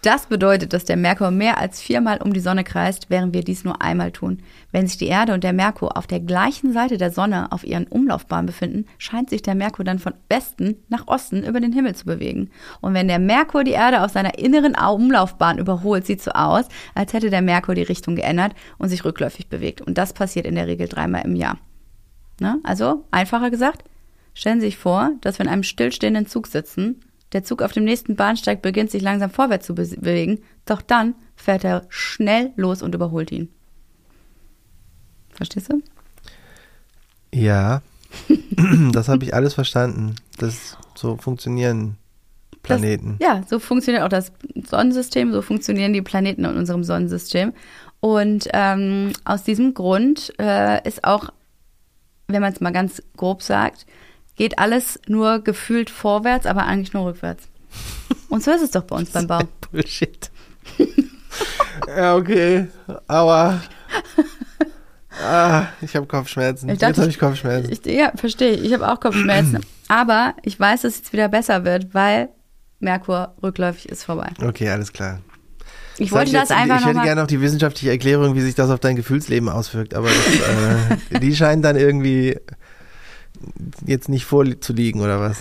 Das 0.02 0.28
bedeutet, 0.28 0.72
dass 0.72 0.86
der 0.86 0.96
Merkur 0.96 1.30
mehr 1.30 1.58
als 1.58 1.82
viermal 1.82 2.22
um 2.22 2.32
die 2.32 2.40
Sonne 2.40 2.64
kreist, 2.64 3.10
während 3.10 3.34
wir 3.34 3.44
dies 3.44 3.66
nur 3.66 3.82
einmal 3.82 4.12
tun. 4.12 4.42
Wenn 4.72 4.88
sich 4.88 4.98
die 4.98 5.08
Erde 5.08 5.34
und 5.34 5.44
der 5.44 5.52
Merkur 5.52 5.98
auf 5.98 6.08
der 6.08 6.22
gleichen 6.22 6.72
Seite 6.72 6.98
der 6.98 7.12
Sonne 7.12 7.52
auf 7.52 7.66
ihren 7.66 7.86
Umlaufbahnen 7.88 8.46
befinden, 8.46 8.86
scheint 8.98 9.30
sich 9.30 9.42
der 9.42 9.56
Merkur 9.56 9.84
dann 9.84 10.00
von 10.00 10.14
Westen 10.30 10.78
nach 10.88 11.08
Osten 11.08 11.44
über 11.44 11.60
den 11.60 11.74
Himmel 11.74 11.96
zu 11.96 12.06
bewegen. 12.06 12.50
Und 12.80 12.94
wenn 12.94 13.10
der 13.10 13.20
Merkur 13.20 13.66
die 13.66 13.72
Erde 13.72 14.02
auf 14.04 14.12
seiner 14.12 14.40
inneren 14.40 14.76
Umlaufbahn 14.76 15.58
überholt, 15.58 16.06
sieht 16.06 16.22
so 16.22 16.32
aus, 16.32 16.66
als 16.96 17.12
hätte 17.12 17.30
der 17.30 17.42
Merkur 17.42 17.76
die 17.76 17.84
Richtung 17.84 18.16
geändert 18.16 18.54
und 18.78 18.88
sich 18.88 19.04
rückläufig 19.04 19.50
bewegt. 19.50 19.82
Und 19.82 19.98
das 19.98 20.14
passiert 20.14 20.46
in 20.46 20.56
der 20.56 20.68
Regel 20.68 20.88
dreimal 20.88 21.26
im 21.26 21.36
Jahr. 21.36 21.58
Ne? 22.40 22.60
Also, 22.64 23.06
einfacher 23.12 23.50
gesagt, 23.50 23.84
stellen 24.34 24.62
Sie 24.62 24.68
sich 24.68 24.78
vor, 24.78 25.12
dass 25.20 25.40
wir 25.40 25.46
in 25.46 25.52
einem 25.52 25.64
stillstehenden 25.64 26.26
Zug 26.26 26.48
sitzen 26.48 27.02
der 27.34 27.44
Zug 27.44 27.62
auf 27.62 27.72
dem 27.72 27.84
nächsten 27.84 28.16
Bahnsteig 28.16 28.62
beginnt 28.62 28.92
sich 28.92 29.02
langsam 29.02 29.30
vorwärts 29.30 29.68
zu 29.68 29.76
be 29.76 29.86
bewegen, 29.86 30.40
doch 30.66 30.82
dann 30.82 31.16
fährt 31.36 31.64
er 31.64 31.86
schnell 31.90 32.52
los 32.56 32.82
und 32.82 32.96
überholt 32.96 33.32
ihn. 33.32 33.50
Verstehst 35.32 35.72
du? 35.72 35.82
Ja. 37.34 37.82
das 38.92 39.08
habe 39.08 39.24
ich 39.24 39.34
alles 39.34 39.54
verstanden. 39.54 40.16
Das 40.38 40.78
so 40.96 41.18
funktionieren 41.18 41.98
Planeten. 42.64 43.18
Das, 43.20 43.28
ja, 43.28 43.44
so 43.48 43.60
funktioniert 43.60 44.04
auch 44.04 44.10
das 44.10 44.32
Sonnensystem, 44.68 45.32
so 45.32 45.42
funktionieren 45.42 45.94
die 45.94 46.02
Planeten 46.02 46.46
in 46.46 46.58
unserem 46.58 46.84
Sonnensystem. 46.84 47.54
Und 48.00 48.48
ähm, 48.54 49.14
aus 49.24 49.44
diesem 49.44 49.74
Grund 49.74 50.34
äh, 50.40 50.86
ist 50.88 51.04
auch, 51.04 51.30
wenn 52.28 52.42
man 52.42 52.54
es 52.54 52.60
mal 52.60 52.72
ganz 52.72 53.02
grob 53.16 53.42
sagt, 53.42 53.86
geht 54.40 54.58
alles 54.58 54.98
nur 55.06 55.44
gefühlt 55.44 55.90
vorwärts, 55.90 56.46
aber 56.46 56.66
eigentlich 56.66 56.94
nur 56.94 57.06
rückwärts. 57.06 57.44
Und 58.30 58.42
so 58.42 58.52
ist 58.52 58.62
es 58.62 58.72
doch 58.72 58.84
bei 58.84 58.96
uns 58.96 59.10
beim 59.12 59.28
Bau. 59.28 59.42
Bullshit. 59.70 60.32
ja, 61.88 62.16
okay. 62.16 62.68
Aua. 63.10 63.62
Ah, 65.22 65.66
ich 65.82 65.94
habe 65.94 66.06
Kopfschmerzen. 66.06 66.70
Ich 66.70 66.78
dachte, 66.78 66.92
Jetzt 66.92 67.00
habe 67.00 67.10
ich 67.10 67.20
Kopfschmerzen. 67.20 67.70
Ich, 67.70 67.86
ja, 67.86 68.14
verstehe. 68.16 68.54
Ich 68.54 68.74
habe 68.74 68.90
auch 68.90 69.02
Kopfschmerzen. 69.02 69.60
aber 69.90 70.36
ich 70.44 70.58
weiß, 70.58 70.84
dass 70.84 70.94
es 70.94 71.00
jetzt 71.00 71.14
wieder 71.14 71.28
besser 71.28 71.66
wird, 71.66 71.94
weil 71.94 72.30
Merkur 72.80 73.36
rückläufig 73.44 73.90
ist 73.90 74.06
vorbei. 74.06 74.30
Okay, 74.42 74.70
alles 74.70 74.94
klar. 74.94 75.20
Ich 75.98 76.14
wollte 76.14 76.32
das 76.32 76.44
jetzt, 76.44 76.52
einfach 76.54 76.80
Ich 76.80 76.86
hätte 76.86 76.94
noch 76.94 77.02
mal, 77.02 77.04
gerne 77.04 77.22
noch 77.22 77.28
die 77.28 77.42
wissenschaftliche 77.42 77.92
Erklärung, 77.92 78.36
wie 78.36 78.42
sich 78.42 78.56
das 78.56 78.70
auf 78.70 78.80
dein 78.80 78.96
Gefühlsleben 78.96 79.50
auswirkt, 79.50 79.94
aber 79.94 80.08
das, 80.08 81.16
äh, 81.16 81.20
die 81.20 81.36
scheint 81.36 81.66
dann 81.66 81.76
irgendwie 81.76 82.38
jetzt 83.86 84.10
nicht 84.10 84.26
vorzuliegen 84.26 85.02
oder 85.02 85.20
was? 85.20 85.38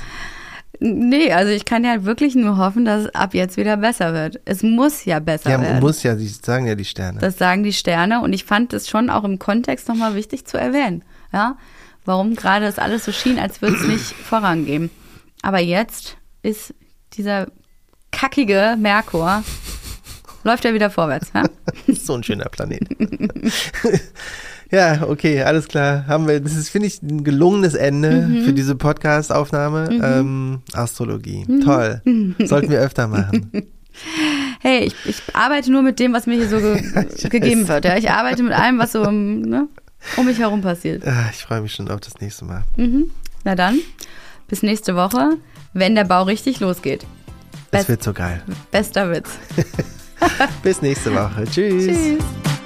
Nee, 0.80 1.32
also 1.32 1.51
ich 1.51 1.64
kann 1.64 1.82
ja 1.84 2.05
wirklich 2.05 2.36
nur 2.36 2.57
hoffen, 2.57 2.84
dass 2.84 3.07
es 3.07 3.14
ab 3.14 3.34
jetzt 3.34 3.57
wieder 3.57 3.76
besser 3.76 4.12
wird. 4.12 4.40
Es 4.44 4.62
muss 4.62 5.05
ja 5.05 5.18
besser 5.18 5.51
Ja, 5.51 5.61
werden. 5.61 5.80
muss 5.80 6.05
ja, 6.05 6.14
die 6.14 6.28
sagen 6.28 6.66
ja 6.66 6.76
die 6.76 6.84
Sterne. 6.84 7.18
Das 7.18 7.36
sagen 7.36 7.64
die 7.64 7.72
Sterne 7.72 8.20
und 8.20 8.32
ich 8.32 8.44
fand 8.44 8.72
es 8.72 8.88
schon 8.88 9.11
auch 9.11 9.24
im 9.24 9.40
Kontext 9.40 9.88
nochmal 9.88 10.14
wichtig 10.14 10.44
zu 10.46 10.57
erwähnen. 10.57 11.03
Ja, 11.32 11.57
warum 12.05 12.36
gerade 12.36 12.64
das 12.66 12.78
alles 12.78 13.05
so 13.05 13.12
schien, 13.12 13.38
als 13.40 13.61
würde 13.61 13.76
es 13.76 13.86
nicht 13.86 14.03
vorangehen. 14.24 14.90
Aber 15.42 15.59
jetzt 15.59 16.16
ist 16.42 16.74
dieser 17.14 17.49
kackige 18.12 18.76
Merkur, 18.78 19.42
läuft 20.44 20.64
er 20.64 20.74
wieder 20.74 20.90
vorwärts. 20.90 21.32
Ja? 21.34 21.42
so 21.94 22.14
ein 22.14 22.22
schöner 22.22 22.46
Planet. 22.51 22.82
ja, 24.71 25.03
okay, 25.09 25.43
alles 25.43 25.69
klar. 25.69 26.07
Haben 26.07 26.27
wir, 26.29 26.41
das 26.41 26.55
ist, 26.55 26.69
finde 26.71 26.89
ich, 26.89 27.03
ein 27.03 27.25
gelungenes 27.25 27.75
Ende 27.75 28.27
Mhm. 28.29 28.45
für 28.45 28.53
diese 28.53 28.75
Podcast-Aufnahme. 28.75 29.89
Ähm, 30.03 30.61
Astrologie. 30.73 31.45
Mhm. 31.49 31.61
Toll. 31.62 32.03
Sollten 32.45 32.71
wir 32.71 32.81
öfter 32.81 33.07
machen. 33.09 33.51
Hey, 34.61 34.85
ich, 34.85 34.95
ich 35.07 35.23
arbeite 35.35 35.71
nur 35.73 35.83
mit 35.83 35.99
dem, 35.99 36.12
was 36.12 36.27
mir 36.27 36.35
hier 36.37 36.49
so 36.49 36.59
ge 36.61 37.29
gegeben 37.31 37.66
wird. 37.69 37.85
Ja? 37.85 37.97
Ich 37.97 38.11
arbeite 38.11 38.43
mit 38.43 38.53
allem, 38.53 38.79
was 38.79 38.93
so 38.93 39.03
um, 39.07 39.41
ne, 39.43 39.66
um 40.16 40.27
mich 40.27 40.39
herum 40.39 40.61
passiert. 40.62 41.07
Ah, 41.07 41.29
Ich 41.33 41.43
freue 41.43 41.61
mich 41.62 41.73
schon 41.73 41.89
auf 41.91 42.01
das 42.01 42.21
nächste 42.21 42.45
Mal. 42.45 42.62
Mhm. 42.77 43.11
Na 43.45 43.55
dann, 43.55 43.79
bis 44.49 44.62
nächste 44.62 44.95
Woche, 44.97 45.31
wenn 45.73 45.95
der 45.95 46.05
Bau 46.05 46.23
richtig 46.25 46.61
losgeht. 46.61 47.07
Das 47.71 47.81
Best- 47.83 47.89
wird 47.89 48.03
so 48.03 48.12
geil. 48.12 48.43
Bester 48.71 49.11
Witz. 49.11 49.31
Bis 50.64 50.83
nächste 50.83 51.14
Woche. 51.14 51.45
Tschüss. 51.51 51.87
Tschüss. 51.87 52.58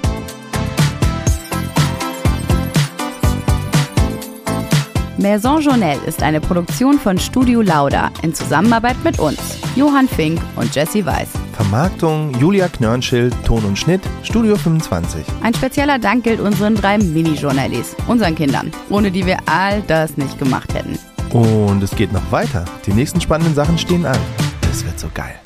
Maison 5.23 5.61
Journelle 5.61 6.01
ist 6.05 6.21
eine 6.21 6.41
Produktion 6.41 6.99
von 6.99 7.17
Studio 7.17 7.61
Lauda 7.61 8.11
in 8.23 8.35
Zusammenarbeit 8.35 9.01
mit 9.05 9.19
uns, 9.19 9.57
Johann 9.73 10.05
Fink 10.05 10.41
und 10.57 10.75
Jesse 10.75 11.05
Weiß. 11.05 11.29
Vermarktung 11.53 12.33
Julia 12.41 12.67
Knörnschild, 12.67 13.33
Ton 13.45 13.63
und 13.63 13.79
Schnitt, 13.79 14.01
Studio 14.23 14.57
25. 14.57 15.23
Ein 15.41 15.53
spezieller 15.53 15.97
Dank 15.97 16.25
gilt 16.25 16.41
unseren 16.41 16.75
drei 16.75 16.97
Mini-Journallis, 16.97 17.95
unseren 18.09 18.35
Kindern, 18.35 18.69
ohne 18.89 19.11
die 19.11 19.25
wir 19.25 19.37
all 19.45 19.81
das 19.83 20.17
nicht 20.17 20.37
gemacht 20.39 20.73
hätten. 20.73 20.99
Und 21.29 21.81
es 21.81 21.95
geht 21.95 22.11
noch 22.11 22.29
weiter. 22.29 22.65
Die 22.85 22.91
nächsten 22.91 23.21
spannenden 23.21 23.55
Sachen 23.55 23.77
stehen 23.77 24.05
an. 24.05 24.19
Das 24.61 24.83
wird 24.83 24.99
so 24.99 25.07
geil. 25.13 25.39